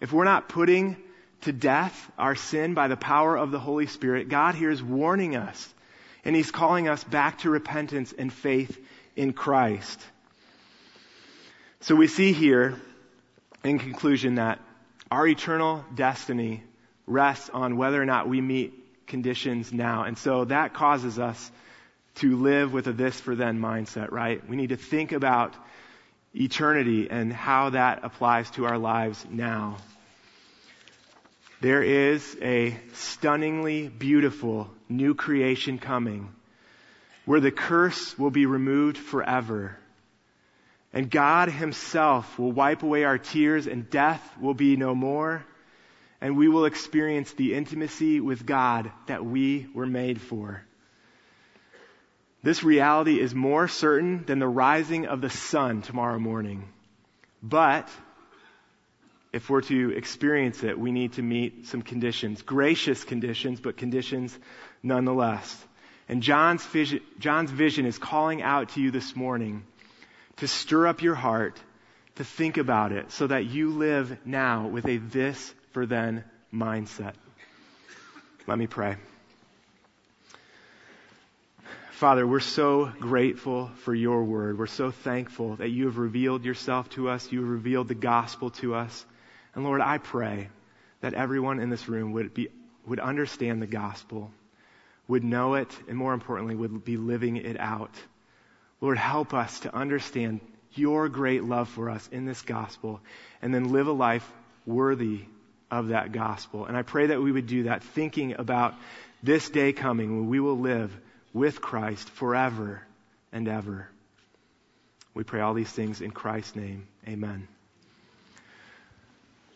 if 0.00 0.12
we're 0.12 0.24
not 0.24 0.48
putting 0.48 0.96
to 1.42 1.52
death 1.52 2.10
our 2.18 2.34
sin 2.34 2.74
by 2.74 2.88
the 2.88 2.96
power 2.96 3.36
of 3.36 3.50
the 3.50 3.58
Holy 3.58 3.86
Spirit, 3.86 4.28
God 4.28 4.54
here 4.54 4.70
is 4.70 4.82
warning 4.82 5.36
us 5.36 5.74
and 6.24 6.34
He's 6.34 6.50
calling 6.50 6.88
us 6.88 7.02
back 7.04 7.38
to 7.38 7.50
repentance 7.50 8.12
and 8.16 8.32
faith 8.32 8.78
in 9.16 9.32
Christ. 9.32 10.00
So 11.80 11.94
we 11.94 12.08
see 12.08 12.32
here, 12.32 12.80
in 13.62 13.78
conclusion, 13.78 14.36
that 14.36 14.60
our 15.10 15.26
eternal 15.26 15.84
destiny 15.94 16.62
rests 17.06 17.50
on 17.50 17.76
whether 17.76 18.00
or 18.00 18.04
not 18.04 18.28
we 18.28 18.40
meet 18.40 19.06
conditions 19.06 19.72
now. 19.72 20.04
And 20.04 20.18
so 20.18 20.44
that 20.44 20.74
causes 20.74 21.18
us 21.18 21.50
to 22.16 22.36
live 22.36 22.72
with 22.72 22.88
a 22.88 22.92
this 22.92 23.18
for 23.18 23.34
then 23.34 23.60
mindset, 23.60 24.10
right? 24.10 24.46
We 24.48 24.56
need 24.56 24.70
to 24.70 24.76
think 24.76 25.12
about 25.12 25.54
eternity 26.34 27.08
and 27.10 27.32
how 27.32 27.70
that 27.70 28.00
applies 28.04 28.50
to 28.52 28.66
our 28.66 28.78
lives 28.78 29.24
now. 29.30 29.78
There 31.60 31.82
is 31.82 32.36
a 32.40 32.78
stunningly 32.92 33.88
beautiful 33.88 34.70
new 34.88 35.14
creation 35.14 35.78
coming 35.78 36.32
where 37.24 37.40
the 37.40 37.50
curse 37.50 38.16
will 38.18 38.30
be 38.30 38.46
removed 38.46 38.96
forever. 38.96 39.76
And 40.92 41.10
God 41.10 41.50
Himself 41.50 42.38
will 42.38 42.52
wipe 42.52 42.82
away 42.82 43.04
our 43.04 43.18
tears 43.18 43.66
and 43.66 43.90
death 43.90 44.22
will 44.40 44.54
be 44.54 44.76
no 44.76 44.94
more. 44.94 45.44
And 46.20 46.36
we 46.36 46.48
will 46.48 46.64
experience 46.64 47.32
the 47.32 47.54
intimacy 47.54 48.20
with 48.20 48.46
God 48.46 48.90
that 49.06 49.24
we 49.24 49.66
were 49.74 49.86
made 49.86 50.20
for. 50.20 50.64
This 52.48 52.64
reality 52.64 53.20
is 53.20 53.34
more 53.34 53.68
certain 53.68 54.24
than 54.24 54.38
the 54.38 54.48
rising 54.48 55.04
of 55.04 55.20
the 55.20 55.28
sun 55.28 55.82
tomorrow 55.82 56.18
morning. 56.18 56.66
But 57.42 57.90
if 59.34 59.50
we're 59.50 59.60
to 59.60 59.90
experience 59.90 60.64
it, 60.64 60.78
we 60.78 60.90
need 60.90 61.12
to 61.12 61.22
meet 61.22 61.66
some 61.66 61.82
conditions. 61.82 62.40
Gracious 62.40 63.04
conditions, 63.04 63.60
but 63.60 63.76
conditions 63.76 64.34
nonetheless. 64.82 65.62
And 66.08 66.22
John's 66.22 66.64
vision, 66.64 67.00
John's 67.18 67.50
vision 67.50 67.84
is 67.84 67.98
calling 67.98 68.40
out 68.40 68.70
to 68.70 68.80
you 68.80 68.90
this 68.90 69.14
morning 69.14 69.64
to 70.36 70.48
stir 70.48 70.86
up 70.86 71.02
your 71.02 71.16
heart, 71.16 71.60
to 72.14 72.24
think 72.24 72.56
about 72.56 72.92
it, 72.92 73.12
so 73.12 73.26
that 73.26 73.44
you 73.44 73.72
live 73.72 74.24
now 74.24 74.68
with 74.68 74.86
a 74.86 74.96
this 74.96 75.54
for 75.72 75.84
then 75.84 76.24
mindset. 76.50 77.12
Let 78.46 78.56
me 78.56 78.66
pray. 78.66 78.96
Father, 81.98 82.24
we're 82.24 82.38
so 82.38 82.92
grateful 83.00 83.72
for 83.82 83.92
your 83.92 84.22
word. 84.22 84.56
We're 84.56 84.68
so 84.68 84.92
thankful 84.92 85.56
that 85.56 85.70
you 85.70 85.86
have 85.86 85.98
revealed 85.98 86.44
yourself 86.44 86.88
to 86.90 87.08
us. 87.08 87.32
You 87.32 87.40
have 87.40 87.48
revealed 87.48 87.88
the 87.88 87.96
gospel 87.96 88.50
to 88.62 88.76
us. 88.76 89.04
And 89.52 89.64
Lord, 89.64 89.80
I 89.80 89.98
pray 89.98 90.48
that 91.00 91.14
everyone 91.14 91.58
in 91.58 91.70
this 91.70 91.88
room 91.88 92.12
would 92.12 92.32
be, 92.32 92.50
would 92.86 93.00
understand 93.00 93.60
the 93.60 93.66
gospel, 93.66 94.30
would 95.08 95.24
know 95.24 95.54
it, 95.54 95.76
and 95.88 95.98
more 95.98 96.14
importantly, 96.14 96.54
would 96.54 96.84
be 96.84 96.96
living 96.96 97.36
it 97.36 97.58
out. 97.58 97.96
Lord, 98.80 98.96
help 98.96 99.34
us 99.34 99.58
to 99.60 99.74
understand 99.74 100.40
your 100.74 101.08
great 101.08 101.42
love 101.42 101.68
for 101.68 101.90
us 101.90 102.08
in 102.12 102.26
this 102.26 102.42
gospel 102.42 103.00
and 103.42 103.52
then 103.52 103.72
live 103.72 103.88
a 103.88 103.92
life 103.92 104.32
worthy 104.66 105.22
of 105.68 105.88
that 105.88 106.12
gospel. 106.12 106.64
And 106.64 106.76
I 106.76 106.82
pray 106.82 107.06
that 107.06 107.20
we 107.20 107.32
would 107.32 107.48
do 107.48 107.64
that 107.64 107.82
thinking 107.82 108.36
about 108.38 108.76
this 109.20 109.50
day 109.50 109.72
coming 109.72 110.16
when 110.16 110.28
we 110.28 110.38
will 110.38 110.60
live 110.60 110.96
with 111.32 111.60
Christ 111.60 112.08
forever 112.10 112.82
and 113.32 113.48
ever. 113.48 113.88
We 115.14 115.24
pray 115.24 115.40
all 115.40 115.54
these 115.54 115.70
things 115.70 116.00
in 116.00 116.10
Christ's 116.10 116.56
name. 116.56 116.86
Amen. 117.06 117.48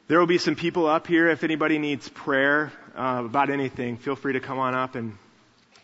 There 0.08 0.18
will 0.18 0.26
be 0.26 0.38
some 0.38 0.56
people 0.56 0.86
up 0.86 1.06
here. 1.06 1.28
If 1.28 1.44
anybody 1.44 1.78
needs 1.78 2.08
prayer 2.08 2.72
uh, 2.96 3.22
about 3.24 3.50
anything, 3.50 3.96
feel 3.96 4.16
free 4.16 4.34
to 4.34 4.40
come 4.40 4.58
on 4.58 4.74
up 4.74 4.94
and 4.94 5.16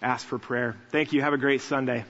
ask 0.02 0.26
for 0.26 0.38
prayer. 0.38 0.76
Thank 0.90 1.12
you. 1.12 1.22
Have 1.22 1.32
a 1.32 1.38
great 1.38 1.62
Sunday. 1.62 2.04